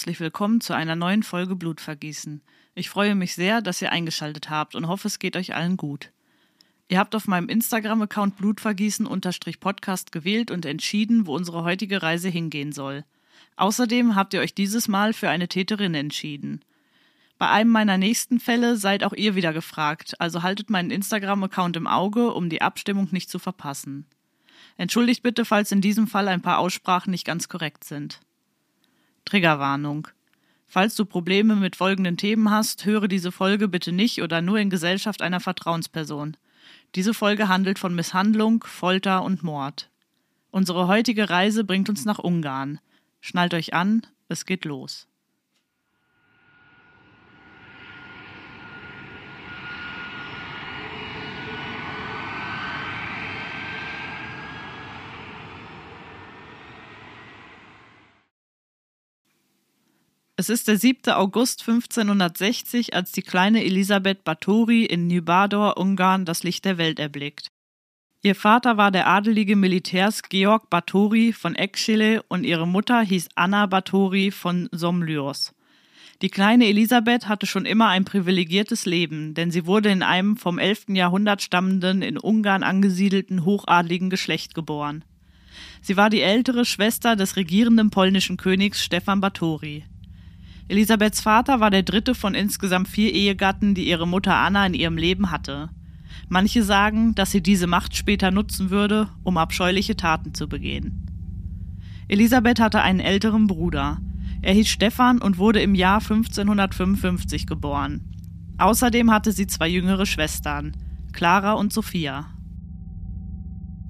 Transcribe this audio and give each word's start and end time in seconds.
Herzlich 0.00 0.20
willkommen 0.20 0.62
zu 0.62 0.72
einer 0.72 0.96
neuen 0.96 1.22
Folge 1.22 1.54
Blutvergießen. 1.54 2.40
Ich 2.74 2.88
freue 2.88 3.14
mich 3.14 3.34
sehr, 3.34 3.60
dass 3.60 3.82
ihr 3.82 3.92
eingeschaltet 3.92 4.48
habt 4.48 4.74
und 4.74 4.88
hoffe, 4.88 5.08
es 5.08 5.18
geht 5.18 5.36
euch 5.36 5.54
allen 5.54 5.76
gut. 5.76 6.10
Ihr 6.88 6.98
habt 6.98 7.14
auf 7.14 7.28
meinem 7.28 7.50
Instagram-Account 7.50 8.38
Blutvergießen-Podcast 8.38 10.10
gewählt 10.10 10.50
und 10.50 10.64
entschieden, 10.64 11.26
wo 11.26 11.36
unsere 11.36 11.64
heutige 11.64 12.02
Reise 12.02 12.30
hingehen 12.30 12.72
soll. 12.72 13.04
Außerdem 13.56 14.16
habt 14.16 14.32
ihr 14.32 14.40
euch 14.40 14.54
dieses 14.54 14.88
Mal 14.88 15.12
für 15.12 15.28
eine 15.28 15.48
Täterin 15.48 15.92
entschieden. 15.92 16.64
Bei 17.36 17.50
einem 17.50 17.70
meiner 17.70 17.98
nächsten 17.98 18.40
Fälle 18.40 18.78
seid 18.78 19.04
auch 19.04 19.12
ihr 19.12 19.34
wieder 19.34 19.52
gefragt, 19.52 20.18
also 20.18 20.42
haltet 20.42 20.70
meinen 20.70 20.90
Instagram-Account 20.90 21.76
im 21.76 21.86
Auge, 21.86 22.32
um 22.32 22.48
die 22.48 22.62
Abstimmung 22.62 23.08
nicht 23.10 23.28
zu 23.28 23.38
verpassen. 23.38 24.06
Entschuldigt 24.78 25.22
bitte, 25.22 25.44
falls 25.44 25.72
in 25.72 25.82
diesem 25.82 26.06
Fall 26.06 26.26
ein 26.28 26.40
paar 26.40 26.56
Aussprachen 26.56 27.10
nicht 27.10 27.26
ganz 27.26 27.50
korrekt 27.50 27.84
sind. 27.84 28.22
Triggerwarnung. 29.24 30.08
Falls 30.66 30.94
du 30.94 31.04
Probleme 31.04 31.56
mit 31.56 31.76
folgenden 31.76 32.16
Themen 32.16 32.50
hast, 32.50 32.84
höre 32.84 33.08
diese 33.08 33.32
Folge 33.32 33.66
bitte 33.66 33.90
nicht 33.90 34.22
oder 34.22 34.40
nur 34.40 34.58
in 34.58 34.70
Gesellschaft 34.70 35.20
einer 35.20 35.40
Vertrauensperson. 35.40 36.36
Diese 36.94 37.12
Folge 37.12 37.48
handelt 37.48 37.78
von 37.78 37.94
Misshandlung, 37.94 38.64
Folter 38.64 39.22
und 39.22 39.42
Mord. 39.42 39.90
Unsere 40.50 40.86
heutige 40.86 41.28
Reise 41.28 41.64
bringt 41.64 41.88
uns 41.88 42.04
nach 42.04 42.18
Ungarn. 42.18 42.80
Schnallt 43.20 43.54
euch 43.54 43.74
an, 43.74 44.06
es 44.28 44.46
geht 44.46 44.64
los. 44.64 45.09
Es 60.40 60.48
ist 60.48 60.68
der 60.68 60.78
7. 60.78 61.12
August 61.12 61.68
1560, 61.68 62.94
als 62.94 63.12
die 63.12 63.20
kleine 63.20 63.62
Elisabeth 63.62 64.24
Báthory 64.24 64.86
in 64.86 65.06
Nybádor, 65.06 65.76
Ungarn, 65.76 66.24
das 66.24 66.44
Licht 66.44 66.64
der 66.64 66.78
Welt 66.78 66.98
erblickt. 66.98 67.48
Ihr 68.22 68.34
Vater 68.34 68.78
war 68.78 68.90
der 68.90 69.06
adelige 69.06 69.54
Militärs 69.54 70.22
Georg 70.22 70.70
Báthory 70.70 71.34
von 71.34 71.54
Ekschile 71.56 72.22
und 72.28 72.44
ihre 72.44 72.66
Mutter 72.66 73.02
hieß 73.02 73.28
Anna 73.34 73.66
Báthory 73.66 74.30
von 74.30 74.70
Somlyos. 74.72 75.52
Die 76.22 76.30
kleine 76.30 76.68
Elisabeth 76.68 77.28
hatte 77.28 77.44
schon 77.44 77.66
immer 77.66 77.88
ein 77.88 78.06
privilegiertes 78.06 78.86
Leben, 78.86 79.34
denn 79.34 79.50
sie 79.50 79.66
wurde 79.66 79.90
in 79.90 80.02
einem 80.02 80.38
vom 80.38 80.58
11. 80.58 80.86
Jahrhundert 80.94 81.42
stammenden, 81.42 82.00
in 82.00 82.16
Ungarn 82.16 82.62
angesiedelten 82.62 83.44
hochadligen 83.44 84.08
Geschlecht 84.08 84.54
geboren. 84.54 85.04
Sie 85.82 85.98
war 85.98 86.08
die 86.08 86.22
ältere 86.22 86.64
Schwester 86.64 87.14
des 87.14 87.36
regierenden 87.36 87.90
polnischen 87.90 88.38
Königs 88.38 88.82
Stefan 88.82 89.20
Báthory. 89.20 89.84
Elisabeths 90.70 91.20
Vater 91.20 91.58
war 91.58 91.70
der 91.70 91.82
dritte 91.82 92.14
von 92.14 92.36
insgesamt 92.36 92.86
vier 92.86 93.12
Ehegatten, 93.12 93.74
die 93.74 93.88
ihre 93.88 94.06
Mutter 94.06 94.36
Anna 94.36 94.64
in 94.66 94.74
ihrem 94.74 94.96
Leben 94.96 95.32
hatte. 95.32 95.68
Manche 96.28 96.62
sagen, 96.62 97.12
dass 97.16 97.32
sie 97.32 97.42
diese 97.42 97.66
Macht 97.66 97.96
später 97.96 98.30
nutzen 98.30 98.70
würde, 98.70 99.08
um 99.24 99.36
abscheuliche 99.36 99.96
Taten 99.96 100.32
zu 100.32 100.48
begehen. 100.48 101.08
Elisabeth 102.06 102.60
hatte 102.60 102.82
einen 102.82 103.00
älteren 103.00 103.48
Bruder. 103.48 104.00
Er 104.42 104.54
hieß 104.54 104.68
Stefan 104.68 105.18
und 105.20 105.38
wurde 105.38 105.60
im 105.60 105.74
Jahr 105.74 106.00
1555 106.00 107.48
geboren. 107.48 108.02
Außerdem 108.58 109.10
hatte 109.10 109.32
sie 109.32 109.48
zwei 109.48 109.66
jüngere 109.66 110.06
Schwestern, 110.06 110.76
Clara 111.12 111.54
und 111.54 111.72
Sophia. 111.72 112.26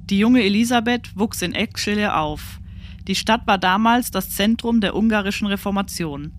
Die 0.09 0.19
junge 0.19 0.43
Elisabeth 0.43 1.15
wuchs 1.15 1.43
in 1.43 1.53
Eckschille 1.53 2.17
auf. 2.17 2.59
Die 3.07 3.17
Stadt 3.17 3.47
war 3.47 3.59
damals 3.59 4.11
das 4.11 4.31
Zentrum 4.31 4.81
der 4.81 4.97
ungarischen 4.97 5.47
Reformation. 5.47 6.33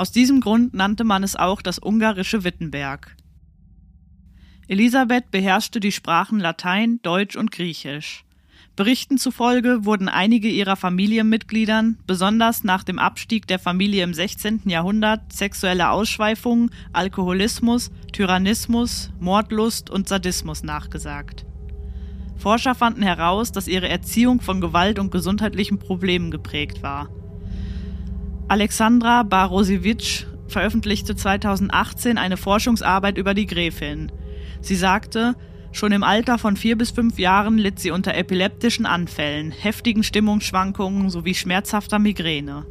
Aus 0.00 0.12
diesem 0.12 0.40
Grund 0.40 0.72
nannte 0.72 1.04
man 1.04 1.22
es 1.22 1.36
auch 1.36 1.60
das 1.60 1.78
ungarische 1.78 2.42
Wittenberg. 2.42 3.14
Elisabeth 4.66 5.30
beherrschte 5.30 5.78
die 5.78 5.92
Sprachen 5.92 6.40
Latein, 6.40 7.00
Deutsch 7.02 7.36
und 7.36 7.52
Griechisch. 7.52 8.24
Berichten 8.76 9.18
zufolge 9.18 9.84
wurden 9.84 10.08
einige 10.08 10.48
ihrer 10.48 10.76
Familienmitgliedern, 10.76 11.98
besonders 12.06 12.64
nach 12.64 12.82
dem 12.82 12.98
Abstieg 12.98 13.46
der 13.46 13.58
Familie 13.58 14.02
im 14.02 14.14
16. 14.14 14.62
Jahrhundert, 14.64 15.34
sexuelle 15.34 15.90
Ausschweifungen, 15.90 16.70
Alkoholismus, 16.94 17.90
Tyrannismus, 18.10 19.10
Mordlust 19.20 19.90
und 19.90 20.08
Sadismus 20.08 20.62
nachgesagt. 20.62 21.44
Forscher 22.38 22.74
fanden 22.74 23.02
heraus, 23.02 23.52
dass 23.52 23.68
ihre 23.68 23.90
Erziehung 23.90 24.40
von 24.40 24.62
Gewalt 24.62 24.98
und 24.98 25.10
gesundheitlichen 25.10 25.78
Problemen 25.78 26.30
geprägt 26.30 26.82
war. 26.82 27.10
Alexandra 28.50 29.22
Barosiewicz 29.22 30.26
veröffentlichte 30.48 31.14
2018 31.14 32.18
eine 32.18 32.36
Forschungsarbeit 32.36 33.16
über 33.16 33.32
die 33.32 33.46
Gräfin. 33.46 34.10
Sie 34.60 34.74
sagte, 34.74 35.36
schon 35.70 35.92
im 35.92 36.02
Alter 36.02 36.36
von 36.36 36.56
vier 36.56 36.76
bis 36.76 36.90
fünf 36.90 37.20
Jahren 37.20 37.58
litt 37.58 37.78
sie 37.78 37.92
unter 37.92 38.12
epileptischen 38.16 38.86
Anfällen, 38.86 39.52
heftigen 39.52 40.02
Stimmungsschwankungen 40.02 41.10
sowie 41.10 41.36
schmerzhafter 41.36 42.00
Migräne. 42.00 42.66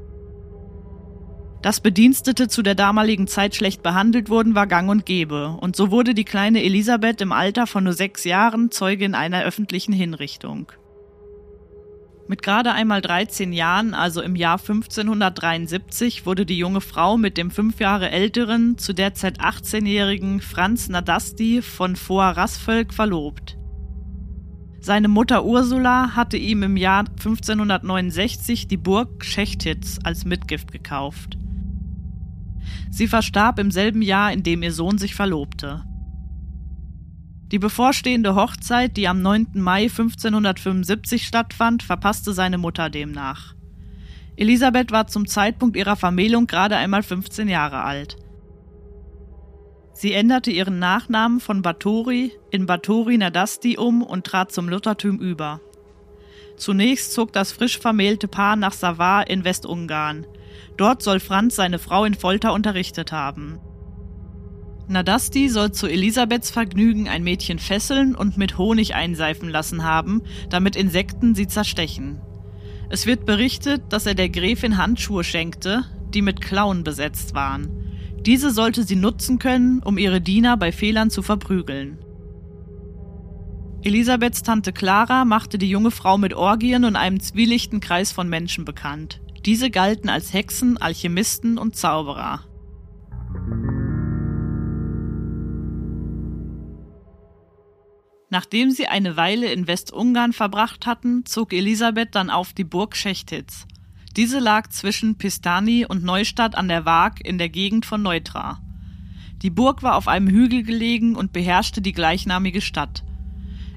Dass 1.61 1.79
Bedienstete 1.79 2.49
zu 2.49 2.61
der 2.61 2.75
damaligen 2.75 3.27
Zeit 3.27 3.55
schlecht 3.55 3.81
behandelt 3.81 4.29
wurden, 4.29 4.55
war 4.55 4.67
gang 4.67 4.89
und 4.89 5.05
gäbe, 5.05 5.57
und 5.61 5.77
so 5.77 5.91
wurde 5.91 6.13
die 6.13 6.25
kleine 6.25 6.61
Elisabeth 6.61 7.21
im 7.21 7.31
Alter 7.31 7.67
von 7.67 7.85
nur 7.85 7.93
sechs 7.93 8.25
Jahren 8.25 8.69
Zeugin 8.69 9.15
einer 9.15 9.43
öffentlichen 9.43 9.93
Hinrichtung. 9.93 10.73
Mit 12.29 12.43
gerade 12.43 12.73
einmal 12.73 13.01
13 13.01 13.53
Jahren, 13.53 13.95
also 13.95 14.21
im 14.21 14.35
Jahr 14.35 14.59
1573, 14.59 16.27
wurde 16.27 16.45
die 16.45 16.59
junge 16.59 16.79
Frau 16.79 17.17
mit 17.17 17.37
dem 17.37 17.49
fünf 17.49 17.79
Jahre 17.79 18.11
älteren, 18.11 18.77
zu 18.77 18.93
der 18.93 19.15
Zeit 19.15 19.41
18-jährigen 19.41 20.39
Franz 20.39 20.89
Nadasti 20.89 21.63
von 21.63 21.95
Foarasvölk 21.95 22.93
verlobt. 22.93 23.57
Seine 24.79 25.07
Mutter 25.07 25.43
Ursula 25.43 26.15
hatte 26.15 26.37
ihm 26.37 26.61
im 26.61 26.77
Jahr 26.77 26.99
1569 26.99 28.67
die 28.67 28.77
Burg 28.77 29.25
Schechtitz 29.25 29.97
als 30.03 30.23
Mitgift 30.23 30.71
gekauft. 30.71 31.35
Sie 32.91 33.07
verstarb 33.07 33.57
im 33.57 33.71
selben 33.71 34.03
Jahr, 34.03 34.31
in 34.31 34.43
dem 34.43 34.61
ihr 34.61 34.71
Sohn 34.71 34.99
sich 34.99 35.15
verlobte. 35.15 35.83
Die 37.51 37.59
bevorstehende 37.59 38.35
Hochzeit, 38.35 38.95
die 38.95 39.07
am 39.07 39.21
9. 39.21 39.47
Mai 39.55 39.83
1575 39.83 41.25
stattfand, 41.25 41.81
verpasste 41.81 42.33
seine 42.33 42.59
Mutter 42.59 42.89
demnach. 42.89 43.55
Elisabeth 44.35 44.91
war 44.91 45.07
zum 45.07 45.27
Zeitpunkt 45.27 45.75
ihrer 45.75 45.95
Vermählung 45.95 46.45
gerade 46.47 46.77
einmal 46.77 47.03
15 47.03 47.47
Jahre 47.47 47.83
alt. 47.83 48.17
Sie 49.93 50.13
änderte 50.13 50.51
ihren 50.51 50.79
Nachnamen 50.79 51.41
von 51.41 51.61
Báthory 51.61 52.31
in 52.51 52.65
Báthory 52.65 53.17
Nadasti 53.17 53.77
um 53.77 54.01
und 54.01 54.25
trat 54.25 54.51
zum 54.51 54.69
Luthertum 54.69 55.19
über. 55.19 55.59
Zunächst 56.55 57.13
zog 57.13 57.33
das 57.33 57.51
frisch 57.51 57.79
vermählte 57.79 58.27
Paar 58.27 58.55
nach 58.55 58.73
Savar 58.73 59.29
in 59.29 59.43
Westungarn. 59.43 60.25
Dort 60.77 61.01
soll 61.01 61.19
Franz 61.19 61.55
seine 61.55 61.79
Frau 61.79 62.05
in 62.05 62.13
Folter 62.13 62.53
unterrichtet 62.53 63.11
haben. 63.11 63.59
Nadasti 64.89 65.49
soll 65.49 65.71
zu 65.71 65.85
Elisabeths 65.85 66.49
Vergnügen 66.49 67.07
ein 67.07 67.23
Mädchen 67.23 67.59
fesseln 67.59 68.15
und 68.15 68.37
mit 68.37 68.57
Honig 68.57 68.95
einseifen 68.95 69.47
lassen 69.47 69.83
haben, 69.83 70.23
damit 70.49 70.75
Insekten 70.75 71.35
sie 71.35 71.47
zerstechen. 71.47 72.19
Es 72.89 73.05
wird 73.05 73.27
berichtet, 73.27 73.83
dass 73.89 74.07
er 74.07 74.15
der 74.15 74.29
Gräfin 74.29 74.77
Handschuhe 74.77 75.23
schenkte, 75.23 75.83
die 76.11 76.23
mit 76.23 76.41
Klauen 76.41 76.83
besetzt 76.83 77.35
waren. 77.35 77.69
Diese 78.25 78.49
sollte 78.49 78.83
sie 78.83 78.95
nutzen 78.95 79.37
können, 79.37 79.79
um 79.83 79.99
ihre 79.99 80.21
Diener 80.21 80.57
bei 80.57 80.71
Fehlern 80.71 81.11
zu 81.11 81.21
verprügeln. 81.21 81.99
Elisabeths 83.83 84.41
Tante 84.41 84.73
Clara 84.73 85.23
machte 85.23 85.59
die 85.59 85.69
junge 85.69 85.91
Frau 85.91 86.17
mit 86.17 86.33
Orgien 86.33 86.83
und 86.83 86.95
einem 86.95 87.19
zwielichten 87.19 87.79
Kreis 87.79 88.11
von 88.11 88.27
Menschen 88.27 88.65
bekannt. 88.65 89.21
Diese 89.45 89.69
galten 89.69 90.09
als 90.09 90.33
Hexen, 90.33 90.77
Alchemisten 90.77 91.59
und 91.59 91.75
Zauberer. 91.75 92.43
Nachdem 98.31 98.69
sie 98.69 98.87
eine 98.87 99.17
Weile 99.17 99.51
in 99.51 99.67
Westungarn 99.67 100.33
verbracht 100.33 100.85
hatten, 100.85 101.25
zog 101.25 101.51
Elisabeth 101.51 102.13
dann 102.13 102.29
auf 102.29 102.53
die 102.53 102.63
Burg 102.63 102.95
Schechtitz. 102.95 103.65
Diese 104.15 104.39
lag 104.39 104.67
zwischen 104.69 105.17
Pistani 105.17 105.85
und 105.85 106.03
Neustadt 106.03 106.55
an 106.55 106.67
der 106.67 106.85
Waag 106.85 107.21
in 107.25 107.37
der 107.37 107.49
Gegend 107.49 107.85
von 107.85 108.01
Neutra. 108.01 108.59
Die 109.41 109.49
Burg 109.49 109.81
war 109.81 109.95
auf 109.95 110.07
einem 110.07 110.27
Hügel 110.27 110.63
gelegen 110.63 111.15
und 111.15 111.33
beherrschte 111.33 111.81
die 111.81 111.93
gleichnamige 111.93 112.61
Stadt. 112.61 113.03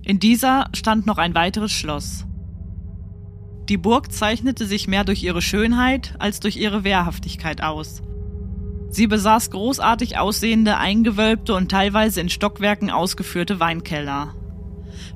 In 0.03 0.19
dieser 0.19 0.69
stand 0.75 1.07
noch 1.07 1.19
ein 1.19 1.35
weiteres 1.35 1.73
Schloss. 1.73 2.27
Die 3.69 3.77
Burg 3.77 4.13
zeichnete 4.13 4.67
sich 4.67 4.89
mehr 4.89 5.05
durch 5.05 5.23
ihre 5.23 5.41
Schönheit 5.41 6.15
als 6.19 6.41
durch 6.41 6.57
ihre 6.57 6.83
Wehrhaftigkeit 6.83 7.63
aus. 7.63 8.03
Sie 8.91 9.07
besaß 9.07 9.51
großartig 9.51 10.19
aussehende, 10.19 10.77
eingewölbte 10.77 11.55
und 11.55 11.71
teilweise 11.71 12.21
in 12.21 12.29
Stockwerken 12.29 12.91
ausgeführte 12.91 13.61
Weinkeller. 13.61 14.35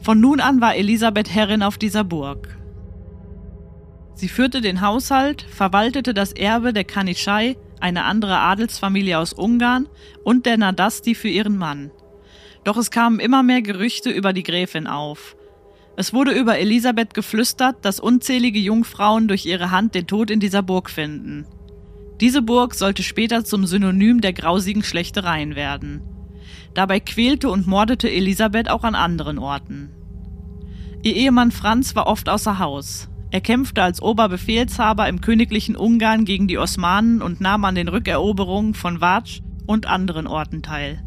Von 0.01 0.21
nun 0.21 0.41
an 0.41 0.61
war 0.61 0.77
Elisabeth 0.77 1.35
Herrin 1.35 1.63
auf 1.63 1.79
dieser 1.79 2.05
Burg. 2.05 2.57
Sie 4.15 4.29
führte 4.29 4.61
den 4.61 4.81
Haushalt, 4.81 5.43
verwaltete 5.43 6.15
das 6.15 6.33
Erbe 6.33 6.73
der 6.73 6.85
Kanitschei, 6.85 7.57
eine 7.81 8.05
andere 8.05 8.39
Adelsfamilie 8.39 9.19
aus 9.19 9.33
Ungarn, 9.33 9.89
und 10.25 10.47
der 10.47 10.57
Nadasti 10.57 11.15
für 11.15 11.29
ihren 11.29 11.59
Mann. 11.59 11.91
Doch 12.65 12.79
es 12.79 12.91
kamen 12.91 13.21
immer 13.21 13.43
mehr 13.43 13.63
Gerüchte 13.63 14.11
über 14.11 14.33
die 14.33 14.43
Gräfin 14.43 14.87
auf. 14.87 15.37
Es 15.97 16.13
wurde 16.13 16.33
über 16.33 16.59
Elisabeth 16.59 17.15
geflüstert, 17.15 17.85
dass 17.85 18.01
unzählige 18.01 18.59
Jungfrauen 18.59 19.29
durch 19.29 19.47
ihre 19.47 19.71
Hand 19.71 19.95
den 19.95 20.07
Tod 20.07 20.31
in 20.31 20.41
dieser 20.41 20.63
Burg 20.63 20.91
finden. 20.91 21.47
Diese 22.21 22.41
Burg 22.41 22.75
sollte 22.75 23.03
später 23.03 23.45
zum 23.45 23.67
Synonym 23.67 24.23
der 24.23 24.33
grausigen 24.33 24.83
Schlechtereien 24.83 25.55
werden. 25.55 26.03
Dabei 26.77 27.01
quälte 27.01 27.49
und 27.49 27.67
mordete 27.67 28.11
Elisabeth 28.11 28.69
auch 28.69 28.85
an 28.85 28.95
anderen 28.95 29.39
Orten. 29.39 29.89
Ihr 31.03 31.17
Ehemann 31.17 31.51
Franz 31.51 31.97
war 31.97 32.07
oft 32.07 32.29
außer 32.29 32.59
Haus. 32.59 33.09
Er 33.31 33.41
kämpfte 33.41 33.83
als 33.83 34.03
Oberbefehlshaber 34.03 35.09
im 35.09 35.23
königlichen 35.23 35.75
Ungarn 35.75 36.27
gegen 36.27 36.49
die 36.49 36.59
Osmanen 36.59 37.23
und 37.23 37.41
nahm 37.41 37.65
an 37.65 37.77
den 37.77 37.89
Rückeroberungen 37.89 38.75
von 38.75 38.99
Vatsch 38.99 39.41
und 39.67 39.87
anderen 39.87 40.27
Orten 40.27 40.63
teil. 40.63 41.03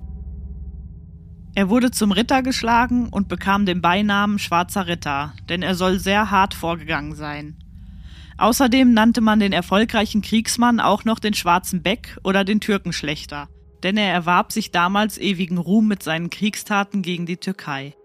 Er 1.53 1.69
wurde 1.69 1.91
zum 1.91 2.13
Ritter 2.13 2.41
geschlagen 2.41 3.09
und 3.09 3.27
bekam 3.27 3.67
den 3.67 3.79
Beinamen 3.79 4.39
Schwarzer 4.39 4.87
Ritter, 4.87 5.33
denn 5.49 5.61
er 5.61 5.75
soll 5.75 5.99
sehr 5.99 6.31
hart 6.31 6.55
vorgegangen 6.55 7.13
sein. 7.13 7.57
Außerdem 8.39 8.91
nannte 8.91 9.21
man 9.21 9.39
den 9.39 9.53
erfolgreichen 9.53 10.23
Kriegsmann 10.23 10.79
auch 10.79 11.05
noch 11.05 11.19
den 11.19 11.35
Schwarzen 11.35 11.83
Beck 11.83 12.17
oder 12.23 12.43
den 12.43 12.59
Türkenschlechter, 12.59 13.49
denn 13.83 13.97
er 13.97 14.11
erwarb 14.11 14.51
sich 14.51 14.71
damals 14.71 15.17
ewigen 15.17 15.57
Ruhm 15.57 15.87
mit 15.87 16.03
seinen 16.03 16.29
Kriegstaten 16.29 17.01
gegen 17.01 17.25
die 17.25 17.37
Türkei. 17.37 17.95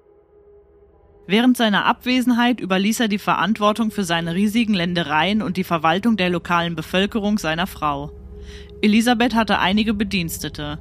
Während 1.26 1.56
seiner 1.56 1.86
Abwesenheit 1.86 2.60
überließ 2.60 3.00
er 3.00 3.08
die 3.08 3.18
Verantwortung 3.18 3.90
für 3.90 4.04
seine 4.04 4.34
riesigen 4.34 4.74
Ländereien 4.74 5.40
und 5.40 5.56
die 5.56 5.64
Verwaltung 5.64 6.16
der 6.16 6.28
lokalen 6.28 6.74
Bevölkerung 6.74 7.38
seiner 7.38 7.66
Frau. 7.66 8.10
Elisabeth 8.82 9.34
hatte 9.34 9.58
einige 9.58 9.94
Bedienstete. 9.94 10.78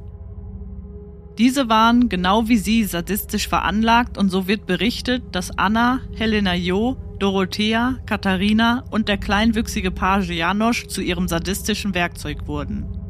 Diese 1.38 1.70
waren, 1.70 2.10
genau 2.10 2.48
wie 2.48 2.58
sie, 2.58 2.84
sadistisch 2.84 3.48
veranlagt 3.48 4.18
und 4.18 4.30
so 4.30 4.48
wird 4.48 4.66
berichtet, 4.66 5.24
dass 5.32 5.58
Anna, 5.58 6.02
Helena 6.16 6.54
Jo, 6.54 6.98
Dorothea, 7.20 7.98
Katharina 8.06 8.84
und 8.92 9.08
der 9.08 9.18
kleinwüchsige 9.18 9.92
Page 9.92 10.30
Janosch 10.30 10.88
zu 10.88 11.02
ihrem 11.02 11.28
sadistischen 11.28 11.96
Werkzeug 11.96 12.48
wurden. 12.48 13.03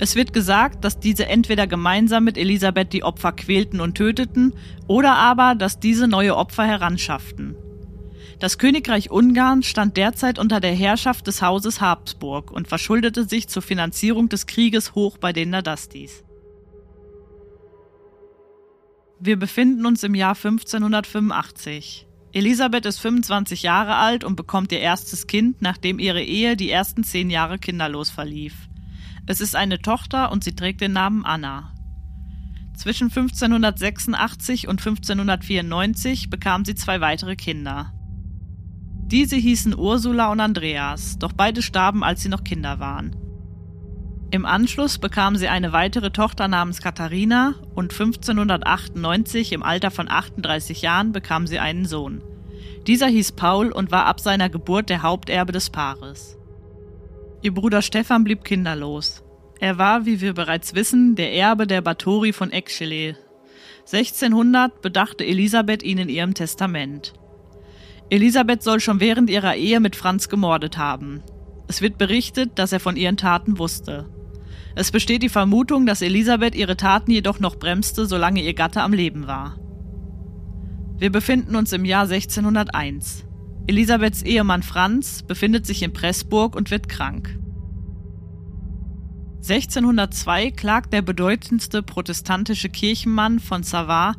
Es 0.00 0.14
wird 0.14 0.32
gesagt, 0.32 0.84
dass 0.84 1.00
diese 1.00 1.26
entweder 1.26 1.66
gemeinsam 1.66 2.24
mit 2.24 2.38
Elisabeth 2.38 2.92
die 2.92 3.02
Opfer 3.02 3.32
quälten 3.32 3.80
und 3.80 3.96
töteten 3.96 4.54
oder 4.86 5.14
aber, 5.14 5.54
dass 5.56 5.80
diese 5.80 6.06
neue 6.06 6.36
Opfer 6.36 6.64
heranschafften. 6.64 7.56
Das 8.38 8.58
Königreich 8.58 9.10
Ungarn 9.10 9.64
stand 9.64 9.96
derzeit 9.96 10.38
unter 10.38 10.60
der 10.60 10.72
Herrschaft 10.72 11.26
des 11.26 11.42
Hauses 11.42 11.80
Habsburg 11.80 12.52
und 12.52 12.68
verschuldete 12.68 13.24
sich 13.24 13.48
zur 13.48 13.62
Finanzierung 13.62 14.28
des 14.28 14.46
Krieges 14.46 14.94
hoch 14.94 15.18
bei 15.18 15.32
den 15.32 15.50
Nadastis. 15.50 16.22
Wir 19.18 19.36
befinden 19.36 19.84
uns 19.84 20.04
im 20.04 20.14
Jahr 20.14 20.36
1585. 20.36 22.06
Elisabeth 22.32 22.86
ist 22.86 23.00
25 23.00 23.64
Jahre 23.64 23.96
alt 23.96 24.22
und 24.22 24.36
bekommt 24.36 24.70
ihr 24.70 24.78
erstes 24.78 25.26
Kind, 25.26 25.60
nachdem 25.60 25.98
ihre 25.98 26.22
Ehe 26.22 26.56
die 26.56 26.70
ersten 26.70 27.02
zehn 27.02 27.30
Jahre 27.30 27.58
kinderlos 27.58 28.10
verlief. 28.10 28.67
Es 29.30 29.42
ist 29.42 29.54
eine 29.54 29.78
Tochter 29.78 30.32
und 30.32 30.42
sie 30.42 30.56
trägt 30.56 30.80
den 30.80 30.94
Namen 30.94 31.26
Anna. 31.26 31.74
Zwischen 32.74 33.08
1586 33.08 34.68
und 34.68 34.80
1594 34.80 36.30
bekam 36.30 36.64
sie 36.64 36.74
zwei 36.74 37.02
weitere 37.02 37.36
Kinder. 37.36 37.92
Diese 39.04 39.36
hießen 39.36 39.76
Ursula 39.76 40.32
und 40.32 40.40
Andreas, 40.40 41.18
doch 41.18 41.34
beide 41.34 41.60
starben, 41.60 42.02
als 42.02 42.22
sie 42.22 42.30
noch 42.30 42.42
Kinder 42.42 42.80
waren. 42.80 43.16
Im 44.30 44.46
Anschluss 44.46 44.96
bekam 44.96 45.36
sie 45.36 45.48
eine 45.48 45.74
weitere 45.74 46.10
Tochter 46.10 46.48
namens 46.48 46.80
Katharina 46.80 47.54
und 47.74 47.92
1598 47.92 49.52
im 49.52 49.62
Alter 49.62 49.90
von 49.90 50.10
38 50.10 50.80
Jahren 50.80 51.12
bekam 51.12 51.46
sie 51.46 51.58
einen 51.58 51.84
Sohn. 51.84 52.22
Dieser 52.86 53.08
hieß 53.08 53.32
Paul 53.32 53.72
und 53.72 53.90
war 53.90 54.06
ab 54.06 54.20
seiner 54.20 54.48
Geburt 54.48 54.88
der 54.88 55.02
Haupterbe 55.02 55.52
des 55.52 55.68
Paares. 55.68 56.37
Ihr 57.40 57.54
Bruder 57.54 57.82
Stefan 57.82 58.24
blieb 58.24 58.42
kinderlos. 58.42 59.22
Er 59.60 59.78
war, 59.78 60.06
wie 60.06 60.20
wir 60.20 60.34
bereits 60.34 60.74
wissen, 60.74 61.14
der 61.14 61.34
Erbe 61.34 61.66
der 61.66 61.80
Bathory 61.80 62.32
von 62.32 62.50
Eckschele. 62.50 63.16
1600 63.86 64.82
bedachte 64.82 65.24
Elisabeth 65.24 65.82
ihn 65.82 65.98
in 65.98 66.08
ihrem 66.08 66.34
Testament. 66.34 67.14
Elisabeth 68.10 68.62
soll 68.62 68.80
schon 68.80 69.00
während 69.00 69.30
ihrer 69.30 69.54
Ehe 69.54 69.78
mit 69.80 69.94
Franz 69.94 70.28
gemordet 70.28 70.78
haben. 70.78 71.22
Es 71.68 71.80
wird 71.80 71.96
berichtet, 71.96 72.58
dass 72.58 72.72
er 72.72 72.80
von 72.80 72.96
ihren 72.96 73.16
Taten 73.16 73.58
wusste. 73.58 74.08
Es 74.74 74.90
besteht 74.90 75.22
die 75.22 75.28
Vermutung, 75.28 75.86
dass 75.86 76.02
Elisabeth 76.02 76.54
ihre 76.54 76.76
Taten 76.76 77.10
jedoch 77.10 77.40
noch 77.40 77.56
bremste, 77.56 78.06
solange 78.06 78.42
ihr 78.42 78.54
Gatte 78.54 78.82
am 78.82 78.92
Leben 78.92 79.26
war. 79.26 79.58
Wir 80.98 81.12
befinden 81.12 81.54
uns 81.54 81.72
im 81.72 81.84
Jahr 81.84 82.04
1601. 82.04 83.27
Elisabeths 83.68 84.22
Ehemann 84.22 84.62
Franz 84.62 85.22
befindet 85.22 85.66
sich 85.66 85.82
in 85.82 85.92
Pressburg 85.92 86.56
und 86.56 86.70
wird 86.70 86.88
krank. 86.88 87.38
1602 89.42 90.52
klagt 90.52 90.94
der 90.94 91.02
bedeutendste 91.02 91.82
protestantische 91.82 92.70
Kirchenmann 92.70 93.40
von 93.40 93.62
Savard, 93.62 94.16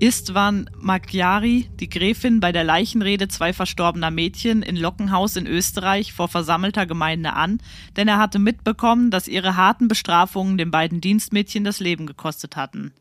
Istvan 0.00 0.70
Magyari, 0.78 1.68
die 1.78 1.90
Gräfin 1.90 2.40
bei 2.40 2.52
der 2.52 2.64
Leichenrede 2.64 3.28
zwei 3.28 3.52
verstorbener 3.52 4.10
Mädchen 4.10 4.62
in 4.62 4.76
Lockenhaus 4.76 5.36
in 5.36 5.46
Österreich 5.46 6.14
vor 6.14 6.28
versammelter 6.28 6.86
Gemeinde 6.86 7.34
an, 7.34 7.58
denn 7.96 8.08
er 8.08 8.16
hatte 8.16 8.38
mitbekommen, 8.38 9.10
dass 9.10 9.28
ihre 9.28 9.56
harten 9.56 9.88
Bestrafungen 9.88 10.56
den 10.56 10.70
beiden 10.70 11.02
Dienstmädchen 11.02 11.64
das 11.64 11.80
Leben 11.80 12.06
gekostet 12.06 12.56
hatten. 12.56 12.92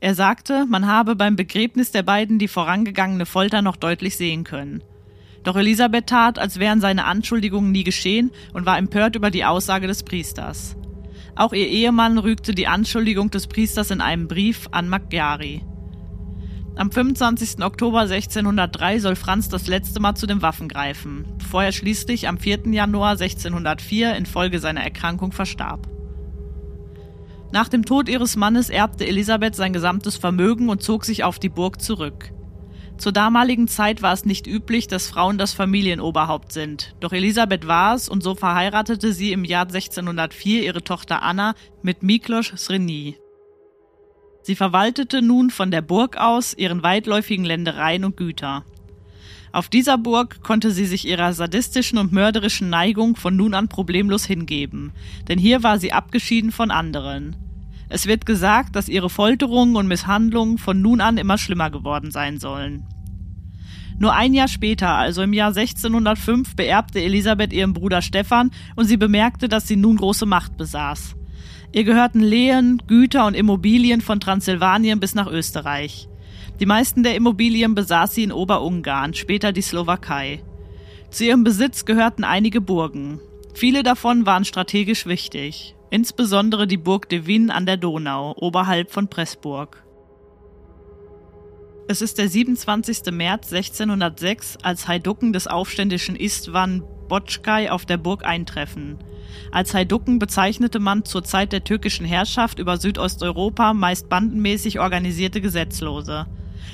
Er 0.00 0.14
sagte, 0.14 0.64
man 0.66 0.86
habe 0.86 1.16
beim 1.16 1.34
Begräbnis 1.34 1.90
der 1.90 2.04
beiden 2.04 2.38
die 2.38 2.46
vorangegangene 2.46 3.26
Folter 3.26 3.62
noch 3.62 3.76
deutlich 3.76 4.16
sehen 4.16 4.44
können. 4.44 4.82
Doch 5.42 5.56
Elisabeth 5.56 6.06
tat, 6.06 6.38
als 6.38 6.60
wären 6.60 6.80
seine 6.80 7.04
Anschuldigungen 7.04 7.72
nie 7.72 7.82
geschehen 7.84 8.30
und 8.52 8.64
war 8.64 8.78
empört 8.78 9.16
über 9.16 9.30
die 9.30 9.44
Aussage 9.44 9.88
des 9.88 10.04
Priesters. 10.04 10.76
Auch 11.34 11.52
ihr 11.52 11.66
Ehemann 11.66 12.18
rügte 12.18 12.54
die 12.54 12.68
Anschuldigung 12.68 13.30
des 13.30 13.48
Priesters 13.48 13.90
in 13.90 14.00
einem 14.00 14.28
Brief 14.28 14.68
an 14.70 14.88
Magyari. 14.88 15.64
Am 16.76 16.92
25. 16.92 17.64
Oktober 17.64 18.02
1603 18.02 19.00
soll 19.00 19.16
Franz 19.16 19.48
das 19.48 19.66
letzte 19.66 19.98
Mal 19.98 20.14
zu 20.14 20.28
den 20.28 20.42
Waffen 20.42 20.68
greifen, 20.68 21.26
bevor 21.38 21.64
er 21.64 21.72
schließlich 21.72 22.28
am 22.28 22.38
4. 22.38 22.68
Januar 22.68 23.12
1604 23.12 24.14
infolge 24.14 24.60
seiner 24.60 24.82
Erkrankung 24.82 25.32
verstarb. 25.32 25.88
Nach 27.50 27.68
dem 27.68 27.84
Tod 27.84 28.08
ihres 28.08 28.36
Mannes 28.36 28.68
erbte 28.68 29.06
Elisabeth 29.06 29.54
sein 29.54 29.72
gesamtes 29.72 30.16
Vermögen 30.16 30.68
und 30.68 30.82
zog 30.82 31.04
sich 31.04 31.24
auf 31.24 31.38
die 31.38 31.48
Burg 31.48 31.80
zurück. 31.80 32.32
Zur 32.98 33.12
damaligen 33.12 33.68
Zeit 33.68 34.02
war 34.02 34.12
es 34.12 34.24
nicht 34.24 34.46
üblich, 34.46 34.88
dass 34.88 35.08
Frauen 35.08 35.38
das 35.38 35.54
Familienoberhaupt 35.54 36.52
sind. 36.52 36.96
Doch 37.00 37.12
Elisabeth 37.12 37.66
war 37.68 37.94
es 37.94 38.08
und 38.08 38.22
so 38.22 38.34
verheiratete 38.34 39.12
sie 39.12 39.32
im 39.32 39.44
Jahr 39.44 39.66
1604 39.66 40.64
ihre 40.64 40.82
Tochter 40.82 41.22
Anna 41.22 41.54
mit 41.80 42.02
Miklos 42.02 42.52
Sreni. 42.56 43.16
Sie 44.42 44.56
verwaltete 44.56 45.22
nun 45.22 45.50
von 45.50 45.70
der 45.70 45.82
Burg 45.82 46.16
aus 46.16 46.54
ihren 46.54 46.82
weitläufigen 46.82 47.44
Ländereien 47.44 48.04
und 48.04 48.16
Güter. 48.16 48.64
Auf 49.52 49.68
dieser 49.68 49.98
Burg 49.98 50.42
konnte 50.42 50.70
sie 50.70 50.86
sich 50.86 51.06
ihrer 51.06 51.32
sadistischen 51.32 51.98
und 51.98 52.12
mörderischen 52.12 52.70
Neigung 52.70 53.16
von 53.16 53.36
nun 53.36 53.54
an 53.54 53.68
problemlos 53.68 54.24
hingeben, 54.24 54.92
denn 55.28 55.38
hier 55.38 55.62
war 55.62 55.78
sie 55.78 55.92
abgeschieden 55.92 56.52
von 56.52 56.70
anderen. 56.70 57.36
Es 57.88 58.06
wird 58.06 58.26
gesagt, 58.26 58.76
dass 58.76 58.88
ihre 58.88 59.08
Folterungen 59.08 59.76
und 59.76 59.88
Misshandlungen 59.88 60.58
von 60.58 60.82
nun 60.82 61.00
an 61.00 61.16
immer 61.16 61.38
schlimmer 61.38 61.70
geworden 61.70 62.10
sein 62.10 62.38
sollen. 62.38 62.84
Nur 63.98 64.14
ein 64.14 64.32
Jahr 64.32 64.48
später, 64.48 64.90
also 64.90 65.22
im 65.22 65.32
Jahr 65.32 65.48
1605, 65.48 66.54
beerbte 66.54 67.00
Elisabeth 67.00 67.52
ihren 67.52 67.72
Bruder 67.72 68.00
Stefan 68.00 68.50
und 68.76 68.84
sie 68.84 68.96
bemerkte, 68.96 69.48
dass 69.48 69.66
sie 69.66 69.76
nun 69.76 69.96
große 69.96 70.26
Macht 70.26 70.56
besaß. 70.56 71.16
Ihr 71.72 71.84
gehörten 71.84 72.20
Lehen, 72.20 72.82
Güter 72.86 73.26
und 73.26 73.34
Immobilien 73.34 74.00
von 74.00 74.20
Transsilvanien 74.20 75.00
bis 75.00 75.14
nach 75.14 75.26
Österreich. 75.26 76.07
Die 76.60 76.66
meisten 76.66 77.04
der 77.04 77.14
Immobilien 77.14 77.74
besaß 77.74 78.14
sie 78.14 78.24
in 78.24 78.32
Oberungarn, 78.32 79.14
später 79.14 79.52
die 79.52 79.62
Slowakei. 79.62 80.42
Zu 81.10 81.24
ihrem 81.24 81.44
Besitz 81.44 81.84
gehörten 81.84 82.24
einige 82.24 82.60
Burgen. 82.60 83.20
Viele 83.54 83.82
davon 83.82 84.26
waren 84.26 84.44
strategisch 84.44 85.06
wichtig, 85.06 85.76
insbesondere 85.90 86.66
die 86.66 86.76
Burg 86.76 87.08
de 87.08 87.26
Wien 87.26 87.50
an 87.50 87.64
der 87.64 87.76
Donau, 87.76 88.34
oberhalb 88.36 88.90
von 88.90 89.08
Pressburg. 89.08 89.84
Es 91.86 92.02
ist 92.02 92.18
der 92.18 92.28
27. 92.28 93.12
März 93.12 93.52
1606, 93.52 94.58
als 94.62 94.86
Heiducken 94.88 95.32
des 95.32 95.46
aufständischen 95.46 96.16
Istvan 96.16 96.82
Botschkai 97.08 97.70
auf 97.70 97.86
der 97.86 97.96
Burg 97.96 98.26
eintreffen. 98.26 98.98
Als 99.50 99.72
Heiducken 99.72 100.18
bezeichnete 100.18 100.80
man 100.80 101.04
zur 101.04 101.24
Zeit 101.24 101.52
der 101.52 101.64
türkischen 101.64 102.04
Herrschaft 102.04 102.58
über 102.58 102.76
Südosteuropa 102.76 103.72
meist 103.72 104.08
bandenmäßig 104.08 104.80
organisierte 104.80 105.40
Gesetzlose. 105.40 106.26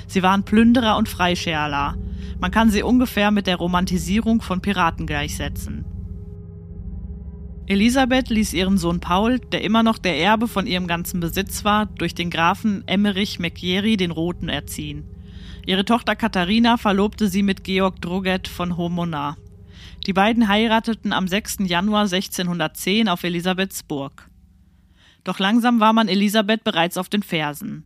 Sie 0.07 0.23
waren 0.23 0.43
Plünderer 0.43 0.97
und 0.97 1.09
Freischärler. 1.09 1.97
Man 2.39 2.51
kann 2.51 2.69
sie 2.69 2.83
ungefähr 2.83 3.31
mit 3.31 3.47
der 3.47 3.55
Romantisierung 3.55 4.41
von 4.41 4.61
Piraten 4.61 5.05
gleichsetzen. 5.05 5.85
Elisabeth 7.67 8.29
ließ 8.29 8.53
ihren 8.53 8.77
Sohn 8.77 8.99
Paul, 8.99 9.39
der 9.39 9.63
immer 9.63 9.81
noch 9.81 9.97
der 9.97 10.19
Erbe 10.19 10.47
von 10.47 10.67
ihrem 10.67 10.85
ganzen 10.85 11.19
Besitz 11.19 11.65
war, 11.65 11.87
durch 11.87 12.13
den 12.13 12.29
Grafen 12.29 12.83
Emmerich 12.87 13.39
McGeary 13.39 13.97
den 13.97 14.11
Roten 14.11 14.49
erziehen. 14.49 15.03
Ihre 15.65 15.83
Tochter 15.83 16.15
Katharina 16.15 16.77
verlobte 16.77 17.27
sie 17.27 17.41
mit 17.41 17.63
Georg 17.63 17.99
Droget 18.01 18.47
von 18.47 18.77
Homonar. 18.77 19.37
Die 20.05 20.13
beiden 20.13 20.47
heirateten 20.47 21.11
am 21.11 21.27
6. 21.27 21.57
Januar 21.61 22.03
1610 22.03 23.09
auf 23.09 23.23
Elisabeths 23.23 23.81
Burg. 23.81 24.29
Doch 25.23 25.39
langsam 25.39 25.79
war 25.79 25.93
man 25.93 26.07
Elisabeth 26.07 26.63
bereits 26.63 26.97
auf 26.97 27.09
den 27.09 27.23
Fersen. 27.23 27.83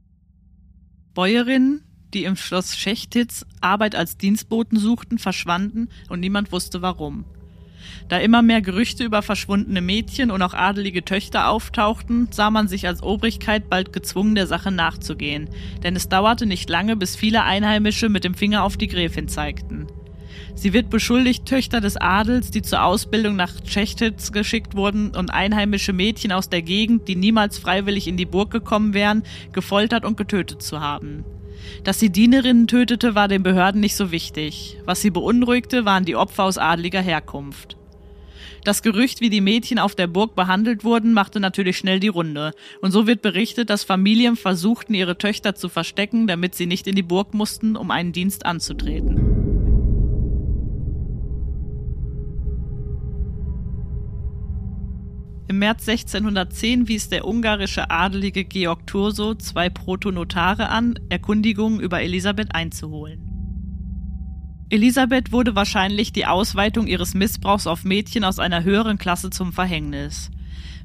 Bäuerinnen, 1.13 1.85
die 2.13 2.23
im 2.23 2.35
Schloss 2.35 2.77
Schechtitz 2.77 3.45
Arbeit 3.61 3.95
als 3.95 4.17
Dienstboten 4.17 4.77
suchten, 4.77 5.17
verschwanden 5.17 5.89
und 6.09 6.19
niemand 6.19 6.51
wusste 6.51 6.81
warum. 6.81 7.25
Da 8.07 8.17
immer 8.17 8.41
mehr 8.41 8.61
Gerüchte 8.61 9.03
über 9.03 9.21
verschwundene 9.21 9.81
Mädchen 9.81 10.31
und 10.31 10.41
auch 10.41 10.53
adelige 10.53 11.05
Töchter 11.05 11.49
auftauchten, 11.49 12.27
sah 12.31 12.49
man 12.49 12.67
sich 12.67 12.87
als 12.87 13.03
Obrigkeit 13.03 13.69
bald 13.69 13.93
gezwungen, 13.93 14.35
der 14.35 14.47
Sache 14.47 14.71
nachzugehen, 14.71 15.49
denn 15.83 15.95
es 15.95 16.09
dauerte 16.09 16.45
nicht 16.45 16.69
lange, 16.69 16.95
bis 16.95 17.15
viele 17.15 17.43
Einheimische 17.43 18.09
mit 18.09 18.23
dem 18.23 18.33
Finger 18.33 18.63
auf 18.63 18.77
die 18.77 18.87
Gräfin 18.87 19.27
zeigten. 19.27 19.87
Sie 20.55 20.73
wird 20.73 20.89
beschuldigt, 20.89 21.45
Töchter 21.45 21.81
des 21.81 21.97
Adels, 21.97 22.51
die 22.51 22.61
zur 22.61 22.83
Ausbildung 22.83 23.35
nach 23.35 23.59
Tschechtitz 23.61 24.31
geschickt 24.31 24.75
wurden 24.75 25.15
und 25.15 25.31
einheimische 25.31 25.93
Mädchen 25.93 26.31
aus 26.31 26.49
der 26.49 26.61
Gegend, 26.61 27.07
die 27.07 27.15
niemals 27.15 27.57
freiwillig 27.57 28.07
in 28.07 28.17
die 28.17 28.25
Burg 28.25 28.51
gekommen 28.51 28.93
wären, 28.93 29.23
gefoltert 29.53 30.03
und 30.03 30.17
getötet 30.17 30.61
zu 30.61 30.81
haben. 30.81 31.23
Dass 31.83 31.99
sie 31.99 32.09
Dienerinnen 32.09 32.67
tötete, 32.67 33.15
war 33.15 33.27
den 33.27 33.43
Behörden 33.43 33.81
nicht 33.81 33.95
so 33.95 34.11
wichtig. 34.11 34.77
Was 34.85 35.01
sie 35.01 35.09
beunruhigte, 35.09 35.85
waren 35.85 36.05
die 36.05 36.15
Opfer 36.15 36.43
aus 36.43 36.57
adliger 36.57 37.01
Herkunft. 37.01 37.77
Das 38.63 38.81
Gerücht, 38.81 39.21
wie 39.21 39.29
die 39.29 39.41
Mädchen 39.41 39.79
auf 39.79 39.95
der 39.95 40.07
Burg 40.07 40.35
behandelt 40.35 40.83
wurden, 40.83 41.13
machte 41.13 41.39
natürlich 41.39 41.77
schnell 41.77 41.99
die 41.99 42.09
Runde. 42.09 42.53
Und 42.81 42.91
so 42.91 43.07
wird 43.07 43.21
berichtet, 43.21 43.69
dass 43.69 43.83
Familien 43.83 44.35
versuchten, 44.35 44.93
ihre 44.93 45.17
Töchter 45.17 45.55
zu 45.55 45.69
verstecken, 45.69 46.27
damit 46.27 46.55
sie 46.55 46.65
nicht 46.65 46.87
in 46.87 46.95
die 46.95 47.03
Burg 47.03 47.33
mussten, 47.33 47.77
um 47.77 47.89
einen 47.89 48.11
Dienst 48.11 48.45
anzutreten. 48.45 49.28
März 55.59 55.89
1610 55.89 56.87
wies 56.87 57.09
der 57.09 57.27
ungarische 57.27 57.91
Adelige 57.91 58.45
Georg 58.45 58.87
Thurso 58.87 59.35
zwei 59.35 59.69
Protonotare 59.69 60.69
an, 60.69 60.97
Erkundigungen 61.09 61.81
über 61.81 62.01
Elisabeth 62.01 62.55
einzuholen. 62.55 63.19
Elisabeth 64.69 65.33
wurde 65.33 65.55
wahrscheinlich 65.55 66.13
die 66.13 66.25
Ausweitung 66.25 66.87
ihres 66.87 67.13
Missbrauchs 67.13 67.67
auf 67.67 67.83
Mädchen 67.83 68.23
aus 68.23 68.39
einer 68.39 68.63
höheren 68.63 68.97
Klasse 68.97 69.31
zum 69.31 69.51
Verhängnis. 69.51 70.31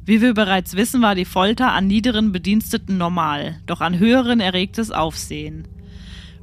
Wie 0.05 0.21
wir 0.21 0.35
bereits 0.35 0.75
wissen, 0.75 1.03
war 1.03 1.15
die 1.15 1.25
Folter 1.25 1.73
an 1.73 1.87
niederen 1.87 2.33
Bediensteten 2.33 2.99
normal, 2.99 3.61
doch 3.67 3.81
an 3.81 3.99
höheren 3.99 4.41
erregte 4.41 4.81
es 4.81 4.91
Aufsehen. 4.91 5.69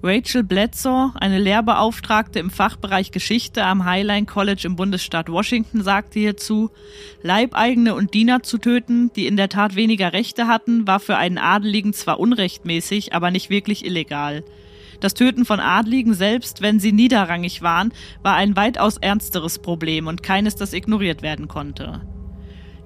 Rachel 0.03 0.43
Bledsoe, 0.43 1.11
eine 1.13 1.37
Lehrbeauftragte 1.37 2.39
im 2.39 2.49
Fachbereich 2.49 3.11
Geschichte 3.11 3.63
am 3.63 3.85
Highline 3.85 4.25
College 4.25 4.63
im 4.65 4.75
Bundesstaat 4.75 5.29
Washington, 5.29 5.83
sagte 5.83 6.19
hierzu, 6.19 6.71
Leibeigene 7.21 7.93
und 7.93 8.15
Diener 8.15 8.41
zu 8.41 8.57
töten, 8.57 9.13
die 9.13 9.27
in 9.27 9.37
der 9.37 9.49
Tat 9.49 9.75
weniger 9.75 10.11
Rechte 10.11 10.47
hatten, 10.47 10.87
war 10.87 10.99
für 10.99 11.17
einen 11.17 11.37
Adeligen 11.37 11.93
zwar 11.93 12.19
unrechtmäßig, 12.19 13.13
aber 13.13 13.29
nicht 13.29 13.51
wirklich 13.51 13.85
illegal. 13.85 14.43
Das 15.01 15.13
Töten 15.13 15.45
von 15.45 15.59
Adligen 15.59 16.15
selbst, 16.15 16.63
wenn 16.63 16.79
sie 16.79 16.93
niederrangig 16.93 17.61
waren, 17.61 17.93
war 18.23 18.35
ein 18.35 18.55
weitaus 18.55 18.97
ernsteres 18.97 19.59
Problem 19.59 20.07
und 20.07 20.23
keines, 20.23 20.55
das 20.55 20.73
ignoriert 20.73 21.21
werden 21.21 21.47
konnte. 21.47 22.01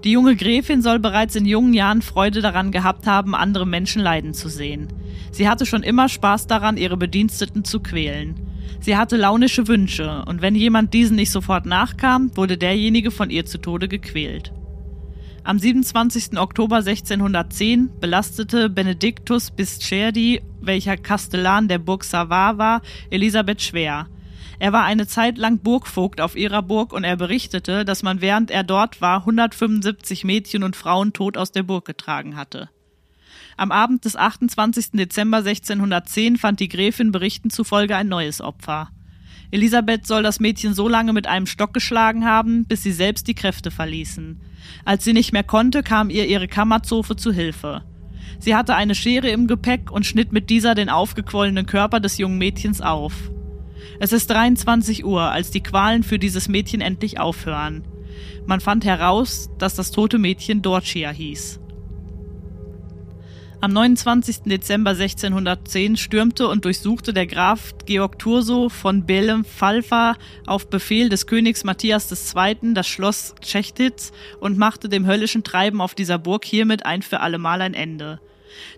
Die 0.06 0.12
junge 0.12 0.36
Gräfin 0.36 0.84
soll 0.84 1.00
bereits 1.00 1.36
in 1.36 1.48
jungen 1.48 1.74
Jahren 1.74 2.04
Freude 2.04 2.42
daran 2.42 2.72
gehabt 2.72 3.08
haben, 3.08 3.34
andere 3.34 3.66
Menschen 3.66 4.04
leiden 4.04 4.36
zu 4.36 4.50
sehen. 4.50 4.90
Sie 5.32 5.50
hatte 5.50 5.66
schon 5.66 5.82
immer 5.82 6.10
Spaß 6.10 6.46
daran, 6.46 6.78
ihre 6.78 6.96
Bediensteten 6.96 7.64
zu 7.64 7.80
quälen. 7.80 8.36
Sie 8.80 8.98
hatte 8.98 9.18
launische 9.18 9.68
Wünsche, 9.68 10.24
und 10.28 10.44
wenn 10.44 10.54
jemand 10.54 10.94
diesen 10.94 11.16
nicht 11.16 11.32
sofort 11.32 11.66
nachkam, 11.66 12.30
wurde 12.38 12.56
derjenige 12.56 13.10
von 13.10 13.32
ihr 13.32 13.48
zu 13.48 13.58
Tode 13.58 13.88
gequält. 13.88 14.54
Am 15.44 15.58
27. 15.58 16.38
Oktober 16.38 16.78
1610 16.78 17.90
belastete 18.00 18.70
Benedictus 18.70 19.50
Biscerdi, 19.50 20.44
welcher 20.62 20.98
Kastellan 20.98 21.68
der 21.68 21.80
Burg 21.80 22.04
Savard 22.04 22.60
war, 22.60 22.82
Elisabeth 23.10 23.64
schwer. 23.64 24.08
Er 24.60 24.72
war 24.72 24.86
eine 24.86 25.08
Zeit 25.08 25.38
lang 25.38 25.60
Burgvogt 25.60 26.22
auf 26.22 26.36
ihrer 26.36 26.62
Burg 26.62 26.94
und 26.94 27.04
er 27.04 27.18
berichtete, 27.18 27.86
dass 27.86 28.04
man 28.04 28.22
während 28.22 28.52
er 28.52 28.64
dort 28.64 29.02
war 29.02 29.20
175 29.20 30.24
Mädchen 30.24 30.64
und 30.64 30.76
Frauen 30.76 31.14
tot 31.14 31.38
aus 31.38 31.52
der 31.52 31.64
Burg 31.64 31.86
getragen 31.86 32.36
hatte. 32.36 32.70
Am 33.58 33.72
Abend 33.72 34.06
des 34.06 34.16
28. 34.16 34.92
Dezember 34.94 35.38
1610 35.38 36.38
fand 36.38 36.60
die 36.60 36.68
Gräfin 36.68 37.12
Berichten 37.12 37.50
zufolge 37.50 37.96
ein 37.96 38.08
neues 38.08 38.42
Opfer. 38.42 38.90
Elisabeth 39.52 40.08
soll 40.08 40.24
das 40.24 40.40
Mädchen 40.40 40.74
so 40.74 40.90
lange 40.90 41.14
mit 41.14 41.28
einem 41.28 41.46
Stock 41.46 41.74
geschlagen 41.74 42.26
haben, 42.26 42.66
bis 42.66 42.84
sie 42.84 42.92
selbst 42.92 43.28
die 43.28 43.36
Kräfte 43.36 43.72
verließen. 43.72 44.42
Als 44.84 45.04
sie 45.04 45.14
nicht 45.14 45.32
mehr 45.32 45.44
konnte, 45.44 45.84
kam 45.84 46.10
ihr 46.10 46.28
ihre 46.28 46.48
Kammerzofe 46.48 47.16
zu 47.16 47.32
Hilfe. 47.32 47.84
Sie 48.40 48.56
hatte 48.56 48.76
eine 48.76 48.96
Schere 48.96 49.30
im 49.30 49.48
Gepäck 49.48 49.92
und 49.92 50.06
schnitt 50.06 50.34
mit 50.34 50.50
dieser 50.50 50.76
den 50.76 50.90
aufgequollenen 50.90 51.66
Körper 51.66 52.00
des 52.00 52.18
jungen 52.18 52.38
Mädchens 52.38 52.82
auf. 52.82 53.32
Es 54.00 54.12
ist 54.12 54.30
23 54.30 55.06
Uhr, 55.06 55.22
als 55.22 55.52
die 55.52 55.64
Qualen 55.64 56.04
für 56.04 56.20
dieses 56.20 56.48
Mädchen 56.48 56.82
endlich 56.82 57.20
aufhören. 57.20 57.84
Man 58.46 58.62
fand 58.62 58.86
heraus, 58.86 59.50
dass 59.58 59.76
das 59.76 59.92
tote 59.92 60.18
Mädchen 60.18 60.62
Dorcia 60.62 61.10
hieß. 61.10 61.60
Am 63.62 63.74
29. 63.74 64.44
Dezember 64.44 64.92
1610 64.92 65.98
stürmte 65.98 66.48
und 66.48 66.66
durchsuchte 66.66 67.14
der 67.14 67.26
Graf 67.26 67.74
Georg 67.86 68.20
Thurso 68.20 68.70
von 68.70 69.06
Belem-Falfa 69.06 70.18
auf 70.46 70.70
Befehl 70.70 71.10
des 71.10 71.26
Königs 71.26 71.64
Matthias 71.64 72.12
II. 72.12 72.74
das 72.76 72.88
Schloss 72.88 73.34
Tschechtitz 73.42 74.12
und 74.40 74.60
machte 74.60 74.88
dem 74.88 75.08
höllischen 75.08 75.44
Treiben 75.44 75.82
auf 75.82 75.96
dieser 75.96 76.20
Burg 76.20 76.46
hiermit 76.46 76.86
ein 76.86 77.02
für 77.02 77.22
allemal 77.22 77.62
ein 77.62 77.74
Ende. 77.74 78.20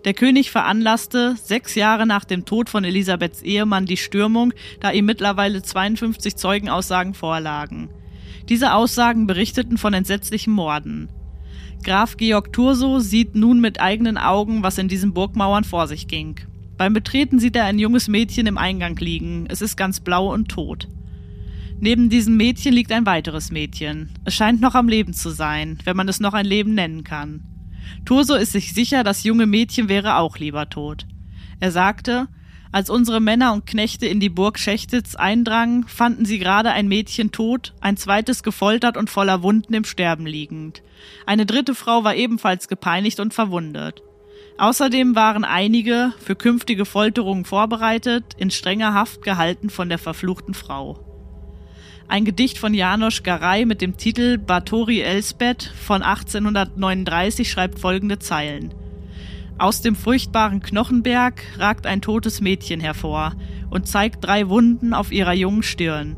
Der 0.04 0.14
König 0.14 0.50
veranlasste 0.50 1.36
sechs 1.42 1.74
Jahre 1.74 2.06
nach 2.06 2.24
dem 2.24 2.44
Tod 2.44 2.68
von 2.68 2.84
Elisabeths 2.84 3.42
Ehemann 3.42 3.86
die 3.86 3.96
Stürmung, 3.96 4.52
da 4.80 4.90
ihm 4.90 5.06
mittlerweile 5.06 5.62
52 5.62 6.36
Zeugenaussagen 6.36 7.14
vorlagen. 7.14 7.90
Diese 8.48 8.72
Aussagen 8.72 9.26
berichteten 9.26 9.76
von 9.76 9.94
entsetzlichen 9.94 10.52
Morden. 10.52 11.08
Graf 11.84 12.16
Georg 12.16 12.52
Thurso 12.52 12.98
sieht 12.98 13.34
nun 13.34 13.60
mit 13.60 13.80
eigenen 13.80 14.18
Augen, 14.18 14.62
was 14.62 14.78
in 14.78 14.88
diesen 14.88 15.12
Burgmauern 15.12 15.64
vor 15.64 15.86
sich 15.86 16.08
ging. 16.08 16.40
Beim 16.76 16.92
Betreten 16.92 17.38
sieht 17.38 17.56
er 17.56 17.64
ein 17.64 17.78
junges 17.78 18.08
Mädchen 18.08 18.46
im 18.46 18.58
Eingang 18.58 18.96
liegen. 18.96 19.46
Es 19.48 19.62
ist 19.62 19.76
ganz 19.76 20.00
blau 20.00 20.32
und 20.32 20.48
tot. 20.48 20.88
Neben 21.80 22.08
diesem 22.08 22.36
Mädchen 22.36 22.72
liegt 22.72 22.90
ein 22.90 23.06
weiteres 23.06 23.52
Mädchen. 23.52 24.10
Es 24.24 24.34
scheint 24.34 24.60
noch 24.60 24.74
am 24.74 24.88
Leben 24.88 25.12
zu 25.12 25.30
sein, 25.30 25.78
wenn 25.84 25.96
man 25.96 26.08
es 26.08 26.18
noch 26.18 26.34
ein 26.34 26.46
Leben 26.46 26.74
nennen 26.74 27.04
kann. 27.04 27.42
Thurso 28.04 28.34
ist 28.34 28.52
sich 28.52 28.74
sicher, 28.74 29.04
das 29.04 29.24
junge 29.24 29.46
Mädchen 29.46 29.88
wäre 29.88 30.16
auch 30.16 30.38
lieber 30.38 30.68
tot. 30.68 31.06
Er 31.60 31.72
sagte, 31.72 32.28
als 32.70 32.90
unsere 32.90 33.20
Männer 33.20 33.54
und 33.54 33.66
Knechte 33.66 34.06
in 34.06 34.20
die 34.20 34.28
Burg 34.28 34.58
Schechtitz 34.58 35.14
eindrangen, 35.14 35.84
fanden 35.88 36.26
sie 36.26 36.38
gerade 36.38 36.70
ein 36.70 36.86
Mädchen 36.86 37.32
tot, 37.32 37.74
ein 37.80 37.96
zweites 37.96 38.42
gefoltert 38.42 38.96
und 38.96 39.08
voller 39.08 39.42
Wunden 39.42 39.72
im 39.72 39.84
Sterben 39.84 40.26
liegend. 40.26 40.82
Eine 41.24 41.46
dritte 41.46 41.74
Frau 41.74 42.04
war 42.04 42.14
ebenfalls 42.14 42.68
gepeinigt 42.68 43.20
und 43.20 43.32
verwundet. 43.32 44.02
Außerdem 44.58 45.14
waren 45.14 45.44
einige, 45.44 46.12
für 46.18 46.34
künftige 46.34 46.84
Folterungen 46.84 47.44
vorbereitet, 47.44 48.34
in 48.36 48.50
strenger 48.50 48.92
Haft 48.92 49.22
gehalten 49.22 49.70
von 49.70 49.88
der 49.88 49.98
verfluchten 49.98 50.52
Frau. 50.52 51.07
Ein 52.10 52.24
Gedicht 52.24 52.56
von 52.56 52.72
Janosch 52.72 53.22
Garay 53.22 53.66
mit 53.66 53.82
dem 53.82 53.98
Titel 53.98 54.38
Batori 54.38 55.02
Elsbeth 55.02 55.64
von 55.64 56.02
1839 56.02 57.50
schreibt 57.50 57.78
folgende 57.78 58.18
Zeilen. 58.18 58.72
Aus 59.58 59.82
dem 59.82 59.94
furchtbaren 59.94 60.62
Knochenberg 60.62 61.42
ragt 61.58 61.86
ein 61.86 62.00
totes 62.00 62.40
Mädchen 62.40 62.80
hervor 62.80 63.34
und 63.68 63.88
zeigt 63.88 64.24
drei 64.24 64.48
Wunden 64.48 64.94
auf 64.94 65.12
ihrer 65.12 65.34
jungen 65.34 65.62
Stirn. 65.62 66.16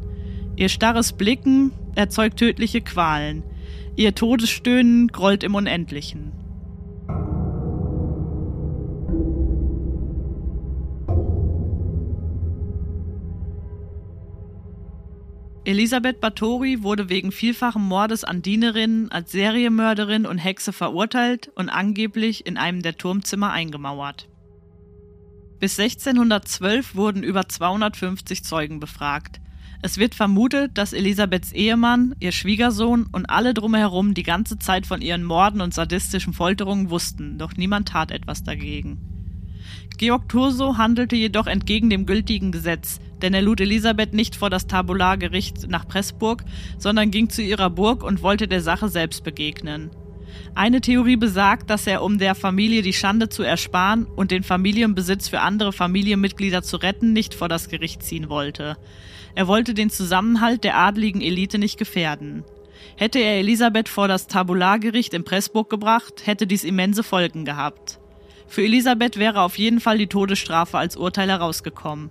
Ihr 0.54 0.68
starres 0.68 1.12
Blicken 1.12 1.72
erzeugt 1.96 2.38
tödliche 2.38 2.82
Qualen. 2.82 3.42
Ihr 3.96 4.14
Todesstöhnen 4.14 5.08
grollt 5.08 5.42
im 5.42 5.56
Unendlichen. 5.56 6.30
Elisabeth 15.70 16.20
Bathory 16.20 16.82
wurde 16.82 17.08
wegen 17.08 17.30
vielfachen 17.30 17.82
Mordes 17.84 18.24
an 18.24 18.42
Dienerinnen 18.42 19.12
als 19.12 19.30
Serienmörderin 19.30 20.26
und 20.26 20.38
Hexe 20.38 20.72
verurteilt 20.72 21.52
und 21.54 21.68
angeblich 21.68 22.44
in 22.44 22.56
einem 22.56 22.82
der 22.82 22.96
Turmzimmer 22.96 23.52
eingemauert. 23.52 24.28
Bis 25.60 25.78
1612 25.78 26.96
wurden 26.96 27.22
über 27.22 27.48
250 27.48 28.42
Zeugen 28.42 28.80
befragt. 28.80 29.40
Es 29.80 29.96
wird 29.96 30.16
vermutet, 30.16 30.76
dass 30.76 30.92
Elisabeths 30.92 31.52
Ehemann, 31.52 32.16
ihr 32.18 32.32
Schwiegersohn 32.32 33.06
und 33.12 33.26
alle 33.26 33.54
drumherum 33.54 34.12
die 34.12 34.24
ganze 34.24 34.58
Zeit 34.58 34.86
von 34.86 35.00
ihren 35.00 35.22
Morden 35.22 35.60
und 35.60 35.72
sadistischen 35.72 36.32
Folterungen 36.32 36.90
wussten, 36.90 37.38
doch 37.38 37.52
niemand 37.56 37.90
tat 37.90 38.10
etwas 38.10 38.42
dagegen. 38.42 38.98
Georg 39.98 40.28
Thurso 40.28 40.78
handelte 40.78 41.14
jedoch 41.14 41.46
entgegen 41.46 41.90
dem 41.90 42.06
gültigen 42.06 42.50
Gesetz, 42.50 42.98
denn 43.22 43.34
er 43.34 43.42
lud 43.42 43.60
Elisabeth 43.60 44.14
nicht 44.14 44.36
vor 44.36 44.50
das 44.50 44.66
Tabulargericht 44.66 45.68
nach 45.68 45.86
Pressburg, 45.86 46.44
sondern 46.78 47.10
ging 47.10 47.30
zu 47.30 47.42
ihrer 47.42 47.70
Burg 47.70 48.02
und 48.02 48.22
wollte 48.22 48.48
der 48.48 48.60
Sache 48.60 48.88
selbst 48.88 49.24
begegnen. 49.24 49.90
Eine 50.54 50.80
Theorie 50.80 51.16
besagt, 51.16 51.70
dass 51.70 51.86
er, 51.86 52.02
um 52.02 52.18
der 52.18 52.34
Familie 52.34 52.82
die 52.82 52.92
Schande 52.92 53.28
zu 53.28 53.42
ersparen 53.42 54.04
und 54.04 54.30
den 54.30 54.42
Familienbesitz 54.42 55.28
für 55.28 55.40
andere 55.40 55.72
Familienmitglieder 55.72 56.62
zu 56.62 56.76
retten, 56.76 57.12
nicht 57.12 57.34
vor 57.34 57.48
das 57.48 57.68
Gericht 57.68 58.02
ziehen 58.02 58.28
wollte. 58.28 58.76
Er 59.34 59.46
wollte 59.46 59.74
den 59.74 59.90
Zusammenhalt 59.90 60.64
der 60.64 60.76
adligen 60.76 61.20
Elite 61.20 61.58
nicht 61.58 61.78
gefährden. 61.78 62.44
Hätte 62.96 63.18
er 63.18 63.38
Elisabeth 63.38 63.88
vor 63.88 64.08
das 64.08 64.26
Tabulargericht 64.26 65.14
in 65.14 65.24
Pressburg 65.24 65.70
gebracht, 65.70 66.26
hätte 66.26 66.46
dies 66.46 66.64
immense 66.64 67.02
Folgen 67.02 67.44
gehabt. 67.44 68.00
Für 68.46 68.62
Elisabeth 68.62 69.16
wäre 69.16 69.42
auf 69.42 69.58
jeden 69.58 69.78
Fall 69.78 69.98
die 69.98 70.08
Todesstrafe 70.08 70.76
als 70.76 70.96
Urteil 70.96 71.28
herausgekommen. 71.28 72.10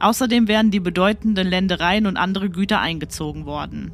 Außerdem 0.00 0.48
wären 0.48 0.70
die 0.70 0.80
bedeutenden 0.80 1.46
Ländereien 1.46 2.06
und 2.06 2.16
andere 2.16 2.50
Güter 2.50 2.80
eingezogen 2.80 3.44
worden. 3.44 3.92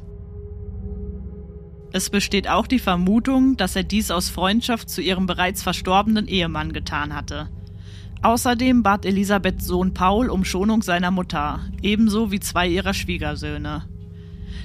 Es 1.91 2.09
besteht 2.09 2.49
auch 2.49 2.67
die 2.67 2.79
Vermutung, 2.79 3.57
dass 3.57 3.75
er 3.75 3.83
dies 3.83 4.11
aus 4.11 4.29
Freundschaft 4.29 4.89
zu 4.89 5.01
ihrem 5.01 5.25
bereits 5.25 5.63
verstorbenen 5.63 6.27
Ehemann 6.27 6.73
getan 6.73 7.13
hatte. 7.13 7.49
Außerdem 8.21 8.83
bat 8.83 9.05
Elisabeths 9.05 9.65
Sohn 9.65 9.93
Paul 9.93 10.29
um 10.29 10.43
Schonung 10.43 10.81
seiner 10.81 11.11
Mutter, 11.11 11.59
ebenso 11.81 12.31
wie 12.31 12.39
zwei 12.39 12.67
ihrer 12.67 12.93
Schwiegersöhne. 12.93 13.83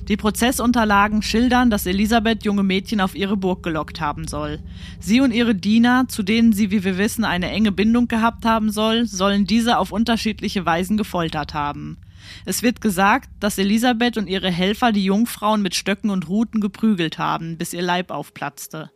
Die 0.09 0.16
Prozessunterlagen 0.16 1.23
schildern, 1.23 1.71
dass 1.71 1.87
Elisabeth 1.87 2.44
junge 2.44 2.64
Mädchen 2.64 3.00
auf 3.00 3.14
ihre 3.14 3.37
Burg 3.37 3.62
gelockt 3.62 4.00
haben 4.00 4.26
soll. 4.26 4.59
Sie 4.99 5.21
und 5.21 5.32
ihre 5.32 5.54
Diener, 5.54 6.06
zu 6.09 6.23
denen 6.23 6.52
sie, 6.52 6.71
wie 6.71 6.82
wir 6.82 6.99
wissen, 6.99 7.25
eine 7.25 7.50
enge 7.50 7.71
Bindung 7.71 8.09
gehabt 8.09 8.44
haben 8.44 8.71
soll, 8.71 9.06
sollen 9.06 9.47
diese 9.47 9.78
auf 9.78 9.92
unterschiedliche 9.92 10.66
Weisen 10.66 10.97
gefoltert 10.97 11.54
haben. 11.54 11.99
Es 12.44 12.62
wird 12.62 12.80
gesagt, 12.80 13.30
dass 13.40 13.59
Elisabeth 13.59 14.16
und 14.16 14.28
ihre 14.28 14.50
Helfer 14.50 14.92
die 14.92 15.04
Jungfrauen 15.04 15.62
mit 15.62 15.75
Stöcken 15.75 16.11
und 16.11 16.28
Ruten 16.28 16.61
geprügelt 16.61 17.18
haben, 17.18 17.56
bis 17.56 17.73
ihr 17.73 17.82
Leib 17.82 18.11
aufplatzte. 18.11 18.90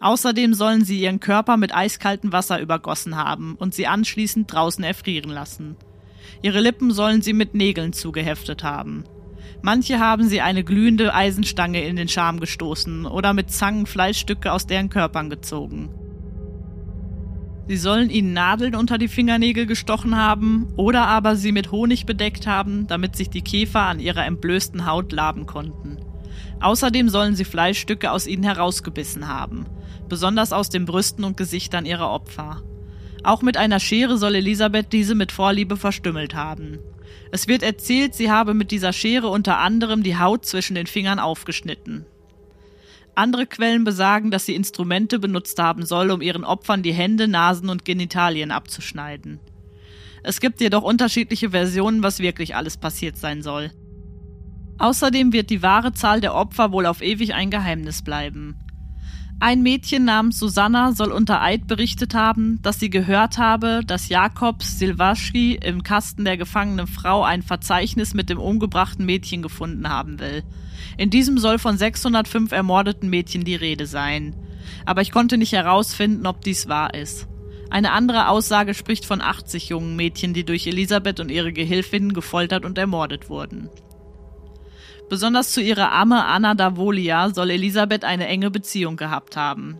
Außerdem 0.00 0.54
sollen 0.54 0.84
sie 0.84 1.00
ihren 1.00 1.20
Körper 1.20 1.58
mit 1.58 1.74
eiskaltem 1.74 2.32
Wasser 2.32 2.60
übergossen 2.60 3.16
haben 3.16 3.56
und 3.56 3.74
sie 3.74 3.86
anschließend 3.86 4.50
draußen 4.50 4.84
erfrieren 4.84 5.30
lassen. 5.30 5.76
Ihre 6.42 6.60
Lippen 6.60 6.90
sollen 6.90 7.22
sie 7.22 7.34
mit 7.34 7.54
Nägeln 7.54 7.92
zugeheftet 7.92 8.64
haben. 8.64 9.04
Manche 9.62 9.98
haben 9.98 10.28
sie 10.28 10.40
eine 10.40 10.64
glühende 10.64 11.14
Eisenstange 11.14 11.84
in 11.84 11.96
den 11.96 12.08
Scham 12.08 12.40
gestoßen 12.40 13.06
oder 13.06 13.32
mit 13.32 13.50
Zangen 13.50 13.86
Fleischstücke 13.86 14.52
aus 14.52 14.66
deren 14.66 14.90
Körpern 14.90 15.30
gezogen. 15.30 15.90
Sie 17.68 17.76
sollen 17.76 18.10
ihnen 18.10 18.32
Nadeln 18.32 18.76
unter 18.76 18.96
die 18.96 19.08
Fingernägel 19.08 19.66
gestochen 19.66 20.16
haben 20.16 20.68
oder 20.76 21.08
aber 21.08 21.34
sie 21.34 21.50
mit 21.50 21.72
Honig 21.72 22.06
bedeckt 22.06 22.46
haben, 22.46 22.86
damit 22.86 23.16
sich 23.16 23.28
die 23.28 23.42
Käfer 23.42 23.82
an 23.82 23.98
ihrer 23.98 24.24
entblößten 24.24 24.86
Haut 24.86 25.10
laben 25.10 25.46
konnten. 25.46 25.98
Außerdem 26.60 27.08
sollen 27.08 27.34
sie 27.34 27.44
Fleischstücke 27.44 28.12
aus 28.12 28.26
ihnen 28.26 28.44
herausgebissen 28.44 29.26
haben, 29.26 29.66
besonders 30.08 30.52
aus 30.52 30.68
den 30.68 30.84
Brüsten 30.84 31.24
und 31.24 31.36
Gesichtern 31.36 31.86
ihrer 31.86 32.10
Opfer. 32.10 32.62
Auch 33.24 33.42
mit 33.42 33.56
einer 33.56 33.80
Schere 33.80 34.16
soll 34.16 34.36
Elisabeth 34.36 34.92
diese 34.92 35.16
mit 35.16 35.32
Vorliebe 35.32 35.76
verstümmelt 35.76 36.36
haben. 36.36 36.78
Es 37.32 37.48
wird 37.48 37.62
erzählt, 37.62 38.14
sie 38.14 38.30
habe 38.30 38.54
mit 38.54 38.70
dieser 38.70 38.92
Schere 38.92 39.28
unter 39.28 39.58
anderem 39.58 40.02
die 40.02 40.18
Haut 40.18 40.44
zwischen 40.46 40.74
den 40.74 40.86
Fingern 40.86 41.18
aufgeschnitten. 41.18 42.06
Andere 43.14 43.46
Quellen 43.46 43.84
besagen, 43.84 44.30
dass 44.30 44.46
sie 44.46 44.54
Instrumente 44.54 45.18
benutzt 45.18 45.58
haben 45.58 45.84
soll, 45.86 46.10
um 46.10 46.20
ihren 46.20 46.44
Opfern 46.44 46.82
die 46.82 46.92
Hände, 46.92 47.28
Nasen 47.28 47.70
und 47.70 47.84
Genitalien 47.84 48.50
abzuschneiden. 48.50 49.40
Es 50.22 50.40
gibt 50.40 50.60
jedoch 50.60 50.82
unterschiedliche 50.82 51.50
Versionen, 51.50 52.02
was 52.02 52.18
wirklich 52.18 52.54
alles 52.54 52.76
passiert 52.76 53.16
sein 53.16 53.42
soll. 53.42 53.70
Außerdem 54.78 55.32
wird 55.32 55.48
die 55.48 55.62
wahre 55.62 55.92
Zahl 55.92 56.20
der 56.20 56.34
Opfer 56.34 56.72
wohl 56.72 56.84
auf 56.84 57.00
ewig 57.00 57.32
ein 57.32 57.50
Geheimnis 57.50 58.02
bleiben. 58.02 58.58
Ein 59.38 59.62
Mädchen 59.62 60.06
namens 60.06 60.38
Susanna 60.38 60.92
soll 60.92 61.12
unter 61.12 61.42
Eid 61.42 61.66
berichtet 61.66 62.14
haben, 62.14 62.58
dass 62.62 62.80
sie 62.80 62.88
gehört 62.88 63.36
habe, 63.36 63.82
dass 63.86 64.08
Jakobs 64.08 64.78
Silvaschki 64.78 65.56
im 65.62 65.82
Kasten 65.82 66.24
der 66.24 66.38
gefangenen 66.38 66.86
Frau 66.86 67.22
ein 67.22 67.42
Verzeichnis 67.42 68.14
mit 68.14 68.30
dem 68.30 68.38
umgebrachten 68.38 69.04
Mädchen 69.04 69.42
gefunden 69.42 69.90
haben 69.90 70.20
will. 70.20 70.42
In 70.96 71.10
diesem 71.10 71.36
soll 71.36 71.58
von 71.58 71.76
605 71.76 72.50
ermordeten 72.50 73.10
Mädchen 73.10 73.44
die 73.44 73.56
Rede 73.56 73.86
sein. 73.86 74.34
Aber 74.86 75.02
ich 75.02 75.12
konnte 75.12 75.36
nicht 75.36 75.52
herausfinden, 75.52 76.26
ob 76.26 76.40
dies 76.40 76.66
wahr 76.66 76.94
ist. 76.94 77.28
Eine 77.68 77.92
andere 77.92 78.28
Aussage 78.28 78.72
spricht 78.72 79.04
von 79.04 79.20
80 79.20 79.68
jungen 79.68 79.96
Mädchen, 79.96 80.32
die 80.32 80.44
durch 80.44 80.66
Elisabeth 80.66 81.20
und 81.20 81.30
ihre 81.30 81.52
Gehilfinnen 81.52 82.14
gefoltert 82.14 82.64
und 82.64 82.78
ermordet 82.78 83.28
wurden. 83.28 83.68
Besonders 85.08 85.52
zu 85.52 85.60
ihrer 85.60 85.92
Amme 85.92 86.24
Anna 86.24 86.54
Davolia 86.54 87.30
soll 87.32 87.50
Elisabeth 87.50 88.04
eine 88.04 88.26
enge 88.26 88.50
Beziehung 88.50 88.96
gehabt 88.96 89.36
haben. 89.36 89.78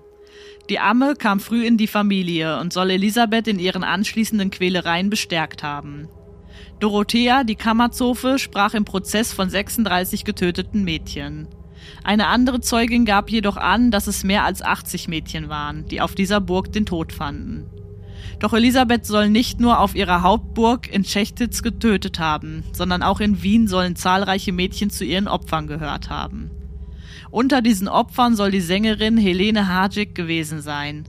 Die 0.68 0.78
Amme 0.78 1.14
kam 1.14 1.40
früh 1.40 1.66
in 1.66 1.76
die 1.76 1.86
Familie 1.86 2.58
und 2.60 2.72
soll 2.72 2.90
Elisabeth 2.90 3.48
in 3.48 3.58
ihren 3.58 3.84
anschließenden 3.84 4.50
Quälereien 4.50 5.10
bestärkt 5.10 5.62
haben. 5.62 6.08
Dorothea, 6.80 7.44
die 7.44 7.54
Kammerzofe, 7.56 8.38
sprach 8.38 8.74
im 8.74 8.84
Prozess 8.84 9.32
von 9.32 9.48
36 9.50 10.24
getöteten 10.24 10.84
Mädchen. 10.84 11.48
Eine 12.04 12.26
andere 12.26 12.60
Zeugin 12.60 13.04
gab 13.04 13.30
jedoch 13.30 13.56
an, 13.56 13.90
dass 13.90 14.06
es 14.06 14.24
mehr 14.24 14.44
als 14.44 14.62
80 14.62 15.08
Mädchen 15.08 15.48
waren, 15.48 15.86
die 15.86 16.00
auf 16.00 16.14
dieser 16.14 16.40
Burg 16.40 16.72
den 16.72 16.86
Tod 16.86 17.12
fanden. 17.12 17.66
Doch 18.38 18.52
Elisabeth 18.52 19.06
soll 19.06 19.30
nicht 19.30 19.60
nur 19.60 19.80
auf 19.80 19.94
ihrer 19.94 20.22
Hauptburg 20.22 20.92
in 20.92 21.04
Schechtitz 21.04 21.62
getötet 21.62 22.18
haben, 22.18 22.64
sondern 22.72 23.02
auch 23.02 23.20
in 23.20 23.42
Wien 23.42 23.66
sollen 23.66 23.96
zahlreiche 23.96 24.52
Mädchen 24.52 24.90
zu 24.90 25.04
ihren 25.04 25.26
Opfern 25.26 25.66
gehört 25.66 26.10
haben. 26.10 26.50
Unter 27.30 27.62
diesen 27.62 27.88
Opfern 27.88 28.36
soll 28.36 28.50
die 28.50 28.60
Sängerin 28.60 29.16
Helene 29.16 29.68
Hadjic 29.68 30.14
gewesen 30.14 30.60
sein. 30.60 31.04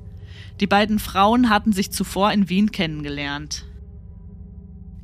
Die 0.59 0.67
beiden 0.67 0.99
Frauen 0.99 1.49
hatten 1.49 1.73
sich 1.73 1.91
zuvor 1.91 2.31
in 2.31 2.49
Wien 2.49 2.71
kennengelernt. 2.71 3.65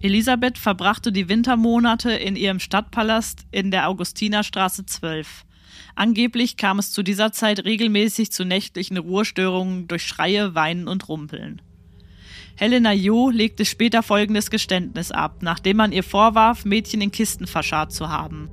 Elisabeth 0.02 0.58
verbrachte 0.58 1.12
die 1.12 1.30
Wintermonate 1.30 2.12
in 2.12 2.36
ihrem 2.36 2.60
Stadtpalast 2.60 3.46
in 3.52 3.72
der 3.72 3.88
Augustinerstraße 3.88 4.86
12. 4.86 5.46
Angeblich 5.96 6.58
kam 6.58 6.80
es 6.80 6.92
zu 6.92 7.04
dieser 7.04 7.32
Zeit 7.32 7.64
regelmäßig 7.64 8.32
zu 8.32 8.44
nächtlichen 8.44 8.98
Ruhestörungen 8.98 9.88
durch 9.88 10.04
Schreie, 10.04 10.56
Weinen 10.56 10.88
und 10.88 11.08
Rumpeln. 11.08 11.62
Helena 12.56 12.94
Jo 12.94 13.30
legte 13.30 13.66
später 13.66 14.04
folgendes 14.04 14.52
Geständnis 14.52 15.12
ab, 15.12 15.38
nachdem 15.42 15.78
man 15.78 15.92
ihr 15.92 16.04
vorwarf, 16.04 16.66
Mädchen 16.66 17.02
in 17.02 17.12
Kisten 17.12 17.48
verscharrt 17.48 17.92
zu 17.92 18.10
haben. 18.10 18.50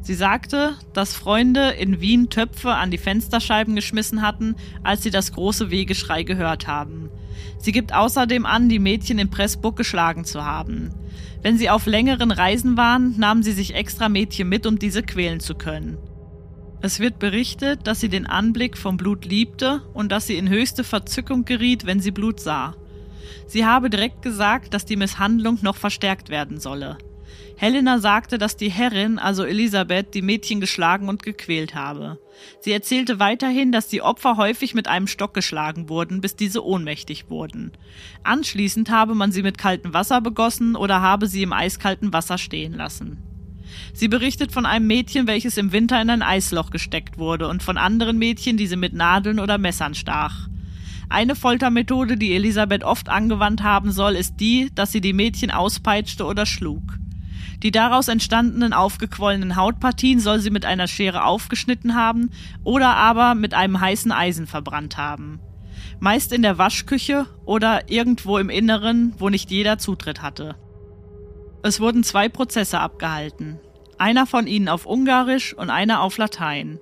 Sie 0.00 0.14
sagte, 0.14 0.74
dass 0.92 1.14
Freunde 1.14 1.70
in 1.70 2.00
Wien 2.00 2.30
Töpfe 2.30 2.72
an 2.72 2.90
die 2.90 2.98
Fensterscheiben 2.98 3.74
geschmissen 3.74 4.22
hatten, 4.22 4.54
als 4.84 5.02
sie 5.02 5.10
das 5.10 5.32
große 5.32 5.70
Wehgeschrei 5.70 6.22
gehört 6.22 6.66
haben. 6.66 7.10
Sie 7.58 7.72
gibt 7.72 7.92
außerdem 7.92 8.46
an, 8.46 8.68
die 8.68 8.78
Mädchen 8.78 9.18
in 9.18 9.30
Pressburg 9.30 9.76
geschlagen 9.76 10.24
zu 10.24 10.44
haben. 10.44 10.90
Wenn 11.42 11.58
sie 11.58 11.70
auf 11.70 11.86
längeren 11.86 12.30
Reisen 12.30 12.76
waren, 12.76 13.18
nahmen 13.18 13.42
sie 13.42 13.52
sich 13.52 13.74
extra 13.74 14.08
Mädchen 14.08 14.48
mit, 14.48 14.66
um 14.66 14.78
diese 14.78 15.02
quälen 15.02 15.40
zu 15.40 15.54
können. 15.54 15.98
Es 16.82 17.00
wird 17.00 17.18
berichtet, 17.18 17.86
dass 17.86 18.00
sie 18.00 18.08
den 18.08 18.26
Anblick 18.26 18.76
vom 18.76 18.96
Blut 18.96 19.24
liebte 19.24 19.82
und 19.92 20.12
dass 20.12 20.26
sie 20.26 20.36
in 20.36 20.48
höchste 20.48 20.84
Verzückung 20.84 21.44
geriet, 21.44 21.86
wenn 21.86 22.00
sie 22.00 22.10
Blut 22.10 22.38
sah. 22.38 22.74
Sie 23.46 23.64
habe 23.64 23.90
direkt 23.90 24.22
gesagt, 24.22 24.74
dass 24.74 24.84
die 24.84 24.96
Misshandlung 24.96 25.58
noch 25.62 25.76
verstärkt 25.76 26.28
werden 26.28 26.60
solle. 26.60 26.98
Helena 27.58 27.98
sagte, 27.98 28.36
dass 28.36 28.56
die 28.56 28.70
Herrin, 28.70 29.18
also 29.18 29.42
Elisabeth, 29.44 30.12
die 30.12 30.20
Mädchen 30.20 30.60
geschlagen 30.60 31.08
und 31.08 31.22
gequält 31.22 31.74
habe. 31.74 32.18
Sie 32.60 32.70
erzählte 32.70 33.18
weiterhin, 33.18 33.72
dass 33.72 33.88
die 33.88 34.02
Opfer 34.02 34.36
häufig 34.36 34.74
mit 34.74 34.88
einem 34.88 35.06
Stock 35.06 35.32
geschlagen 35.32 35.88
wurden, 35.88 36.20
bis 36.20 36.36
diese 36.36 36.64
ohnmächtig 36.64 37.30
wurden. 37.30 37.72
Anschließend 38.24 38.90
habe 38.90 39.14
man 39.14 39.32
sie 39.32 39.42
mit 39.42 39.56
kaltem 39.56 39.94
Wasser 39.94 40.20
begossen 40.20 40.76
oder 40.76 41.00
habe 41.00 41.28
sie 41.28 41.42
im 41.42 41.54
eiskalten 41.54 42.12
Wasser 42.12 42.36
stehen 42.36 42.74
lassen. 42.74 43.22
Sie 43.94 44.08
berichtet 44.08 44.52
von 44.52 44.66
einem 44.66 44.86
Mädchen, 44.86 45.26
welches 45.26 45.56
im 45.56 45.72
Winter 45.72 46.00
in 46.00 46.10
ein 46.10 46.22
Eisloch 46.22 46.70
gesteckt 46.70 47.16
wurde 47.16 47.48
und 47.48 47.62
von 47.62 47.78
anderen 47.78 48.18
Mädchen, 48.18 48.58
die 48.58 48.66
sie 48.66 48.76
mit 48.76 48.92
Nadeln 48.92 49.40
oder 49.40 49.56
Messern 49.56 49.94
stach. 49.94 50.48
Eine 51.08 51.36
Foltermethode, 51.36 52.16
die 52.16 52.34
Elisabeth 52.34 52.82
oft 52.82 53.08
angewandt 53.08 53.62
haben 53.62 53.92
soll, 53.92 54.14
ist 54.14 54.40
die, 54.40 54.70
dass 54.74 54.92
sie 54.92 55.00
die 55.00 55.12
Mädchen 55.12 55.50
auspeitschte 55.50 56.24
oder 56.24 56.46
schlug. 56.46 56.98
Die 57.62 57.70
daraus 57.70 58.08
entstandenen 58.08 58.72
aufgequollenen 58.72 59.56
Hautpartien 59.56 60.20
soll 60.20 60.40
sie 60.40 60.50
mit 60.50 60.64
einer 60.64 60.88
Schere 60.88 61.24
aufgeschnitten 61.24 61.94
haben 61.94 62.30
oder 62.64 62.96
aber 62.96 63.34
mit 63.34 63.54
einem 63.54 63.80
heißen 63.80 64.12
Eisen 64.12 64.46
verbrannt 64.46 64.96
haben. 64.96 65.40
meist 66.00 66.32
in 66.32 66.42
der 66.42 66.58
Waschküche 66.58 67.26
oder 67.44 67.90
irgendwo 67.90 68.38
im 68.38 68.50
Inneren, 68.50 69.14
wo 69.18 69.28
nicht 69.28 69.50
jeder 69.50 69.78
Zutritt 69.78 70.22
hatte. 70.22 70.56
Es 71.62 71.80
wurden 71.80 72.04
zwei 72.04 72.28
Prozesse 72.28 72.80
abgehalten, 72.80 73.58
einer 73.98 74.26
von 74.26 74.46
ihnen 74.46 74.68
auf 74.68 74.86
Ungarisch 74.86 75.54
und 75.54 75.70
einer 75.70 76.02
auf 76.02 76.18
Latein. 76.18 76.78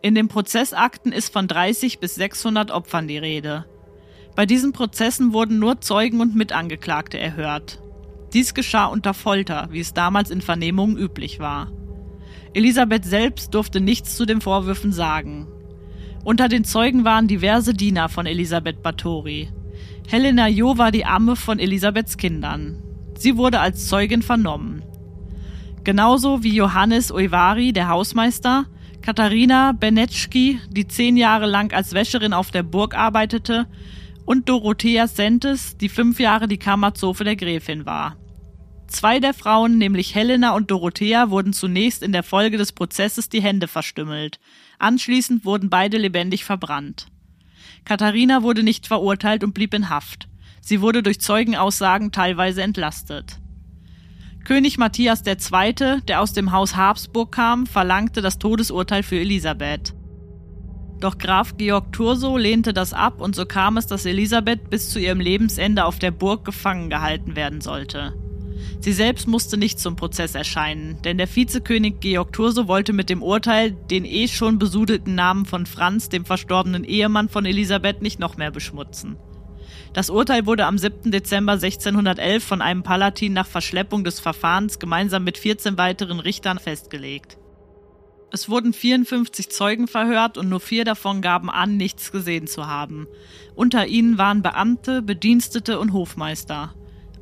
In 0.00 0.14
den 0.14 0.28
Prozessakten 0.28 1.10
ist 1.10 1.32
von 1.32 1.48
30 1.48 1.98
bis 1.98 2.14
600 2.14 2.70
Opfern 2.70 3.08
die 3.08 3.18
Rede. 3.18 3.64
Bei 4.36 4.46
diesen 4.46 4.72
Prozessen 4.72 5.32
wurden 5.32 5.58
nur 5.58 5.80
Zeugen 5.80 6.20
und 6.20 6.36
Mitangeklagte 6.36 7.18
erhört. 7.18 7.82
Dies 8.32 8.54
geschah 8.54 8.86
unter 8.86 9.12
Folter, 9.12 9.68
wie 9.72 9.80
es 9.80 9.94
damals 9.94 10.30
in 10.30 10.40
Vernehmungen 10.40 10.96
üblich 10.96 11.40
war. 11.40 11.72
Elisabeth 12.54 13.04
selbst 13.04 13.54
durfte 13.54 13.80
nichts 13.80 14.16
zu 14.16 14.24
den 14.24 14.40
Vorwürfen 14.40 14.92
sagen. 14.92 15.48
Unter 16.24 16.48
den 16.48 16.64
Zeugen 16.64 17.04
waren 17.04 17.26
diverse 17.26 17.74
Diener 17.74 18.08
von 18.08 18.26
Elisabeth 18.26 18.82
Bathory. 18.82 19.48
Helena 20.06 20.46
Jo 20.46 20.78
war 20.78 20.92
die 20.92 21.06
Amme 21.06 21.34
von 21.34 21.58
Elisabeths 21.58 22.16
Kindern. 22.16 22.82
Sie 23.16 23.36
wurde 23.36 23.58
als 23.58 23.88
Zeugin 23.88 24.22
vernommen. 24.22 24.84
Genauso 25.82 26.44
wie 26.44 26.54
Johannes 26.54 27.10
Oivari, 27.10 27.72
der 27.72 27.88
Hausmeister, 27.88 28.66
Katharina 29.08 29.72
Benetschki, 29.72 30.60
die 30.68 30.86
zehn 30.86 31.16
Jahre 31.16 31.46
lang 31.46 31.72
als 31.72 31.94
Wäscherin 31.94 32.34
auf 32.34 32.50
der 32.50 32.62
Burg 32.62 32.94
arbeitete, 32.94 33.66
und 34.26 34.50
Dorothea 34.50 35.06
Sentes, 35.06 35.78
die 35.78 35.88
fünf 35.88 36.20
Jahre 36.20 36.46
die 36.46 36.58
Kammerzofe 36.58 37.24
der 37.24 37.34
Gräfin 37.34 37.86
war. 37.86 38.18
Zwei 38.86 39.18
der 39.18 39.32
Frauen, 39.32 39.78
nämlich 39.78 40.14
Helena 40.14 40.54
und 40.54 40.70
Dorothea, 40.70 41.30
wurden 41.30 41.54
zunächst 41.54 42.02
in 42.02 42.12
der 42.12 42.22
Folge 42.22 42.58
des 42.58 42.72
Prozesses 42.72 43.30
die 43.30 43.40
Hände 43.40 43.66
verstümmelt. 43.66 44.40
Anschließend 44.78 45.46
wurden 45.46 45.70
beide 45.70 45.96
lebendig 45.96 46.44
verbrannt. 46.44 47.06
Katharina 47.86 48.42
wurde 48.42 48.62
nicht 48.62 48.86
verurteilt 48.86 49.42
und 49.42 49.54
blieb 49.54 49.72
in 49.72 49.88
Haft. 49.88 50.28
Sie 50.60 50.82
wurde 50.82 51.02
durch 51.02 51.18
Zeugenaussagen 51.18 52.12
teilweise 52.12 52.60
entlastet. 52.60 53.38
König 54.48 54.78
Matthias 54.78 55.22
II., 55.26 56.00
der 56.08 56.22
aus 56.22 56.32
dem 56.32 56.52
Haus 56.52 56.74
Habsburg 56.74 57.32
kam, 57.32 57.66
verlangte 57.66 58.22
das 58.22 58.38
Todesurteil 58.38 59.02
für 59.02 59.20
Elisabeth. 59.20 59.94
Doch 61.00 61.18
Graf 61.18 61.58
Georg 61.58 61.92
Thurso 61.92 62.38
lehnte 62.38 62.72
das 62.72 62.94
ab 62.94 63.20
und 63.20 63.36
so 63.36 63.44
kam 63.44 63.76
es, 63.76 63.86
dass 63.86 64.06
Elisabeth 64.06 64.70
bis 64.70 64.88
zu 64.88 65.00
ihrem 65.00 65.20
Lebensende 65.20 65.84
auf 65.84 65.98
der 65.98 66.12
Burg 66.12 66.46
gefangen 66.46 66.88
gehalten 66.88 67.36
werden 67.36 67.60
sollte. 67.60 68.14
Sie 68.80 68.94
selbst 68.94 69.28
musste 69.28 69.58
nicht 69.58 69.78
zum 69.78 69.96
Prozess 69.96 70.34
erscheinen, 70.34 70.96
denn 71.02 71.18
der 71.18 71.28
Vizekönig 71.28 72.00
Georg 72.00 72.32
Thurso 72.32 72.68
wollte 72.68 72.94
mit 72.94 73.10
dem 73.10 73.22
Urteil 73.22 73.72
den 73.72 74.06
eh 74.06 74.28
schon 74.28 74.58
besudelten 74.58 75.14
Namen 75.14 75.44
von 75.44 75.66
Franz, 75.66 76.08
dem 76.08 76.24
verstorbenen 76.24 76.84
Ehemann 76.84 77.28
von 77.28 77.44
Elisabeth, 77.44 78.00
nicht 78.00 78.18
noch 78.18 78.38
mehr 78.38 78.50
beschmutzen. 78.50 79.18
Das 79.92 80.10
Urteil 80.10 80.46
wurde 80.46 80.66
am 80.66 80.78
7. 80.78 81.10
Dezember 81.10 81.52
1611 81.52 82.44
von 82.44 82.60
einem 82.60 82.82
Palatin 82.82 83.32
nach 83.32 83.46
Verschleppung 83.46 84.04
des 84.04 84.20
Verfahrens 84.20 84.78
gemeinsam 84.78 85.24
mit 85.24 85.38
14 85.38 85.78
weiteren 85.78 86.20
Richtern 86.20 86.58
festgelegt. 86.58 87.38
Es 88.30 88.50
wurden 88.50 88.74
54 88.74 89.50
Zeugen 89.50 89.88
verhört 89.88 90.36
und 90.36 90.50
nur 90.50 90.60
vier 90.60 90.84
davon 90.84 91.22
gaben 91.22 91.48
an, 91.48 91.78
nichts 91.78 92.12
gesehen 92.12 92.46
zu 92.46 92.66
haben. 92.66 93.06
Unter 93.54 93.86
ihnen 93.86 94.18
waren 94.18 94.42
Beamte, 94.42 95.00
Bedienstete 95.00 95.78
und 95.78 95.94
Hofmeister. 95.94 96.74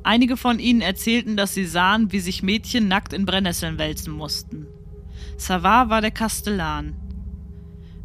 Einige 0.03 0.35
von 0.35 0.59
ihnen 0.59 0.81
erzählten, 0.81 1.37
dass 1.37 1.53
sie 1.53 1.65
sahen, 1.65 2.11
wie 2.11 2.19
sich 2.19 2.43
Mädchen 2.43 2.89
nackt 2.89 3.13
in 3.13 3.25
Brennnesseln 3.25 3.77
wälzen 3.77 4.11
mussten. 4.11 4.67
Savard 5.37 5.89
war 5.89 6.01
der 6.01 6.11
Kastellan. 6.11 6.95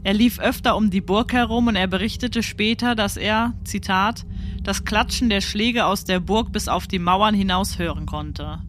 Er 0.04 0.14
lief 0.14 0.38
öfter 0.38 0.76
um 0.76 0.90
die 0.90 1.00
Burg 1.00 1.32
herum 1.32 1.68
und 1.68 1.76
er 1.76 1.86
berichtete 1.86 2.42
später, 2.42 2.94
dass 2.94 3.16
er, 3.16 3.54
Zitat, 3.64 4.24
das 4.62 4.84
Klatschen 4.84 5.28
der 5.28 5.40
Schläge 5.40 5.86
aus 5.86 6.04
der 6.04 6.20
Burg 6.20 6.52
bis 6.52 6.68
auf 6.68 6.86
die 6.86 6.98
Mauern 6.98 7.34
hinaus 7.34 7.78
hören 7.78 8.06
konnte. 8.06 8.60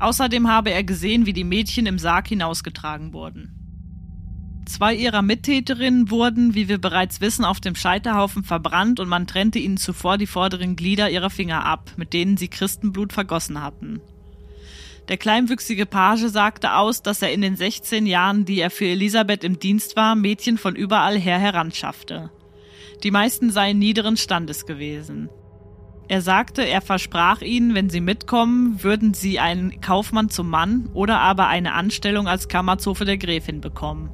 Außerdem 0.00 0.48
habe 0.48 0.70
er 0.70 0.82
gesehen, 0.82 1.26
wie 1.26 1.32
die 1.32 1.44
Mädchen 1.44 1.86
im 1.86 1.98
Sarg 1.98 2.28
hinausgetragen 2.28 3.12
wurden. 3.12 3.54
Zwei 4.66 4.94
ihrer 4.94 5.22
Mittäterinnen 5.22 6.10
wurden, 6.10 6.54
wie 6.54 6.68
wir 6.68 6.78
bereits 6.78 7.20
wissen, 7.20 7.44
auf 7.44 7.60
dem 7.60 7.74
Scheiterhaufen 7.74 8.44
verbrannt 8.44 8.98
und 8.98 9.08
man 9.08 9.26
trennte 9.26 9.58
ihnen 9.58 9.76
zuvor 9.76 10.18
die 10.18 10.26
vorderen 10.26 10.74
Glieder 10.74 11.10
ihrer 11.10 11.30
Finger 11.30 11.64
ab, 11.64 11.92
mit 11.96 12.12
denen 12.12 12.36
sie 12.36 12.48
Christenblut 12.48 13.12
vergossen 13.12 13.62
hatten. 13.62 14.00
Der 15.08 15.18
kleinwüchsige 15.18 15.84
Page 15.84 16.28
sagte 16.28 16.76
aus, 16.76 17.02
dass 17.02 17.20
er 17.20 17.32
in 17.32 17.42
den 17.42 17.56
16 17.56 18.06
Jahren, 18.06 18.46
die 18.46 18.58
er 18.58 18.70
für 18.70 18.86
Elisabeth 18.86 19.44
im 19.44 19.58
Dienst 19.58 19.96
war, 19.96 20.14
Mädchen 20.14 20.56
von 20.56 20.74
überall 20.74 21.18
her 21.18 21.38
heranschaffte. 21.38 22.30
Die 23.04 23.10
meisten 23.10 23.50
seien 23.50 23.78
niederen 23.78 24.16
Standes 24.16 24.64
gewesen. 24.64 25.28
Er 26.08 26.22
sagte, 26.22 26.66
er 26.66 26.80
versprach 26.80 27.42
ihnen, 27.42 27.74
wenn 27.74 27.90
sie 27.90 28.00
mitkommen, 28.00 28.82
würden 28.82 29.12
sie 29.12 29.38
einen 29.38 29.80
Kaufmann 29.82 30.30
zum 30.30 30.48
Mann 30.48 30.88
oder 30.94 31.20
aber 31.20 31.48
eine 31.48 31.74
Anstellung 31.74 32.28
als 32.28 32.48
Kammerzofe 32.48 33.04
der 33.04 33.18
Gräfin 33.18 33.60
bekommen. 33.60 34.10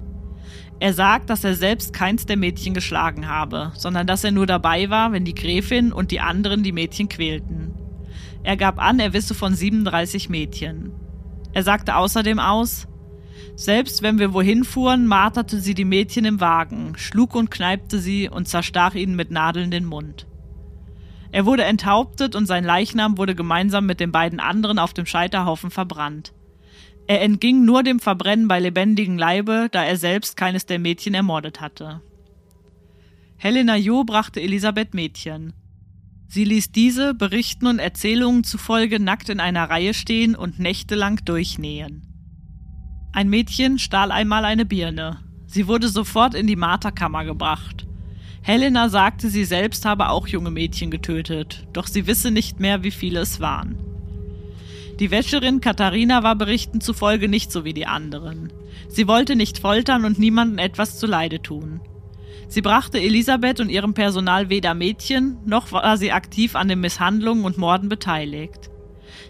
Er 0.81 0.93
sagt, 0.93 1.31
dass 1.31 1.45
er 1.45 1.55
selbst 1.55 1.93
keins 1.93 2.27
der 2.27 2.37
Mädchen 2.37 2.75
geschlagen 2.75 3.29
habe, 3.29 3.71
sondern 3.77 4.07
dass 4.07 4.25
er 4.25 4.33
nur 4.33 4.47
dabei 4.47 4.91
war, 4.91 5.13
wenn 5.13 5.25
die 5.25 5.35
Gräfin 5.35 5.93
und 5.93 6.11
die 6.11 6.21
anderen 6.21 6.63
die 6.65 6.73
Mädchen 6.73 7.09
quälten. 7.09 7.75
Er 8.43 8.57
gab 8.57 8.81
an, 8.81 8.99
er 8.99 9.13
wisse 9.13 9.35
von 9.35 9.55
37 9.55 10.31
Mädchen. 10.31 10.93
Er 11.53 11.63
sagte 11.63 11.97
außerdem 11.97 12.39
aus, 12.39 12.89
selbst 13.57 14.03
wenn 14.03 14.19
wir 14.19 14.33
wohin 14.33 14.65
fuhren, 14.65 15.07
marterte 15.07 15.61
sie 15.61 15.75
die 15.75 15.85
Mädchen 15.85 16.25
im 16.25 16.41
Wagen, 16.41 16.95
schlug 16.97 17.35
und 17.35 17.51
kneipte 17.51 17.99
sie 17.99 18.29
und 18.29 18.49
zerstach 18.49 18.95
ihnen 18.95 19.17
mit 19.17 19.31
Nadeln 19.31 19.71
den 19.71 19.85
Mund. 19.85 20.27
Er 21.33 21.47
wurde 21.47 21.65
enthauptet 21.65 22.35
und 22.35 22.47
sein 22.47 22.65
Leichnam 22.65 23.19
wurde 23.19 23.35
gemeinsam 23.35 23.87
mit 23.87 24.01
den 24.01 24.13
beiden 24.13 24.41
anderen 24.41 24.79
auf 24.79 24.95
dem 24.95 25.07
Scheiterhaufen 25.07 25.71
verbrannt. 25.71 26.33
Er 27.07 27.23
entging 27.23 27.65
nur 27.65 27.83
dem 27.83 28.01
Verbrennen 28.01 28.49
bei 28.49 28.61
lebendigem 28.61 29.19
Leibe, 29.19 29.69
da 29.71 29.85
er 29.85 29.97
selbst 29.97 30.37
keines 30.37 30.67
der 30.67 30.79
Mädchen 30.79 31.15
ermordet 31.15 31.61
hatte. 31.61 32.03
Helena 33.37 33.77
Jo 33.77 34.05
brachte 34.05 34.41
Elisabeth 34.41 34.95
Mädchen. 34.95 35.55
Sie 36.29 36.45
ließ 36.45 36.71
diese 36.73 37.15
Berichten 37.15 37.67
und 37.67 37.79
Erzählungen 37.81 38.45
zufolge 38.45 39.01
nackt 39.01 39.29
in 39.29 39.41
einer 39.41 39.69
Reihe 39.69 39.95
stehen 39.95 40.37
und 40.37 40.61
nächtelang 40.61 41.25
durchnähen. 41.25 42.10
Ein 43.13 43.29
Mädchen 43.29 43.81
stahl 43.81 44.13
einmal 44.13 44.45
eine 44.45 44.65
Birne. 44.65 45.19
Sie 45.47 45.67
wurde 45.67 45.89
sofort 45.89 46.35
in 46.35 46.47
die 46.47 46.55
Marterkammer 46.55 47.25
gebracht. 47.25 47.85
Helena 48.41 48.89
sagte, 48.89 49.31
sie 49.31 49.45
selbst 49.45 49.85
habe 49.85 50.11
auch 50.11 50.29
junge 50.29 50.53
Mädchen 50.53 50.93
getötet, 50.93 51.67
doch 51.73 51.89
sie 51.89 52.07
wisse 52.07 52.31
nicht 52.31 52.61
mehr, 52.61 52.85
wie 52.85 52.93
viele 52.93 53.19
es 53.19 53.41
waren. 53.41 53.79
Die 55.01 55.11
Wäscherin 55.11 55.61
Katharina 55.61 56.23
war 56.23 56.37
Berichten 56.37 56.81
zufolge 56.81 57.29
nicht 57.29 57.51
so 57.51 57.65
wie 57.65 57.75
die 57.75 57.87
anderen. 57.87 58.53
Sie 58.89 59.09
wollte 59.09 59.35
nicht 59.35 59.59
foltern 59.59 60.05
und 60.05 60.21
niemandem 60.21 60.59
etwas 60.59 60.99
zuleide 60.99 61.43
tun. 61.43 61.81
Sie 62.47 62.63
brachte 62.63 63.01
Elisabeth 63.01 63.59
und 63.59 63.71
ihrem 63.71 63.93
Personal 63.93 64.51
weder 64.51 64.75
Mädchen, 64.75 65.39
noch 65.45 65.73
war 65.73 65.97
sie 65.97 66.13
aktiv 66.13 66.55
an 66.55 66.69
den 66.69 66.81
Misshandlungen 66.81 67.45
und 67.45 67.59
Morden 67.59 67.89
beteiligt. 67.89 68.71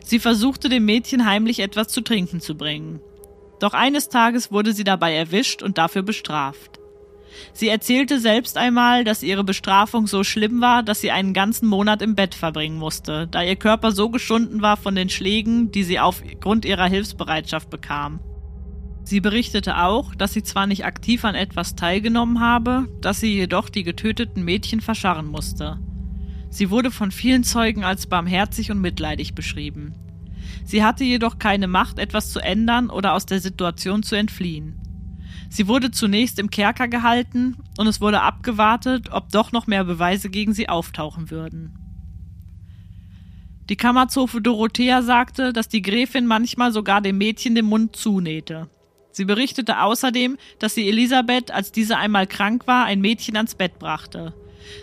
Sie 0.05 0.19
versuchte 0.19 0.69
dem 0.69 0.85
Mädchen 0.85 1.25
heimlich 1.25 1.61
etwas 1.61 1.89
zu 1.89 2.03
trinken 2.03 2.41
zu 2.41 2.57
bringen. 2.57 3.01
Doch 3.61 3.75
eines 3.75 4.09
Tages 4.09 4.51
wurde 4.51 4.73
sie 4.73 4.85
dabei 4.85 5.15
erwischt 5.15 5.63
und 5.63 5.79
dafür 5.79 6.03
bestraft. 6.03 6.81
Sie 7.53 7.69
erzählte 7.69 8.19
selbst 8.19 8.57
einmal, 8.57 9.05
dass 9.05 9.23
ihre 9.23 9.45
Bestrafung 9.45 10.07
so 10.07 10.25
schlimm 10.25 10.61
war, 10.61 10.83
dass 10.83 11.01
sie 11.01 11.11
einen 11.11 11.33
ganzen 11.33 11.69
Monat 11.69 12.03
im 12.03 12.15
Bett 12.15 12.35
verbringen 12.35 12.79
musste, 12.79 13.29
da 13.31 13.43
ihr 13.43 13.57
Körper 13.57 13.93
so 13.93 14.11
geschunden 14.11 14.63
war 14.63 14.77
von 14.77 14.95
den 14.95 15.09
Schlägen, 15.09 15.71
die 15.71 15.85
sie 15.85 16.01
aufgrund 16.01 16.65
ihrer 16.65 16.87
Hilfsbereitschaft 16.87 17.71
bekam. 17.71 18.21
Sie 19.05 19.21
berichtete 19.21 19.79
auch, 19.79 20.15
dass 20.15 20.33
sie 20.33 20.43
zwar 20.43 20.67
nicht 20.67 20.85
aktiv 20.85 21.25
an 21.25 21.35
etwas 21.35 21.75
teilgenommen 21.75 22.41
habe, 22.41 22.89
dass 23.01 23.21
sie 23.21 23.35
jedoch 23.35 23.69
die 23.69 23.83
getöteten 23.83 24.45
Mädchen 24.45 24.81
verscharren 24.81 25.27
musste. 25.27 25.79
Sie 26.51 26.71
wurde 26.71 26.91
von 26.91 27.11
vielen 27.11 27.45
Zeugen 27.45 27.85
als 27.85 28.07
barmherzig 28.07 28.71
und 28.71 28.81
mitleidig 28.81 29.35
beschrieben. 29.35 29.95
Sie 30.65 30.85
hatte 30.85 31.05
jedoch 31.05 31.39
keine 31.39 31.67
Macht, 31.67 31.99
etwas 31.99 32.31
zu 32.31 32.41
ändern 32.41 32.91
oder 32.91 33.15
aus 33.15 33.27
der 33.27 33.41
Situation 33.41 34.03
zu 34.03 34.15
entfliehen. 34.15 34.81
Sie 35.49 35.67
wurde 35.67 35.91
zunächst 35.91 36.39
im 36.39 36.51
Kerker 36.51 36.87
gehalten 36.87 37.57
und 37.77 37.87
es 37.87 38.01
wurde 38.01 38.23
abgewartet, 38.23 39.11
ob 39.11 39.31
doch 39.31 39.51
noch 39.53 39.67
mehr 39.67 39.85
Beweise 39.85 40.31
gegen 40.31 40.55
sie 40.55 40.69
auftauchen 40.69 41.31
würden. 41.31 41.77
Die 43.69 43.77
Kammerzofe 43.77 44.41
Dorothea 44.41 45.03
sagte, 45.03 45.53
dass 45.53 45.69
die 45.69 45.83
Gräfin 45.83 46.27
manchmal 46.27 46.73
sogar 46.73 47.01
dem 47.01 47.19
Mädchen 47.19 47.55
den 47.55 47.67
Mund 47.67 47.97
zunähte. 47.97 48.69
Sie 49.13 49.25
berichtete 49.25 49.81
außerdem, 49.83 50.39
dass 50.59 50.75
sie 50.75 50.89
Elisabeth, 50.89 51.51
als 51.51 51.73
diese 51.73 51.97
einmal 51.97 52.27
krank 52.27 52.67
war, 52.67 52.85
ein 52.85 53.01
Mädchen 53.01 53.37
ans 53.37 53.55
Bett 53.55 53.79
brachte. 53.79 54.35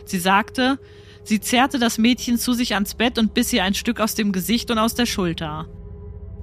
Sie 0.05 0.19
sagte, 0.19 0.79
sie 1.27 1.41
zerrte 1.41 1.77
das 1.77 1.97
Mädchen 1.97 2.37
zu 2.37 2.53
sich 2.53 2.73
ans 2.73 2.95
Bett 2.95 3.19
und 3.19 3.33
biss 3.33 3.51
ihr 3.51 3.63
ein 3.63 3.73
Stück 3.73 3.99
aus 3.99 4.15
dem 4.15 4.31
Gesicht 4.31 4.71
und 4.71 4.77
aus 4.77 4.95
der 4.95 5.05
Schulter. 5.05 5.67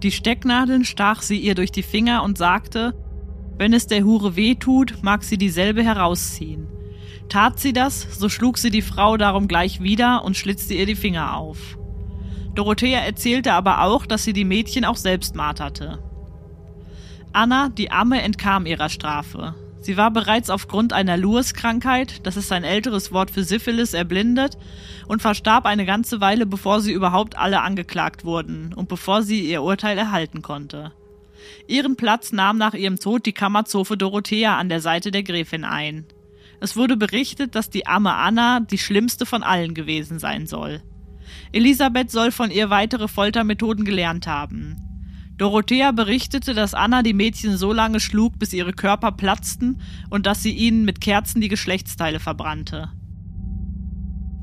Die 0.02 0.10
Stecknadeln 0.10 0.84
stach 0.84 1.22
sie 1.22 1.38
ihr 1.38 1.54
durch 1.54 1.72
die 1.72 1.82
Finger 1.82 2.22
und 2.22 2.36
sagte, 2.36 2.94
wenn 3.56 3.72
es 3.72 3.86
der 3.86 4.04
Hure 4.04 4.36
weh 4.36 4.56
tut, 4.56 5.02
mag 5.02 5.24
sie 5.24 5.38
dieselbe 5.38 5.82
herausziehen. 5.82 6.68
Tat 7.30 7.58
sie 7.58 7.72
das, 7.72 8.18
so 8.18 8.28
schlug 8.28 8.58
sie 8.58 8.70
die 8.70 8.82
Frau 8.82 9.16
darum 9.16 9.48
gleich 9.48 9.80
wieder 9.80 10.24
und 10.24 10.36
schlitzte 10.36 10.74
ihr 10.74 10.84
die 10.84 10.96
Finger 10.96 11.36
auf. 11.36 11.78
Dorothea 12.54 13.00
erzählte 13.00 13.54
aber 13.54 13.82
auch, 13.82 14.04
dass 14.04 14.24
sie 14.24 14.34
die 14.34 14.44
Mädchen 14.44 14.84
auch 14.84 14.96
selbst 14.96 15.34
marterte. 15.34 15.98
Anna, 17.32 17.70
die 17.70 17.90
Amme, 17.90 18.20
entkam 18.20 18.66
ihrer 18.66 18.90
Strafe. 18.90 19.54
Sie 19.84 19.98
war 19.98 20.10
bereits 20.10 20.48
aufgrund 20.48 20.94
einer 20.94 21.18
Lewis-Krankheit, 21.18 22.26
das 22.26 22.38
ist 22.38 22.50
ein 22.52 22.64
älteres 22.64 23.12
Wort 23.12 23.30
für 23.30 23.44
Syphilis, 23.44 23.92
erblindet 23.92 24.56
und 25.08 25.20
verstarb 25.20 25.66
eine 25.66 25.84
ganze 25.84 26.22
Weile, 26.22 26.46
bevor 26.46 26.80
sie 26.80 26.90
überhaupt 26.90 27.36
alle 27.36 27.60
angeklagt 27.60 28.24
wurden 28.24 28.72
und 28.72 28.88
bevor 28.88 29.22
sie 29.22 29.46
ihr 29.46 29.62
Urteil 29.62 29.98
erhalten 29.98 30.40
konnte. 30.40 30.92
Ihren 31.66 31.96
Platz 31.96 32.32
nahm 32.32 32.56
nach 32.56 32.72
ihrem 32.72 32.98
Tod 32.98 33.26
die 33.26 33.34
Kammerzofe 33.34 33.98
Dorothea 33.98 34.56
an 34.56 34.70
der 34.70 34.80
Seite 34.80 35.10
der 35.10 35.22
Gräfin 35.22 35.64
ein. 35.64 36.06
Es 36.60 36.76
wurde 36.76 36.96
berichtet, 36.96 37.54
dass 37.54 37.68
die 37.68 37.86
Amme 37.86 38.14
Anna 38.14 38.60
die 38.60 38.78
schlimmste 38.78 39.26
von 39.26 39.42
allen 39.42 39.74
gewesen 39.74 40.18
sein 40.18 40.46
soll. 40.46 40.80
Elisabeth 41.52 42.10
soll 42.10 42.32
von 42.32 42.50
ihr 42.50 42.70
weitere 42.70 43.06
Foltermethoden 43.06 43.84
gelernt 43.84 44.26
haben. 44.26 44.93
Dorothea 45.36 45.90
berichtete, 45.90 46.54
dass 46.54 46.74
Anna 46.74 47.02
die 47.02 47.12
Mädchen 47.12 47.56
so 47.56 47.72
lange 47.72 47.98
schlug, 47.98 48.38
bis 48.38 48.52
ihre 48.52 48.72
Körper 48.72 49.10
platzten 49.10 49.80
und 50.08 50.26
dass 50.26 50.42
sie 50.42 50.52
ihnen 50.52 50.84
mit 50.84 51.00
Kerzen 51.00 51.40
die 51.40 51.48
Geschlechtsteile 51.48 52.20
verbrannte. 52.20 52.90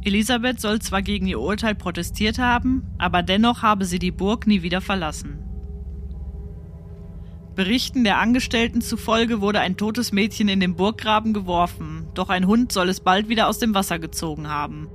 Elisabeth 0.04 0.60
soll 0.60 0.80
zwar 0.80 1.02
gegen 1.02 1.28
ihr 1.28 1.40
Urteil 1.40 1.76
protestiert 1.76 2.40
haben, 2.40 2.84
aber 2.98 3.24
dennoch 3.24 3.62
habe 3.62 3.86
sie 3.86 4.00
die 4.00 4.12
Burg 4.12 4.48
nie 4.48 4.64
wieder 4.64 4.82
verlassen. 4.82 5.40
Berichten 7.56 8.04
der 8.04 8.18
Angestellten 8.18 8.82
zufolge 8.82 9.42
wurde 9.42 9.60
ein 9.60 9.78
totes 9.78 10.12
Mädchen 10.12 10.48
in 10.48 10.60
den 10.60 10.76
Burggraben 10.76 11.34
geworfen, 11.34 12.08
doch 12.16 12.30
ein 12.30 12.48
Hund 12.48 12.72
soll 12.72 12.90
es 12.90 13.02
bald 13.02 13.30
wieder 13.30 13.48
aus 13.48 13.60
dem 13.60 13.74
Wasser 13.74 14.00
gezogen 14.00 14.50
haben. 14.50 14.88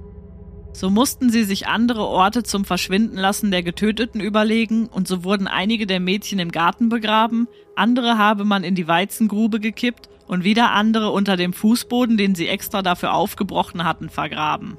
So 0.77 0.91
mussten 0.91 1.31
sie 1.31 1.45
sich 1.45 1.69
andere 1.69 2.07
Orte 2.07 2.43
zum 2.43 2.67
Verschwindenlassen 2.67 3.51
der 3.51 3.63
Getöteten 3.63 4.21
überlegen, 4.21 4.89
und 4.89 5.09
so 5.09 5.25
wurden 5.25 5.47
einige 5.47 5.87
der 5.87 6.01
Mädchen 6.01 6.39
im 6.39 6.53
Garten 6.53 6.91
begraben, 6.91 7.49
andere 7.77 8.19
habe 8.19 8.45
man 8.45 8.63
in 8.63 8.75
die 8.75 8.87
Weizengrube 8.87 9.59
gekippt 9.59 10.11
und 10.27 10.45
wieder 10.45 10.73
andere 10.73 11.13
unter 11.13 11.39
dem 11.39 11.55
Fußboden, 11.55 12.19
den 12.19 12.35
sie 12.35 12.47
extra 12.47 12.83
dafür 12.83 13.15
aufgebrochen 13.15 13.85
hatten, 13.85 14.11
vergraben. 14.11 14.77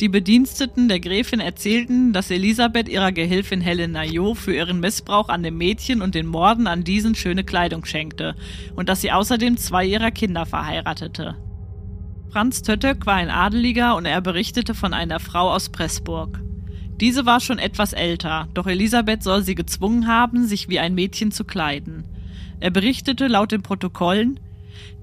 Die 0.00 0.08
Bediensteten 0.08 0.88
der 0.88 1.00
Gräfin 1.00 1.40
erzählten, 1.40 2.14
dass 2.14 2.30
Elisabeth 2.30 2.88
ihrer 2.88 3.12
Gehilfin 3.12 3.60
Helena 3.60 4.02
Jo 4.02 4.32
für 4.32 4.54
ihren 4.54 4.80
Missbrauch 4.80 5.28
an 5.28 5.42
dem 5.42 5.58
Mädchen 5.58 6.00
und 6.00 6.14
den 6.14 6.24
Morden 6.24 6.66
an 6.66 6.84
diesen 6.84 7.14
schöne 7.14 7.44
Kleidung 7.44 7.84
schenkte 7.84 8.34
und 8.76 8.88
dass 8.88 9.02
sie 9.02 9.12
außerdem 9.12 9.58
zwei 9.58 9.84
ihrer 9.84 10.10
Kinder 10.10 10.46
verheiratete. 10.46 11.36
Franz 12.32 12.62
Töttöck 12.62 13.06
war 13.06 13.14
ein 13.14 13.28
Adeliger 13.28 13.96
und 13.96 14.06
er 14.06 14.20
berichtete 14.20 14.72
von 14.74 14.94
einer 14.94 15.18
Frau 15.18 15.50
aus 15.50 15.68
Pressburg. 15.68 16.40
Diese 17.00 17.26
war 17.26 17.40
schon 17.40 17.58
etwas 17.58 17.92
älter, 17.92 18.46
doch 18.54 18.68
Elisabeth 18.68 19.24
soll 19.24 19.42
sie 19.42 19.56
gezwungen 19.56 20.06
haben, 20.06 20.46
sich 20.46 20.68
wie 20.68 20.78
ein 20.78 20.94
Mädchen 20.94 21.32
zu 21.32 21.44
kleiden. 21.44 22.04
Er 22.60 22.70
berichtete 22.70 23.26
laut 23.26 23.50
den 23.50 23.62
Protokollen, 23.62 24.38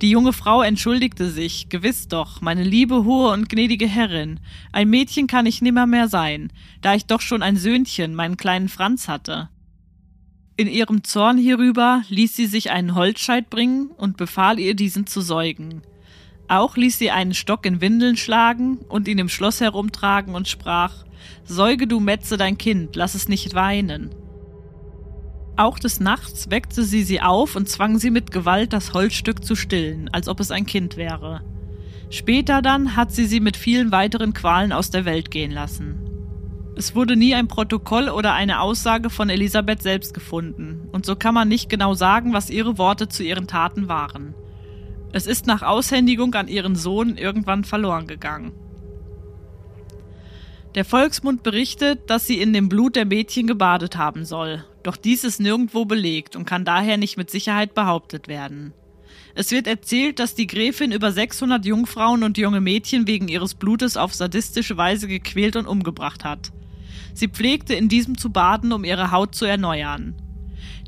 die 0.02 0.10
junge 0.10 0.32
Frau 0.32 0.62
entschuldigte 0.62 1.30
sich, 1.30 1.68
gewiss 1.68 2.08
doch, 2.08 2.40
meine 2.40 2.64
liebe, 2.64 3.04
hohe 3.04 3.34
und 3.34 3.50
gnädige 3.50 3.88
Herrin, 3.88 4.40
ein 4.72 4.90
Mädchen 4.90 5.28
kann 5.28 5.46
ich 5.46 5.62
nimmermehr 5.62 6.08
sein, 6.08 6.54
da 6.82 6.96
ich 6.96 7.08
doch 7.08 7.20
schon 7.20 7.44
ein 7.44 7.58
Söhnchen, 7.58 8.16
meinen 8.16 8.38
kleinen 8.38 8.70
Franz 8.70 9.10
hatte. 9.10 9.50
In 10.56 10.68
ihrem 10.70 11.04
Zorn 11.04 11.38
hierüber 11.38 12.04
ließ 12.08 12.38
sie 12.38 12.46
sich 12.46 12.72
einen 12.72 12.96
Holzscheit 12.96 13.50
bringen 13.50 13.88
und 13.98 14.16
befahl 14.16 14.60
ihr, 14.60 14.76
diesen 14.76 15.08
zu 15.08 15.20
säugen. 15.20 15.82
Auch 16.48 16.78
ließ 16.78 16.98
sie 16.98 17.12
einen 17.12 17.34
Stock 17.34 17.66
in 17.66 17.82
Windeln 17.82 18.16
schlagen 18.16 18.80
und 18.88 19.08
ihn 19.08 19.18
im 19.18 19.30
Schloss 19.30 19.60
herumtragen 19.60 20.34
und 20.34 20.48
sprach, 20.48 21.06
Säuge 21.44 21.88
du 21.88 22.00
Metze 22.00 22.38
dein 22.38 22.58
Kind, 22.58 22.96
lass 22.96 23.16
es 23.16 23.28
nicht 23.28 23.54
weinen. 23.54 24.12
Auch 25.58 25.80
des 25.80 26.00
Nachts 26.00 26.50
weckte 26.50 26.84
sie 26.84 27.04
sie 27.04 27.22
auf 27.22 27.56
und 27.56 27.68
zwang 27.68 27.98
sie 27.98 28.12
mit 28.12 28.32
Gewalt, 28.32 28.74
das 28.74 28.94
Holzstück 28.94 29.44
zu 29.44 29.56
stillen, 29.56 30.10
als 30.14 30.30
ob 30.30 30.40
es 30.40 30.52
ein 30.52 30.66
Kind 30.66 30.98
wäre. 30.98 31.42
Später 32.10 32.62
dann 32.62 32.96
hat 32.96 33.12
sie 33.12 33.26
sie 33.26 33.40
mit 33.40 33.58
vielen 33.58 33.92
weiteren 33.92 34.34
Qualen 34.34 34.72
aus 34.72 34.92
der 34.92 35.04
Welt 35.04 35.32
gehen 35.32 35.52
lassen. 35.52 36.08
Es 36.78 36.94
wurde 36.94 37.16
nie 37.16 37.34
ein 37.34 37.48
Protokoll 37.48 38.08
oder 38.08 38.34
eine 38.34 38.62
Aussage 38.62 39.10
von 39.10 39.30
Elisabeth 39.30 39.82
selbst 39.82 40.14
gefunden, 40.14 40.88
und 40.92 41.08
so 41.08 41.16
kann 41.16 41.34
man 41.34 41.48
nicht 41.48 41.70
genau 41.70 41.96
sagen, 41.96 42.34
was 42.34 42.52
ihre 42.52 42.78
Worte 42.78 43.10
zu 43.10 43.24
ihren 43.24 43.48
Taten 43.48 43.88
waren. 43.90 44.36
Es 45.14 45.26
ist 45.26 45.48
nach 45.48 45.62
Aushändigung 45.62 46.34
an 46.36 46.48
ihren 46.48 46.76
Sohn 46.76 47.18
irgendwann 47.18 47.64
verloren 47.64 48.08
gegangen. 48.08 48.52
Der 50.76 50.86
Volksmund 50.86 51.44
berichtet, 51.44 52.10
dass 52.10 52.28
sie 52.28 52.40
in 52.40 52.54
dem 52.54 52.70
Blut 52.70 52.96
der 52.96 53.06
Mädchen 53.06 53.48
gebadet 53.48 53.98
haben 53.98 54.26
soll, 54.26 54.64
doch 54.84 54.96
dies 54.96 55.24
ist 55.24 55.40
nirgendwo 55.40 55.86
belegt 55.86 56.36
und 56.36 56.46
kann 56.46 56.66
daher 56.66 56.98
nicht 56.98 57.18
mit 57.18 57.32
Sicherheit 57.32 57.74
behauptet 57.74 58.28
werden. 58.28 58.74
Es 59.34 59.52
wird 59.52 59.68
erzählt, 59.68 60.20
dass 60.20 60.36
die 60.36 60.48
Gräfin 60.48 60.92
über 60.92 61.12
600 61.12 61.66
Jungfrauen 61.66 62.24
und 62.24 62.38
junge 62.38 62.62
Mädchen 62.62 63.08
wegen 63.08 63.28
ihres 63.28 63.54
Blutes 63.54 63.98
auf 63.98 64.14
sadistische 64.14 64.78
Weise 64.78 65.08
gequält 65.08 65.56
und 65.56 65.68
umgebracht 65.68 66.24
hat. 66.24 66.52
Sie 67.14 67.28
pflegte 67.28 67.74
in 67.74 67.90
diesem 67.90 68.18
zu 68.18 68.30
baden, 68.30 68.72
um 68.72 68.84
ihre 68.84 69.12
Haut 69.12 69.36
zu 69.36 69.46
erneuern. 69.46 70.16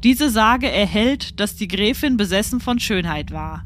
Diese 0.03 0.29
Sage 0.29 0.71
erhält, 0.71 1.39
dass 1.39 1.55
die 1.55 1.67
Gräfin 1.67 2.17
besessen 2.17 2.59
von 2.59 2.79
Schönheit 2.79 3.31
war. 3.31 3.65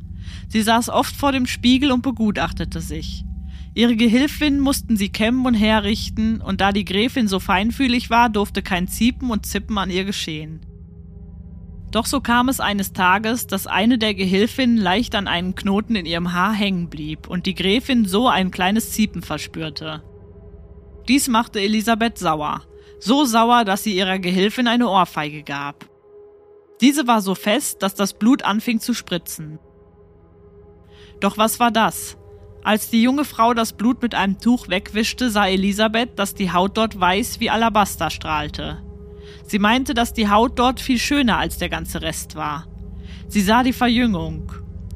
Sie 0.54 0.62
saß 0.62 0.89
oft 0.89 1.16
vor 1.16 1.32
dem 1.32 1.48
Spiegel 1.48 1.92
und 1.92 2.04
begutachtete 2.04 2.80
sich. 2.80 3.26
Ihre 3.74 3.96
Gehilfin 3.96 4.60
mussten 4.60 4.98
sie 4.98 5.10
kämmen 5.10 5.48
und 5.48 5.56
herrichten, 5.56 6.42
und 6.42 6.62
da 6.62 6.72
die 6.72 6.86
Gräfin 6.86 7.28
so 7.28 7.39
feinfühlig 7.39 8.12
war, 8.12 8.30
durfte 8.30 8.62
kein 8.62 8.88
Ziepen 8.88 9.32
und 9.32 9.48
Zippen 9.48 9.80
an 9.80 9.89
ihr 9.89 10.06
geschehen. 10.06 10.62
Doch 11.89 12.06
so 12.06 12.22
kam 12.22 12.50
es 12.50 12.60
eines 12.60 12.94
Tages, 12.94 13.48
dass 13.48 13.66
eine 13.66 13.98
der 13.98 14.13
Gehilfinnen 14.13 14.78
leicht 14.78 15.16
an 15.16 15.28
einem 15.28 15.56
Knoten 15.56 15.96
in 15.96 16.06
ihrem 16.06 16.34
Haar 16.34 16.54
hängen 16.54 16.88
blieb 16.88 17.28
und 17.28 17.48
die 17.48 17.56
Gräfin 17.56 18.06
so 18.06 18.28
ein 18.28 18.52
kleines 18.52 18.92
Ziepen 18.92 19.24
verspürte. 19.24 20.04
Dies 21.08 21.30
machte 21.30 21.62
Elisabeth 21.62 22.20
sauer, 22.20 22.62
so 23.00 23.26
sauer, 23.26 23.66
dass 23.66 23.82
sie 23.82 23.98
ihrer 23.98 24.20
Gehilfin 24.20 24.68
eine 24.68 24.88
Ohrfeige 24.88 25.42
gab. 25.42 25.89
Diese 26.80 27.08
war 27.08 27.22
so 27.22 27.34
fest, 27.34 27.82
dass 27.82 27.96
das 27.96 28.13
Blut 28.13 28.44
anfing 28.44 28.80
zu 28.80 28.94
spritzen. 28.94 29.58
Doch 31.24 31.38
was 31.38 31.62
war 31.62 31.72
das? 31.72 32.18
Als 32.66 32.90
die 32.90 33.02
junge 33.02 33.24
Frau 33.24 33.54
das 33.54 33.72
Blut 33.72 34.02
mit 34.02 34.14
einem 34.14 34.40
Tuch 34.40 34.68
wegwischte, 34.68 35.30
sah 35.30 35.48
Elisabeth, 35.48 36.20
dass 36.20 36.36
die 36.36 36.52
Haut 36.52 36.76
dort 36.76 37.00
weiß 37.00 37.40
wie 37.40 37.50
Alabaster 37.50 38.10
strahlte. 38.10 38.84
Sie 39.48 39.58
meinte, 39.58 39.94
dass 39.94 40.12
die 40.12 40.28
Haut 40.28 40.60
dort 40.60 40.82
viel 40.82 41.00
schöner 41.00 41.38
als 41.38 41.58
der 41.58 41.70
ganze 41.70 42.02
Rest 42.02 42.36
war. 42.36 42.68
Sie 43.30 43.40
sah 43.40 43.64
die 43.64 43.72
Verjüngung. 43.72 44.52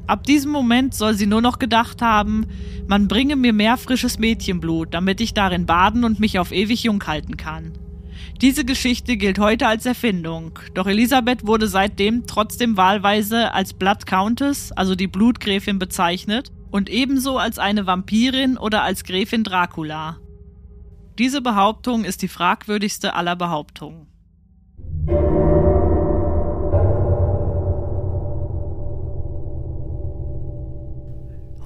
Ab 0.06 0.24
diesem 0.24 0.52
Moment 0.52 0.92
soll 0.92 1.14
sie 1.14 1.26
nur 1.26 1.40
noch 1.40 1.58
gedacht 1.58 2.02
haben, 2.02 2.46
man 2.86 3.08
bringe 3.08 3.36
mir 3.36 3.54
mehr 3.54 3.78
frisches 3.78 4.18
Mädchenblut, 4.18 4.92
damit 4.92 5.22
ich 5.22 5.32
darin 5.32 5.64
baden 5.64 6.04
und 6.04 6.20
mich 6.20 6.38
auf 6.38 6.52
ewig 6.52 6.82
jung 6.82 7.06
halten 7.06 7.38
kann. 7.38 7.72
Diese 8.40 8.64
Geschichte 8.64 9.16
gilt 9.16 9.40
heute 9.40 9.66
als 9.66 9.84
Erfindung, 9.84 10.60
doch 10.74 10.86
Elisabeth 10.86 11.44
wurde 11.44 11.66
seitdem 11.66 12.24
trotzdem 12.28 12.76
wahlweise 12.76 13.52
als 13.52 13.74
Blood 13.74 14.06
Countess, 14.06 14.70
also 14.70 14.94
die 14.94 15.08
Blutgräfin, 15.08 15.80
bezeichnet 15.80 16.52
und 16.70 16.88
ebenso 16.88 17.38
als 17.38 17.58
eine 17.58 17.86
Vampirin 17.86 18.56
oder 18.56 18.82
als 18.84 19.02
Gräfin 19.02 19.42
Dracula. 19.42 20.18
Diese 21.18 21.42
Behauptung 21.42 22.04
ist 22.04 22.22
die 22.22 22.28
fragwürdigste 22.28 23.14
aller 23.14 23.34
Behauptungen. 23.34 24.07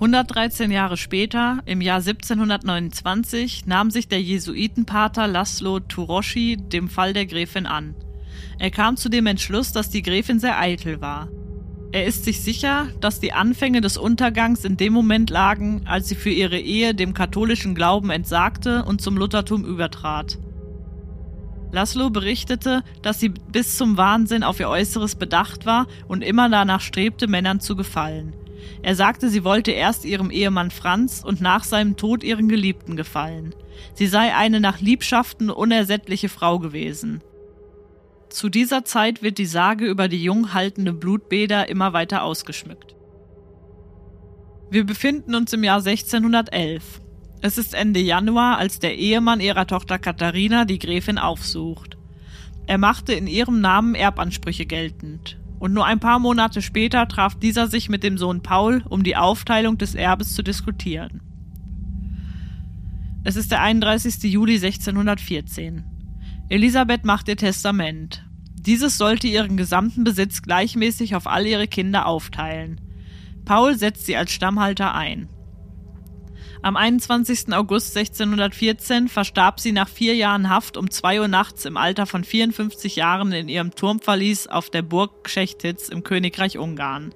Hundertdreizehn 0.03 0.73
Jahre 0.73 0.97
später, 0.97 1.61
im 1.65 1.81
Jahr 1.81 1.99
1729, 1.99 3.67
nahm 3.67 3.93
sich 3.93 4.09
der 4.09 4.21
Jesuitenpater 4.21 5.29
Laszlo 5.29 5.79
Turoschi 5.79 6.57
dem 6.57 6.89
Fall 6.89 7.13
der 7.13 7.25
Gräfin 7.25 7.67
an. 7.67 7.95
Er 8.59 8.73
kam 8.73 8.97
zu 8.97 9.09
dem 9.09 9.27
Entschluss, 9.27 9.71
dass 9.71 9.91
die 9.91 10.03
Gräfin 10.03 10.41
sehr 10.41 10.59
eitel 10.59 11.01
war. 11.01 11.29
Er 11.93 12.05
ist 12.05 12.25
sich 12.25 12.41
sicher, 12.41 12.89
dass 13.01 13.21
die 13.21 13.33
Anfänge 13.33 13.81
des 13.81 13.97
Untergangs 13.97 14.65
in 14.65 14.77
dem 14.77 14.93
Moment 14.93 15.31
lagen, 15.31 15.83
als 15.85 16.09
sie 16.09 16.17
für 16.17 16.31
ihre 16.31 16.59
Ehe 16.59 16.97
dem 16.97 17.15
katholischen 17.15 17.77
Glauben 17.77 18.11
entsagte 18.11 18.85
und 18.85 19.01
zum 19.01 19.17
Luthertum 19.17 19.65
übertrat. 19.65 20.37
Laszlo 21.71 22.11
berichtete, 22.11 22.83
dass 23.03 23.21
sie 23.21 23.29
bis 23.29 23.77
zum 23.77 23.97
Wahnsinn 23.97 24.43
auf 24.43 24.59
ihr 24.59 24.69
Äußeres 24.69 25.15
bedacht 25.15 25.65
war 25.65 25.87
und 26.09 26.25
immer 26.25 26.49
danach 26.49 26.81
strebte, 26.81 27.29
Männern 27.29 27.61
zu 27.61 27.77
gefallen. 27.77 28.35
Er 28.83 28.97
sagte, 28.97 29.29
sie 29.29 29.45
wollte 29.45 29.71
erst 29.71 30.05
ihrem 30.05 30.31
Ehemann 30.31 30.71
Franz 30.71 31.23
und 31.25 31.41
nach 31.41 31.65
seinem 31.65 31.97
Tod 31.97 32.25
ihren 32.25 32.49
Geliebten 32.49 32.97
gefallen. 32.97 33.55
Sie 33.95 34.07
sei 34.07 34.35
eine 34.35 34.61
nach 34.61 34.81
Liebschaften 34.81 35.51
unersättliche 35.51 36.29
Frau 36.29 36.59
gewesen. 36.59 37.23
Zu 38.29 38.49
dieser 38.49 38.85
Zeit 38.85 39.23
wird 39.23 39.39
die 39.39 39.47
Sage 39.47 39.87
über 39.87 40.09
die 40.09 40.23
jung 40.23 40.55
haltende 40.55 40.93
Blutbäder 40.93 41.69
immer 41.69 41.93
weiter 41.93 42.23
ausgeschmückt. 42.23 42.95
Wir 44.71 44.85
befinden 44.85 45.35
uns 45.35 45.53
im 45.53 45.65
Jahr 45.65 45.85
1611. 45.85 47.03
Es 47.43 47.59
ist 47.59 47.75
Ende 47.75 48.01
Januar, 48.01 48.57
als 48.57 48.79
der 48.79 48.97
Ehemann 48.97 49.41
ihrer 49.41 49.67
Tochter 49.67 49.99
Katharina 49.99 50.65
die 50.65 50.79
Gräfin 50.79 51.19
aufsucht. 51.19 51.99
Er 52.67 52.79
machte 52.79 53.13
in 53.13 53.27
ihrem 53.27 53.61
Namen 53.61 53.95
Erbansprüche 53.95 54.65
geltend. 54.65 55.39
Und 55.63 55.75
nur 55.75 55.87
ein 55.87 56.01
paar 56.01 56.19
Monate 56.19 56.61
später 56.61 57.07
traf 57.07 57.37
dieser 57.37 57.69
sich 57.69 57.89
mit 57.89 58.03
dem 58.03 58.19
Sohn 58.19 58.43
Paul, 58.43 58.83
um 58.89 59.05
die 59.05 59.15
Aufteilung 59.15 59.79
des 59.79 59.95
Erbes 59.95 60.35
zu 60.35 60.43
diskutieren. 60.43 61.21
Es 63.23 63.37
ist 63.37 63.53
der 63.53 63.63
31. 63.63 64.25
Juli 64.25 64.55
1614. 64.55 65.85
Elisabeth 66.49 67.05
macht 67.05 67.29
ihr 67.29 67.37
Testament. 67.37 68.27
Dieses 68.57 68.99
sollte 68.99 69.29
ihren 69.29 69.57
gesamten 69.57 70.03
Besitz 70.03 70.43
gleichmäßig 70.43 71.15
auf 71.15 71.29
all 71.29 71.47
ihre 71.47 71.69
Kinder 71.69 72.07
aufteilen. 72.07 72.81
Paul 73.45 73.79
setzt 73.79 74.07
sie 74.07 74.17
als 74.17 74.33
Stammhalter 74.33 74.97
ein. 74.97 75.29
Am 76.65 76.77
21. 76.77 77.53
August 77.53 77.97
1614 77.97 79.09
verstarb 79.09 79.59
sie 79.59 79.73
nach 79.73 79.89
vier 79.89 80.15
Jahren 80.15 80.49
Haft 80.49 80.77
um 80.77 80.93
zwei 80.93 81.21
Uhr 81.21 81.27
nachts 81.27 81.65
im 81.65 81.77
Alter 81.77 82.07
von 82.07 82.23
54 82.23 82.95
Jahren 82.95 83.33
in 83.33 83.49
ihrem 83.49 83.75
Turmverlies 83.75 84.47
auf 84.47 84.71
der 84.71 84.83
Burg 84.83 85.29
Schechtitz 85.29 85.89
im 85.89 86.05
Königreich 86.05 86.59
Ungarn. 86.59 87.13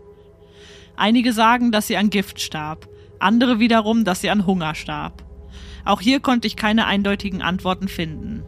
Einige 0.96 1.32
sagen, 1.32 1.70
dass 1.70 1.86
sie 1.86 1.96
an 1.96 2.10
Gift 2.10 2.40
starb, 2.40 2.88
andere 3.20 3.60
wiederum, 3.60 4.02
dass 4.02 4.20
sie 4.20 4.30
an 4.30 4.46
Hunger 4.46 4.74
starb. 4.74 5.24
Auch 5.84 6.00
hier 6.00 6.18
konnte 6.18 6.48
ich 6.48 6.56
keine 6.56 6.86
eindeutigen 6.86 7.40
Antworten 7.40 7.86
finden. 7.86 8.42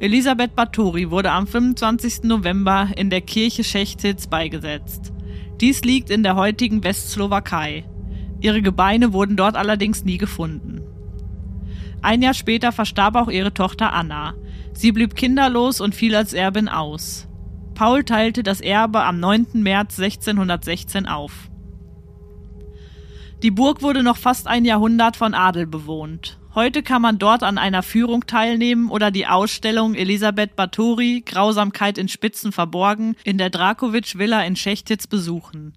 Elisabeth 0.00 0.56
Báthory 0.56 1.12
wurde 1.12 1.30
am 1.30 1.46
25. 1.46 2.24
November 2.24 2.88
in 2.96 3.08
der 3.08 3.20
Kirche 3.20 3.62
Schechtitz 3.62 4.26
beigesetzt. 4.26 5.12
Dies 5.60 5.82
liegt 5.82 6.10
in 6.10 6.24
der 6.24 6.34
heutigen 6.34 6.82
Westslowakei. 6.82 7.84
Ihre 8.40 8.62
Gebeine 8.62 9.12
wurden 9.12 9.36
dort 9.36 9.56
allerdings 9.56 10.04
nie 10.04 10.18
gefunden. 10.18 10.80
Ein 12.02 12.22
Jahr 12.22 12.34
später 12.34 12.72
verstarb 12.72 13.16
auch 13.16 13.28
ihre 13.28 13.52
Tochter 13.52 13.92
Anna. 13.92 14.34
Sie 14.72 14.92
blieb 14.92 15.16
kinderlos 15.16 15.80
und 15.80 15.94
fiel 15.94 16.14
als 16.14 16.32
Erbin 16.32 16.68
aus. 16.68 17.28
Paul 17.74 18.04
teilte 18.04 18.42
das 18.42 18.60
Erbe 18.60 19.02
am 19.04 19.20
9. 19.20 19.48
März 19.54 19.98
1616 19.98 21.06
auf. 21.06 21.48
Die 23.42 23.52
Burg 23.52 23.82
wurde 23.82 24.02
noch 24.02 24.16
fast 24.16 24.48
ein 24.48 24.64
Jahrhundert 24.64 25.16
von 25.16 25.34
Adel 25.34 25.66
bewohnt. 25.66 26.38
Heute 26.54 26.82
kann 26.82 27.02
man 27.02 27.18
dort 27.18 27.44
an 27.44 27.56
einer 27.56 27.84
Führung 27.84 28.26
teilnehmen 28.26 28.90
oder 28.90 29.12
die 29.12 29.28
Ausstellung 29.28 29.94
Elisabeth 29.94 30.56
Báthory 30.56 31.22
Grausamkeit 31.24 31.98
in 31.98 32.08
Spitzen 32.08 32.50
verborgen 32.50 33.14
in 33.22 33.38
der 33.38 33.50
Drakowitsch 33.50 34.18
Villa 34.18 34.42
in 34.42 34.56
Schechtitz 34.56 35.06
besuchen. 35.06 35.74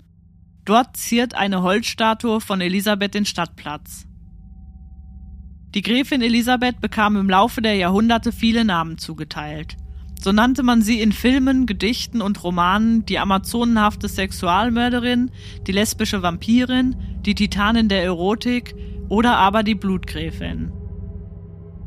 Dort 0.65 0.95
ziert 0.97 1.33
eine 1.33 1.63
Holzstatue 1.63 2.39
von 2.39 2.61
Elisabeth 2.61 3.13
den 3.13 3.25
Stadtplatz. 3.25 4.05
Die 5.73 5.81
Gräfin 5.81 6.21
Elisabeth 6.21 6.81
bekam 6.81 7.15
im 7.15 7.29
Laufe 7.29 7.61
der 7.61 7.75
Jahrhunderte 7.75 8.31
viele 8.31 8.65
Namen 8.65 8.97
zugeteilt. 8.97 9.77
So 10.19 10.31
nannte 10.31 10.61
man 10.61 10.83
sie 10.83 11.01
in 11.01 11.13
Filmen, 11.13 11.65
Gedichten 11.65 12.21
und 12.21 12.43
Romanen 12.43 13.05
die 13.05 13.17
amazonenhafte 13.17 14.07
Sexualmörderin, 14.07 15.31
die 15.65 15.71
lesbische 15.71 16.21
Vampirin, 16.21 16.95
die 17.25 17.33
Titanin 17.33 17.87
der 17.87 18.03
Erotik 18.03 18.75
oder 19.09 19.37
aber 19.37 19.63
die 19.63 19.75
Blutgräfin. 19.75 20.71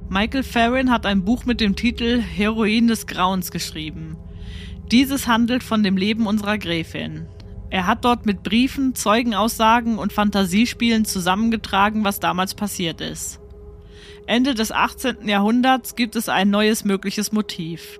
Michael 0.09 0.43
Farron 0.43 0.91
hat 0.91 1.07
ein 1.07 1.25
Buch 1.25 1.45
mit 1.45 1.61
dem 1.61 1.77
Titel 1.77 2.21
Heroin 2.21 2.89
des 2.89 3.07
Grauens 3.07 3.51
geschrieben. 3.51 4.17
Dieses 4.91 5.29
handelt 5.29 5.63
von 5.63 5.83
dem 5.83 5.97
Leben 5.97 6.27
unserer 6.27 6.59
Gräfin. 6.59 7.27
Er 7.75 7.89
hat 7.89 8.05
dort 8.05 8.25
mit 8.25 8.45
Briefen, 8.45 8.95
Zeugenaussagen 8.95 9.99
und 9.99 10.13
Fantasiespielen 10.13 11.05
zusammengetragen, 11.05 12.05
was 12.05 12.21
damals 12.21 12.55
passiert 12.55 13.01
ist. 13.01 13.41
Ende 14.29 14.55
des 14.55 14.71
18. 14.71 15.27
Jahrhunderts 15.27 15.97
gibt 15.97 16.15
es 16.15 16.29
ein 16.29 16.51
neues 16.51 16.85
mögliches 16.85 17.33
Motiv. 17.33 17.99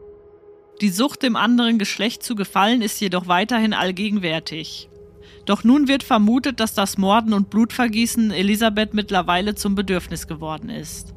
Die 0.81 0.91
Sucht 0.91 1.25
dem 1.25 1.35
anderen 1.35 1.81
Geschlecht 1.81 2.23
zu 2.23 2.37
gefallen 2.37 2.83
ist 2.83 3.01
jedoch 3.01 3.27
weiterhin 3.27 3.73
allgegenwärtig. 3.73 4.91
Doch 5.45 5.65
nun 5.65 5.89
wird 5.89 6.05
vermutet, 6.05 6.61
dass 6.61 6.75
das 6.75 6.97
Morden 6.97 7.33
und 7.33 7.51
Blutvergießen 7.51 8.31
Elisabeth 8.31 8.95
mittlerweile 8.95 9.57
zum 9.57 9.75
Bedürfnis 9.75 10.29
geworden 10.29 10.71
ist. 10.71 11.15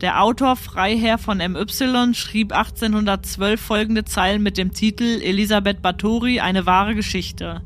Der 0.00 0.22
Autor 0.22 0.56
Freiherr 0.56 1.18
von 1.18 1.36
MY 1.36 2.14
schrieb 2.14 2.54
1812 2.54 3.60
folgende 3.60 4.06
Zeilen 4.06 4.42
mit 4.42 4.56
dem 4.56 4.72
Titel 4.72 5.20
Elisabeth 5.22 5.82
Báthory 5.82 6.40
eine 6.40 6.64
wahre 6.64 6.94
Geschichte. 6.94 7.60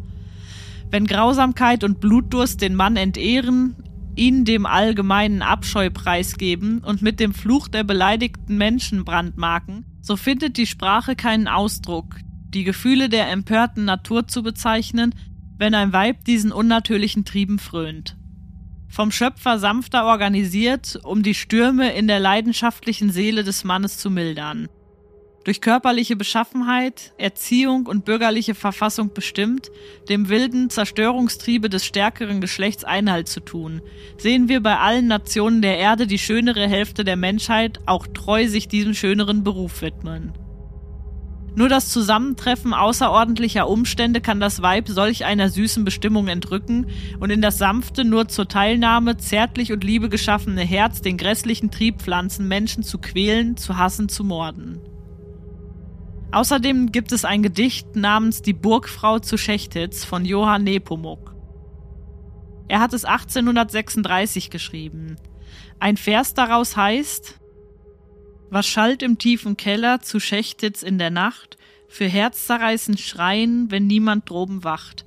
Wenn 0.90 1.06
Grausamkeit 1.06 1.84
und 1.84 2.00
Blutdurst 2.00 2.62
den 2.62 2.74
Mann 2.74 2.96
entehren, 2.96 3.76
ihn 4.16 4.44
dem 4.44 4.64
allgemeinen 4.64 5.42
Abscheu 5.42 5.90
preisgeben 5.90 6.82
und 6.82 7.02
mit 7.02 7.20
dem 7.20 7.34
Fluch 7.34 7.68
der 7.68 7.84
beleidigten 7.84 8.56
Menschen 8.56 9.04
brandmarken, 9.04 9.84
so 10.00 10.16
findet 10.16 10.56
die 10.56 10.66
Sprache 10.66 11.14
keinen 11.14 11.46
Ausdruck, 11.46 12.16
die 12.48 12.64
Gefühle 12.64 13.10
der 13.10 13.30
empörten 13.30 13.84
Natur 13.84 14.26
zu 14.26 14.42
bezeichnen, 14.42 15.14
wenn 15.58 15.74
ein 15.74 15.92
Weib 15.92 16.24
diesen 16.24 16.52
unnatürlichen 16.52 17.26
Trieben 17.26 17.58
frönt. 17.58 18.16
Vom 18.88 19.10
Schöpfer 19.10 19.58
sanfter 19.58 20.06
organisiert, 20.06 20.98
um 21.02 21.22
die 21.22 21.34
Stürme 21.34 21.92
in 21.92 22.08
der 22.08 22.20
leidenschaftlichen 22.20 23.10
Seele 23.10 23.44
des 23.44 23.64
Mannes 23.64 23.98
zu 23.98 24.10
mildern 24.10 24.68
durch 25.44 25.60
körperliche 25.60 26.16
Beschaffenheit, 26.16 27.12
Erziehung 27.16 27.86
und 27.86 28.04
bürgerliche 28.04 28.54
Verfassung 28.54 29.12
bestimmt, 29.14 29.70
dem 30.08 30.28
wilden 30.28 30.70
Zerstörungstriebe 30.70 31.68
des 31.68 31.84
stärkeren 31.84 32.40
Geschlechts 32.40 32.84
Einhalt 32.84 33.28
zu 33.28 33.40
tun, 33.40 33.80
sehen 34.18 34.48
wir 34.48 34.62
bei 34.62 34.78
allen 34.78 35.06
Nationen 35.06 35.62
der 35.62 35.78
Erde 35.78 36.06
die 36.06 36.18
schönere 36.18 36.68
Hälfte 36.68 37.04
der 37.04 37.16
Menschheit 37.16 37.80
auch 37.86 38.06
treu 38.06 38.46
sich 38.48 38.68
diesem 38.68 38.94
schöneren 38.94 39.44
Beruf 39.44 39.82
widmen. 39.82 40.32
Nur 41.58 41.68
das 41.68 41.88
Zusammentreffen 41.88 42.72
außerordentlicher 42.72 43.68
Umstände 43.68 44.20
kann 44.20 44.38
das 44.38 44.62
Weib 44.62 44.88
solch 44.88 45.24
einer 45.24 45.48
süßen 45.48 45.84
Bestimmung 45.84 46.28
entrücken 46.28 46.86
und 47.18 47.30
in 47.30 47.42
das 47.42 47.58
sanfte, 47.58 48.04
nur 48.04 48.28
zur 48.28 48.46
Teilnahme, 48.46 49.16
zärtlich 49.16 49.72
und 49.72 49.82
Liebe 49.82 50.08
geschaffene 50.08 50.60
Herz 50.60 51.00
den 51.00 51.16
grässlichen 51.16 51.72
Trieb 51.72 52.00
pflanzen, 52.00 52.46
Menschen 52.46 52.84
zu 52.84 52.98
quälen, 52.98 53.56
zu 53.56 53.76
hassen, 53.76 54.08
zu 54.08 54.22
morden. 54.22 54.80
Außerdem 56.30 56.92
gibt 56.92 57.12
es 57.12 57.24
ein 57.24 57.42
Gedicht 57.42 57.96
namens 57.96 58.42
Die 58.42 58.52
Burgfrau 58.52 59.18
zu 59.18 59.38
Schechtitz 59.38 60.04
von 60.04 60.26
Johann 60.26 60.64
Nepomuk. 60.64 61.34
Er 62.68 62.80
hat 62.80 62.92
es 62.92 63.06
1836 63.06 64.50
geschrieben. 64.50 65.16
Ein 65.80 65.96
Vers 65.96 66.34
daraus 66.34 66.76
heißt 66.76 67.40
Was 68.50 68.66
schallt 68.66 69.02
im 69.02 69.16
tiefen 69.16 69.56
Keller 69.56 70.00
zu 70.00 70.20
Schechtitz 70.20 70.82
in 70.82 70.98
der 70.98 71.10
Nacht, 71.10 71.56
für 71.88 72.06
herzzerreißend 72.06 73.00
Schreien, 73.00 73.70
wenn 73.70 73.86
niemand 73.86 74.28
droben 74.28 74.64
wacht? 74.64 75.06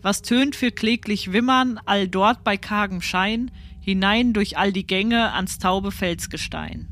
Was 0.00 0.22
tönt 0.22 0.56
für 0.56 0.70
kläglich 0.70 1.32
Wimmern, 1.32 1.78
all 1.84 2.08
dort 2.08 2.44
bei 2.44 2.56
kargem 2.56 3.02
Schein, 3.02 3.50
hinein 3.82 4.32
durch 4.32 4.56
all 4.56 4.72
die 4.72 4.86
Gänge 4.86 5.32
ans 5.32 5.58
taube 5.58 5.92
Felsgestein? 5.92 6.91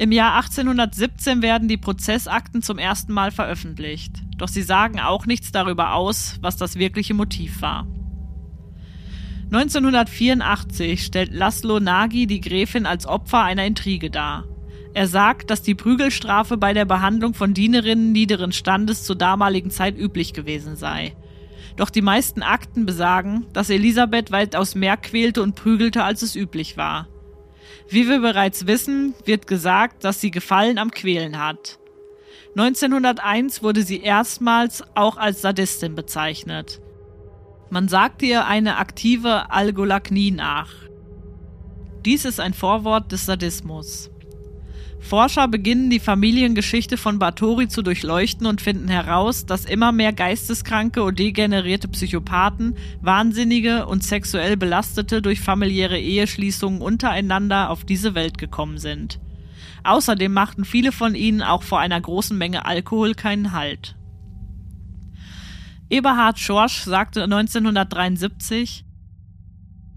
Im 0.00 0.12
Jahr 0.12 0.36
1817 0.36 1.42
werden 1.42 1.66
die 1.66 1.76
Prozessakten 1.76 2.62
zum 2.62 2.78
ersten 2.78 3.12
Mal 3.12 3.32
veröffentlicht, 3.32 4.12
doch 4.36 4.46
sie 4.46 4.62
sagen 4.62 5.00
auch 5.00 5.26
nichts 5.26 5.50
darüber 5.50 5.94
aus, 5.94 6.38
was 6.40 6.56
das 6.56 6.76
wirkliche 6.76 7.14
Motiv 7.14 7.62
war. 7.62 7.88
1984 9.50 11.04
stellt 11.04 11.32
Laszlo 11.32 11.80
Nagy 11.80 12.28
die 12.28 12.40
Gräfin 12.40 12.86
als 12.86 13.06
Opfer 13.06 13.42
einer 13.42 13.66
Intrige 13.66 14.08
dar. 14.08 14.44
Er 14.94 15.08
sagt, 15.08 15.50
dass 15.50 15.62
die 15.62 15.74
Prügelstrafe 15.74 16.56
bei 16.56 16.74
der 16.74 16.84
Behandlung 16.84 17.34
von 17.34 17.52
Dienerinnen 17.52 18.12
niederen 18.12 18.52
Standes 18.52 19.02
zur 19.02 19.16
damaligen 19.16 19.70
Zeit 19.70 19.98
üblich 19.98 20.32
gewesen 20.32 20.76
sei. 20.76 21.16
Doch 21.76 21.90
die 21.90 22.02
meisten 22.02 22.42
Akten 22.42 22.86
besagen, 22.86 23.46
dass 23.52 23.68
Elisabeth 23.68 24.30
weitaus 24.30 24.76
mehr 24.76 24.96
quälte 24.96 25.42
und 25.42 25.56
prügelte, 25.56 26.04
als 26.04 26.22
es 26.22 26.36
üblich 26.36 26.76
war. 26.76 27.08
Wie 27.90 28.08
wir 28.08 28.20
bereits 28.20 28.66
wissen, 28.66 29.14
wird 29.24 29.46
gesagt, 29.46 30.04
dass 30.04 30.20
sie 30.20 30.30
Gefallen 30.30 30.78
am 30.78 30.90
Quälen 30.90 31.38
hat. 31.38 31.78
1901 32.56 33.62
wurde 33.62 33.82
sie 33.82 34.02
erstmals 34.02 34.84
auch 34.94 35.16
als 35.16 35.40
Sadistin 35.40 35.94
bezeichnet. 35.94 36.80
Man 37.70 37.88
sagt 37.88 38.22
ihr 38.22 38.46
eine 38.46 38.76
aktive 38.76 39.50
Algolagnie 39.50 40.30
nach. 40.30 40.72
Dies 42.04 42.24
ist 42.24 42.40
ein 42.40 42.54
Vorwort 42.54 43.12
des 43.12 43.26
Sadismus. 43.26 44.10
Forscher 45.08 45.48
beginnen 45.48 45.88
die 45.88 46.00
Familiengeschichte 46.00 46.98
von 46.98 47.18
Báthory 47.18 47.68
zu 47.68 47.80
durchleuchten 47.80 48.46
und 48.46 48.60
finden 48.60 48.88
heraus, 48.88 49.46
dass 49.46 49.64
immer 49.64 49.90
mehr 49.90 50.12
geisteskranke 50.12 51.02
und 51.02 51.18
degenerierte 51.18 51.88
Psychopathen, 51.88 52.76
Wahnsinnige 53.00 53.86
und 53.86 54.04
sexuell 54.04 54.58
Belastete 54.58 55.22
durch 55.22 55.40
familiäre 55.40 55.98
Eheschließungen 55.98 56.82
untereinander 56.82 57.70
auf 57.70 57.84
diese 57.84 58.14
Welt 58.14 58.36
gekommen 58.36 58.76
sind. 58.76 59.18
Außerdem 59.82 60.30
machten 60.30 60.66
viele 60.66 60.92
von 60.92 61.14
ihnen 61.14 61.40
auch 61.40 61.62
vor 61.62 61.80
einer 61.80 61.98
großen 61.98 62.36
Menge 62.36 62.66
Alkohol 62.66 63.14
keinen 63.14 63.52
Halt. 63.52 63.96
Eberhard 65.88 66.38
Schorsch 66.38 66.82
sagte 66.82 67.24
1973, 67.24 68.84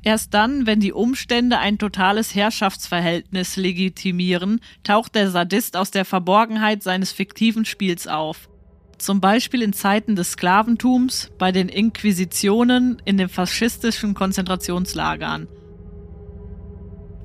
Erst 0.04 0.34
dann, 0.34 0.66
wenn 0.66 0.80
die 0.80 0.94
Umstände 0.94 1.60
ein 1.60 1.78
totales 1.78 2.34
Herrschaftsverhältnis 2.34 3.56
legitimieren, 3.56 4.60
taucht 4.84 5.14
der 5.14 5.30
Sadist 5.30 5.78
aus 5.78 5.92
der 5.92 6.06
Verborgenheit 6.06 6.82
seines 6.82 7.12
fiktiven 7.12 7.66
Spiels 7.66 8.08
auf. 8.08 8.50
Zum 8.98 9.22
Beispiel 9.22 9.62
in 9.62 9.74
Zeiten 9.74 10.16
des 10.16 10.34
Sklaventums, 10.34 11.32
bei 11.38 11.52
den 11.52 11.70
Inquisitionen, 11.70 13.02
in 13.06 13.18
den 13.18 13.30
faschistischen 13.30 14.14
Konzentrationslagern. 14.14 15.48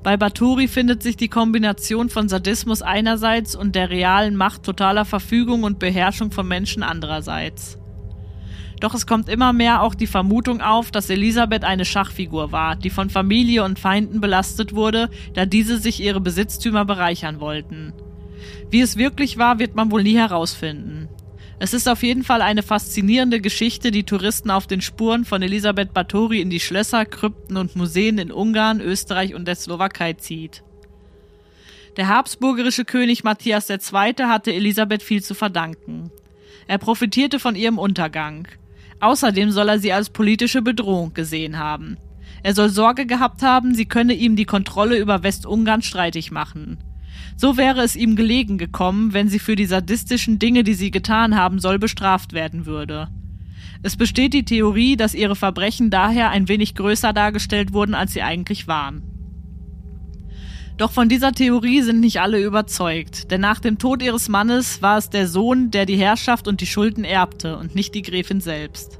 Bei 0.03 0.15
Baturi 0.15 0.67
findet 0.67 1.03
sich 1.03 1.17
die 1.17 1.27
Kombination 1.27 2.09
von 2.09 2.29
Sadismus 2.29 2.81
einerseits 2.81 3.55
und 3.55 3.75
der 3.75 3.89
realen 3.89 4.35
Macht 4.35 4.63
totaler 4.63 5.03
Verfügung 5.03 5.63
und 5.63 5.79
Beherrschung 5.79 6.31
von 6.31 6.47
Menschen 6.47 6.81
andererseits. 6.83 7.77
Doch 8.79 8.93
es 8.93 9.07
kommt 9.07 9.27
immer 9.27 9.53
mehr 9.53 9.81
auch 9.81 9.95
die 9.95 10.07
Vermutung 10.07 10.61
auf, 10.61 10.91
dass 10.91 11.09
Elisabeth 11.09 11.63
eine 11.63 11.85
Schachfigur 11.85 12.51
war, 12.51 12.75
die 12.75 12.91
von 12.91 13.09
Familie 13.09 13.63
und 13.63 13.79
Feinden 13.79 14.21
belastet 14.21 14.75
wurde, 14.75 15.09
da 15.33 15.45
diese 15.45 15.79
sich 15.79 15.99
ihre 16.01 16.21
Besitztümer 16.21 16.85
bereichern 16.85 17.39
wollten. 17.39 17.93
Wie 18.69 18.81
es 18.81 18.97
wirklich 18.97 19.37
war, 19.37 19.59
wird 19.59 19.75
man 19.75 19.91
wohl 19.91 20.03
nie 20.03 20.17
herausfinden. 20.17 21.09
Es 21.59 21.73
ist 21.73 21.89
auf 21.89 22.03
jeden 22.03 22.23
Fall 22.23 22.43
eine 22.43 22.61
faszinierende 22.61 23.41
Geschichte, 23.41 23.89
die 23.89 24.03
Touristen 24.03 24.51
auf 24.51 24.67
den 24.67 24.81
Spuren 24.81 25.25
von 25.25 25.41
Elisabeth 25.41 25.91
Báthory 25.91 26.39
in 26.39 26.51
die 26.51 26.59
Schlösser, 26.59 27.05
Krypten 27.05 27.57
und 27.57 27.75
Museen 27.75 28.19
in 28.19 28.31
Ungarn, 28.31 28.79
Österreich 28.79 29.33
und 29.33 29.47
der 29.47 29.55
Slowakei 29.55 30.13
zieht. 30.13 30.63
Der 31.95 32.09
habsburgerische 32.09 32.85
König 32.85 33.23
Matthias 33.23 33.71
II. 33.71 33.79
hatte 34.27 34.53
Elisabeth 34.53 35.01
viel 35.01 35.23
zu 35.23 35.33
verdanken. 35.33 36.11
Er 36.67 36.77
profitierte 36.77 37.39
von 37.39 37.55
ihrem 37.55 37.79
Untergang. 37.79 38.47
Außerdem 38.99 39.51
soll 39.51 39.69
er 39.69 39.79
sie 39.79 39.93
als 39.93 40.09
politische 40.09 40.61
Bedrohung 40.61 41.13
gesehen 41.13 41.57
haben. 41.57 41.97
Er 42.43 42.55
soll 42.55 42.69
Sorge 42.69 43.05
gehabt 43.05 43.41
haben, 43.41 43.75
sie 43.75 43.85
könne 43.85 44.13
ihm 44.13 44.35
die 44.35 44.45
Kontrolle 44.45 44.97
über 44.97 45.23
Westungarn 45.23 45.81
streitig 45.81 46.31
machen. 46.31 46.77
So 47.35 47.57
wäre 47.57 47.81
es 47.81 47.95
ihm 47.95 48.15
gelegen 48.15 48.57
gekommen, 48.57 49.13
wenn 49.13 49.29
sie 49.29 49.39
für 49.39 49.55
die 49.55 49.65
sadistischen 49.65 50.39
Dinge, 50.39 50.63
die 50.63 50.73
sie 50.73 50.91
getan 50.91 51.35
haben 51.35 51.59
soll, 51.59 51.79
bestraft 51.79 52.33
werden 52.33 52.65
würde. 52.65 53.09
Es 53.83 53.95
besteht 53.95 54.33
die 54.33 54.45
Theorie, 54.45 54.95
dass 54.95 55.13
ihre 55.13 55.35
Verbrechen 55.35 55.89
daher 55.89 56.29
ein 56.29 56.47
wenig 56.47 56.73
größer 56.73 57.13
dargestellt 57.13 57.73
wurden, 57.73 57.93
als 57.93 58.13
sie 58.13 58.23
eigentlich 58.23 58.67
waren. 58.67 59.03
Doch 60.77 60.91
von 60.91 61.09
dieser 61.09 61.31
Theorie 61.31 61.81
sind 61.81 61.99
nicht 61.99 62.21
alle 62.21 62.39
überzeugt, 62.39 63.31
denn 63.31 63.41
nach 63.41 63.59
dem 63.59 63.79
Tod 63.79 64.03
ihres 64.03 64.29
Mannes 64.29 64.79
war 64.83 64.99
es 64.99 65.09
der 65.09 65.27
Sohn, 65.27 65.71
der 65.71 65.87
die 65.87 65.97
Herrschaft 65.97 66.47
und 66.47 66.61
die 66.61 66.67
Schulden 66.67 67.03
erbte 67.03 67.57
und 67.57 67.73
nicht 67.73 67.95
die 67.95 68.03
Gräfin 68.03 68.41
selbst. 68.41 68.99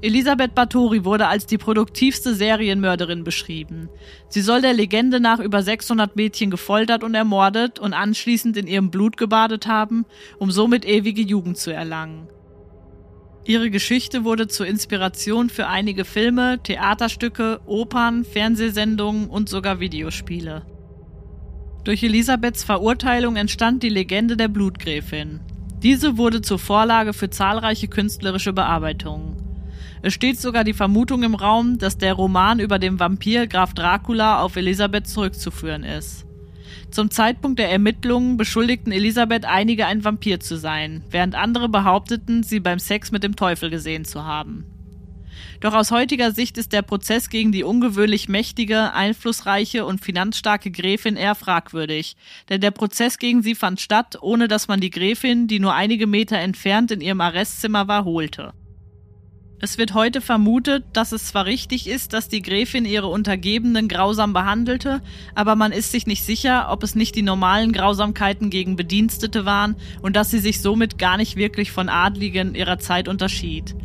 Elisabeth 0.00 0.56
Báthory 0.56 1.04
wurde 1.04 1.28
als 1.28 1.46
die 1.46 1.58
produktivste 1.58 2.34
Serienmörderin 2.34 3.22
beschrieben. 3.22 3.88
Sie 4.28 4.40
soll 4.40 4.60
der 4.60 4.72
Legende 4.72 5.20
nach 5.20 5.38
über 5.38 5.62
600 5.62 6.16
Mädchen 6.16 6.50
gefoltert 6.50 7.04
und 7.04 7.14
ermordet 7.14 7.78
und 7.78 7.94
anschließend 7.94 8.56
in 8.56 8.66
ihrem 8.66 8.90
Blut 8.90 9.16
gebadet 9.16 9.68
haben, 9.68 10.04
um 10.40 10.50
somit 10.50 10.84
ewige 10.84 11.22
Jugend 11.22 11.58
zu 11.58 11.72
erlangen. 11.72 12.26
Ihre 13.44 13.70
Geschichte 13.70 14.24
wurde 14.24 14.46
zur 14.46 14.66
Inspiration 14.66 15.50
für 15.50 15.66
einige 15.66 16.04
Filme, 16.04 16.60
Theaterstücke, 16.62 17.60
Opern, 17.66 18.24
Fernsehsendungen 18.24 19.28
und 19.28 19.48
sogar 19.48 19.80
Videospiele. 19.80 20.62
Durch 21.82 22.04
Elisabeths 22.04 22.62
Verurteilung 22.62 23.34
entstand 23.34 23.82
die 23.82 23.88
Legende 23.88 24.36
der 24.36 24.46
Blutgräfin. 24.46 25.40
Diese 25.82 26.16
wurde 26.16 26.40
zur 26.40 26.60
Vorlage 26.60 27.12
für 27.12 27.30
zahlreiche 27.30 27.88
künstlerische 27.88 28.52
Bearbeitungen. 28.52 29.36
Es 30.02 30.14
steht 30.14 30.38
sogar 30.38 30.62
die 30.62 30.72
Vermutung 30.72 31.24
im 31.24 31.34
Raum, 31.34 31.78
dass 31.78 31.98
der 31.98 32.14
Roman 32.14 32.60
über 32.60 32.78
den 32.78 33.00
Vampir 33.00 33.48
Graf 33.48 33.74
Dracula 33.74 34.40
auf 34.40 34.54
Elisabeth 34.54 35.08
zurückzuführen 35.08 35.82
ist. 35.82 36.24
Zum 36.92 37.10
Zeitpunkt 37.10 37.58
der 37.58 37.70
Ermittlungen 37.70 38.36
beschuldigten 38.36 38.92
Elisabeth 38.92 39.46
einige 39.46 39.86
ein 39.86 40.04
Vampir 40.04 40.40
zu 40.40 40.58
sein, 40.58 41.02
während 41.10 41.34
andere 41.34 41.70
behaupteten, 41.70 42.42
sie 42.42 42.60
beim 42.60 42.78
Sex 42.78 43.10
mit 43.10 43.22
dem 43.22 43.34
Teufel 43.34 43.70
gesehen 43.70 44.04
zu 44.04 44.24
haben. 44.24 44.66
Doch 45.60 45.72
aus 45.72 45.90
heutiger 45.90 46.32
Sicht 46.32 46.58
ist 46.58 46.74
der 46.74 46.82
Prozess 46.82 47.30
gegen 47.30 47.50
die 47.50 47.64
ungewöhnlich 47.64 48.28
mächtige, 48.28 48.92
einflussreiche 48.92 49.86
und 49.86 50.04
finanzstarke 50.04 50.70
Gräfin 50.70 51.16
eher 51.16 51.34
fragwürdig, 51.34 52.14
denn 52.50 52.60
der 52.60 52.72
Prozess 52.72 53.16
gegen 53.16 53.42
sie 53.42 53.54
fand 53.54 53.80
statt, 53.80 54.18
ohne 54.20 54.46
dass 54.46 54.68
man 54.68 54.80
die 54.80 54.90
Gräfin, 54.90 55.48
die 55.48 55.60
nur 55.60 55.72
einige 55.72 56.06
Meter 56.06 56.36
entfernt 56.36 56.90
in 56.90 57.00
ihrem 57.00 57.22
Arrestzimmer 57.22 57.88
war, 57.88 58.04
holte. 58.04 58.52
Es 59.64 59.78
wird 59.78 59.94
heute 59.94 60.20
vermutet, 60.20 60.82
dass 60.92 61.12
es 61.12 61.26
zwar 61.26 61.46
richtig 61.46 61.86
ist, 61.86 62.14
dass 62.14 62.28
die 62.28 62.42
Gräfin 62.42 62.84
ihre 62.84 63.06
Untergebenen 63.06 63.86
grausam 63.86 64.32
behandelte, 64.32 65.00
aber 65.36 65.54
man 65.54 65.70
ist 65.70 65.92
sich 65.92 66.04
nicht 66.04 66.24
sicher, 66.24 66.66
ob 66.72 66.82
es 66.82 66.96
nicht 66.96 67.14
die 67.14 67.22
normalen 67.22 67.70
Grausamkeiten 67.70 68.50
gegen 68.50 68.74
Bedienstete 68.74 69.44
waren 69.44 69.76
und 70.02 70.16
dass 70.16 70.32
sie 70.32 70.40
sich 70.40 70.60
somit 70.60 70.98
gar 70.98 71.16
nicht 71.16 71.36
wirklich 71.36 71.70
von 71.70 71.88
Adligen 71.88 72.56
ihrer 72.56 72.80
Zeit 72.80 73.06
unterschied. 73.06 73.76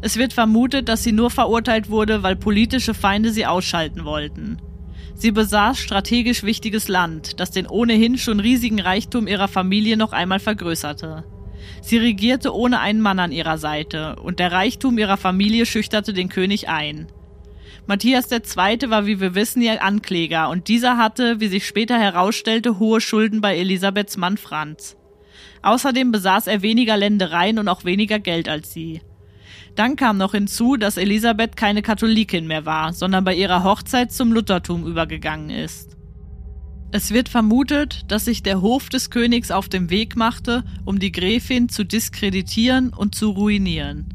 Es 0.00 0.16
wird 0.16 0.32
vermutet, 0.32 0.88
dass 0.88 1.04
sie 1.04 1.12
nur 1.12 1.30
verurteilt 1.30 1.88
wurde, 1.88 2.24
weil 2.24 2.34
politische 2.34 2.92
Feinde 2.92 3.30
sie 3.30 3.46
ausschalten 3.46 4.04
wollten. 4.04 4.58
Sie 5.14 5.30
besaß 5.30 5.78
strategisch 5.78 6.42
wichtiges 6.42 6.88
Land, 6.88 7.38
das 7.38 7.52
den 7.52 7.68
ohnehin 7.68 8.18
schon 8.18 8.40
riesigen 8.40 8.80
Reichtum 8.80 9.28
ihrer 9.28 9.46
Familie 9.46 9.96
noch 9.96 10.12
einmal 10.12 10.40
vergrößerte. 10.40 11.22
Sie 11.82 11.98
regierte 11.98 12.54
ohne 12.54 12.78
einen 12.78 13.00
Mann 13.00 13.18
an 13.18 13.32
ihrer 13.32 13.58
Seite, 13.58 14.16
und 14.22 14.38
der 14.38 14.52
Reichtum 14.52 14.96
ihrer 14.98 15.16
Familie 15.16 15.66
schüchterte 15.66 16.12
den 16.12 16.28
König 16.28 16.68
ein. 16.68 17.08
Matthias 17.86 18.30
II. 18.30 18.88
war, 18.88 19.06
wie 19.06 19.20
wir 19.20 19.34
wissen, 19.34 19.60
ihr 19.60 19.82
Ankläger, 19.82 20.48
und 20.48 20.68
dieser 20.68 20.96
hatte, 20.96 21.40
wie 21.40 21.48
sich 21.48 21.66
später 21.66 21.98
herausstellte, 21.98 22.78
hohe 22.78 23.00
Schulden 23.00 23.40
bei 23.40 23.58
Elisabeths 23.58 24.16
Mann 24.16 24.36
Franz. 24.36 24.96
Außerdem 25.62 26.12
besaß 26.12 26.46
er 26.46 26.62
weniger 26.62 26.96
Ländereien 26.96 27.58
und 27.58 27.68
auch 27.68 27.84
weniger 27.84 28.20
Geld 28.20 28.48
als 28.48 28.72
sie. 28.72 29.00
Dann 29.74 29.96
kam 29.96 30.18
noch 30.18 30.32
hinzu, 30.32 30.76
dass 30.76 30.96
Elisabeth 30.96 31.56
keine 31.56 31.82
Katholikin 31.82 32.46
mehr 32.46 32.64
war, 32.64 32.92
sondern 32.92 33.24
bei 33.24 33.34
ihrer 33.34 33.64
Hochzeit 33.64 34.12
zum 34.12 34.32
Luthertum 34.32 34.86
übergegangen 34.86 35.50
ist. 35.50 35.96
Es 36.94 37.10
wird 37.10 37.30
vermutet, 37.30 38.04
dass 38.08 38.26
sich 38.26 38.42
der 38.42 38.60
Hof 38.60 38.90
des 38.90 39.08
Königs 39.08 39.50
auf 39.50 39.70
den 39.70 39.88
Weg 39.88 40.14
machte, 40.14 40.62
um 40.84 40.98
die 40.98 41.10
Gräfin 41.10 41.70
zu 41.70 41.84
diskreditieren 41.84 42.90
und 42.90 43.14
zu 43.14 43.30
ruinieren. 43.30 44.12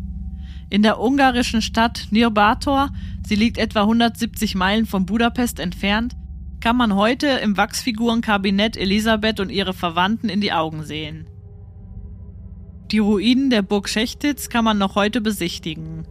In 0.69 0.83
der 0.83 0.99
ungarischen 0.99 1.63
Stadt 1.63 2.07
Nirbator, 2.11 2.91
sie 3.27 3.33
liegt 3.33 3.57
etwa 3.57 3.81
170 3.81 4.53
Meilen 4.53 4.85
von 4.85 5.07
Budapest 5.07 5.59
entfernt, 5.59 6.15
kann 6.59 6.77
man 6.77 6.93
heute 6.93 7.27
im 7.27 7.57
Wachsfigurenkabinett 7.57 8.77
Elisabeth 8.77 9.39
und 9.39 9.49
ihre 9.49 9.73
Verwandten 9.73 10.29
in 10.29 10.39
die 10.39 10.53
Augen 10.53 10.83
sehen. 10.83 11.25
Die 12.91 12.99
Ruinen 12.99 13.49
der 13.49 13.63
Burg 13.63 13.89
Schechtitz 13.89 14.49
kann 14.49 14.63
man 14.63 14.77
noch 14.77 14.93
heute 14.93 15.19
besichtigen. 15.19 16.05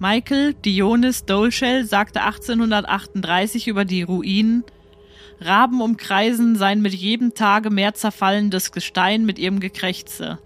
Michael 0.00 0.54
Dionis 0.54 1.24
Dolschel 1.24 1.84
sagte 1.84 2.22
1838 2.22 3.68
über 3.68 3.84
die 3.84 4.02
Ruinen, 4.02 4.64
Raben 5.40 5.80
umkreisen 5.80 6.56
sein 6.56 6.82
mit 6.82 6.92
jedem 6.92 7.34
Tage 7.34 7.70
mehr 7.70 7.94
zerfallendes 7.94 8.72
Gestein 8.72 9.24
mit 9.24 9.38
ihrem 9.38 9.58
Gekrächze. 9.58 10.38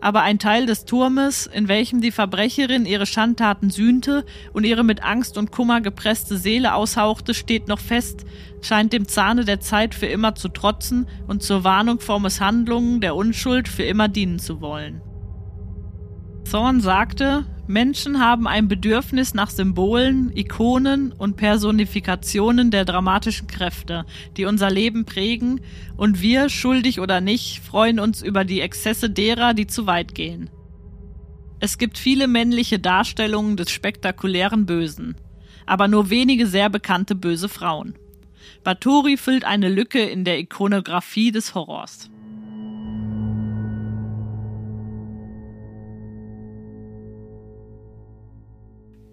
Aber 0.00 0.22
ein 0.22 0.38
Teil 0.38 0.66
des 0.66 0.86
Turmes, 0.86 1.46
in 1.46 1.68
welchem 1.68 2.00
die 2.00 2.10
Verbrecherin 2.10 2.86
ihre 2.86 3.06
Schandtaten 3.06 3.70
sühnte 3.70 4.24
und 4.52 4.64
ihre 4.64 4.82
mit 4.82 5.04
Angst 5.04 5.36
und 5.36 5.52
Kummer 5.52 5.80
gepresste 5.80 6.38
Seele 6.38 6.74
aushauchte, 6.74 7.34
steht 7.34 7.68
noch 7.68 7.78
fest, 7.78 8.24
scheint 8.62 8.92
dem 8.92 9.06
Zahne 9.06 9.44
der 9.44 9.60
Zeit 9.60 9.94
für 9.94 10.06
immer 10.06 10.34
zu 10.34 10.48
trotzen 10.48 11.06
und 11.28 11.42
zur 11.42 11.64
Warnung 11.64 12.00
vor 12.00 12.18
Misshandlungen 12.18 13.00
der 13.00 13.14
Unschuld 13.14 13.68
für 13.68 13.84
immer 13.84 14.08
dienen 14.08 14.38
zu 14.38 14.60
wollen. 14.60 15.02
Thorne 16.44 16.80
sagte, 16.80 17.44
Menschen 17.66 18.18
haben 18.18 18.48
ein 18.48 18.66
Bedürfnis 18.66 19.34
nach 19.34 19.50
Symbolen, 19.50 20.36
Ikonen 20.36 21.12
und 21.12 21.36
Personifikationen 21.36 22.72
der 22.72 22.84
dramatischen 22.84 23.46
Kräfte, 23.46 24.04
die 24.36 24.44
unser 24.44 24.70
Leben 24.70 25.04
prägen, 25.04 25.60
und 25.96 26.20
wir, 26.20 26.48
schuldig 26.48 26.98
oder 26.98 27.20
nicht, 27.20 27.60
freuen 27.60 28.00
uns 28.00 28.22
über 28.22 28.44
die 28.44 28.60
Exzesse 28.60 29.08
derer, 29.08 29.54
die 29.54 29.68
zu 29.68 29.86
weit 29.86 30.16
gehen. 30.16 30.50
Es 31.60 31.78
gibt 31.78 31.98
viele 31.98 32.26
männliche 32.26 32.80
Darstellungen 32.80 33.56
des 33.56 33.70
spektakulären 33.70 34.66
Bösen, 34.66 35.14
aber 35.66 35.86
nur 35.86 36.10
wenige 36.10 36.46
sehr 36.46 36.70
bekannte 36.70 37.14
böse 37.14 37.48
Frauen. 37.48 37.94
Bathory 38.64 39.16
füllt 39.16 39.44
eine 39.44 39.68
Lücke 39.68 40.00
in 40.00 40.24
der 40.24 40.38
Ikonografie 40.38 41.30
des 41.30 41.54
Horrors. 41.54 42.10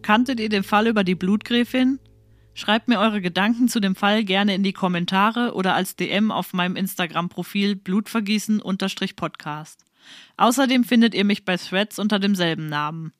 Kanntet 0.08 0.39
ihr 0.39 0.47
den 0.47 0.64
Fall 0.64 0.88
über 0.88 1.03
die 1.03 1.16
Blutgräfin? 1.16 1.99
Schreibt 2.53 2.88
mir 2.88 2.97
eure 2.97 3.20
Gedanken 3.20 3.68
zu 3.68 3.82
dem 3.82 3.93
Fall 3.93 4.24
gerne 4.24 4.55
in 4.55 4.64
die 4.64 4.72
Kommentare 4.72 5.53
oder 5.53 5.76
als 5.76 5.97
DM 5.97 6.32
auf 6.32 6.53
meinem 6.53 6.78
Instagram-Profil 6.78 7.76
blutvergießen-podcast. 7.76 9.84
Außerdem 10.38 10.86
findet 10.86 11.14
ihr 11.14 11.26
mich 11.26 11.43
bei 11.43 11.58
Threads 11.58 11.99
unter 11.99 12.20
demselben 12.20 12.68
Namen. 12.68 13.12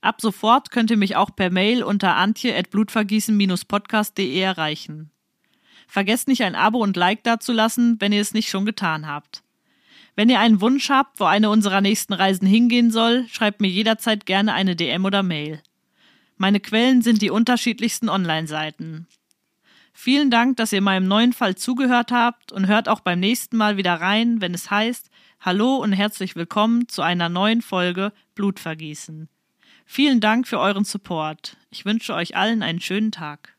Ab 0.00 0.20
sofort 0.20 0.70
könnt 0.70 0.92
ihr 0.92 0.96
mich 0.96 1.16
auch 1.16 1.34
per 1.34 1.50
Mail 1.50 1.82
unter 1.82 2.14
antje.blutvergießen-podcast.de 2.14 4.38
erreichen. 4.38 5.10
Vergesst 5.88 6.28
nicht 6.28 6.44
ein 6.44 6.54
Abo 6.54 6.80
und 6.80 6.96
Like 6.96 7.24
dazulassen, 7.24 7.96
wenn 7.98 8.12
ihr 8.12 8.20
es 8.20 8.34
nicht 8.34 8.50
schon 8.50 8.66
getan 8.66 9.08
habt. 9.08 9.42
Wenn 10.14 10.30
ihr 10.30 10.38
einen 10.38 10.60
Wunsch 10.60 10.90
habt, 10.90 11.18
wo 11.18 11.24
eine 11.24 11.50
unserer 11.50 11.80
nächsten 11.80 12.12
Reisen 12.12 12.46
hingehen 12.46 12.92
soll, 12.92 13.26
schreibt 13.26 13.60
mir 13.60 13.66
jederzeit 13.66 14.26
gerne 14.26 14.54
eine 14.54 14.76
DM 14.76 15.04
oder 15.04 15.24
Mail. 15.24 15.60
Meine 16.38 16.60
Quellen 16.60 17.00
sind 17.00 17.22
die 17.22 17.30
unterschiedlichsten 17.30 18.10
Online-Seiten. 18.10 19.06
Vielen 19.94 20.30
Dank, 20.30 20.58
dass 20.58 20.74
ihr 20.74 20.82
meinem 20.82 21.08
neuen 21.08 21.32
Fall 21.32 21.54
zugehört 21.54 22.12
habt 22.12 22.52
und 22.52 22.66
hört 22.66 22.90
auch 22.90 23.00
beim 23.00 23.20
nächsten 23.20 23.56
Mal 23.56 23.78
wieder 23.78 23.94
rein, 23.94 24.42
wenn 24.42 24.52
es 24.52 24.70
heißt 24.70 25.10
Hallo 25.40 25.76
und 25.76 25.92
herzlich 25.92 26.36
willkommen 26.36 26.88
zu 26.88 27.00
einer 27.00 27.30
neuen 27.30 27.62
Folge 27.62 28.12
Blutvergießen. 28.34 29.30
Vielen 29.86 30.20
Dank 30.20 30.46
für 30.46 30.58
euren 30.58 30.84
Support. 30.84 31.56
Ich 31.70 31.86
wünsche 31.86 32.12
euch 32.12 32.36
allen 32.36 32.62
einen 32.62 32.80
schönen 32.80 33.12
Tag. 33.12 33.55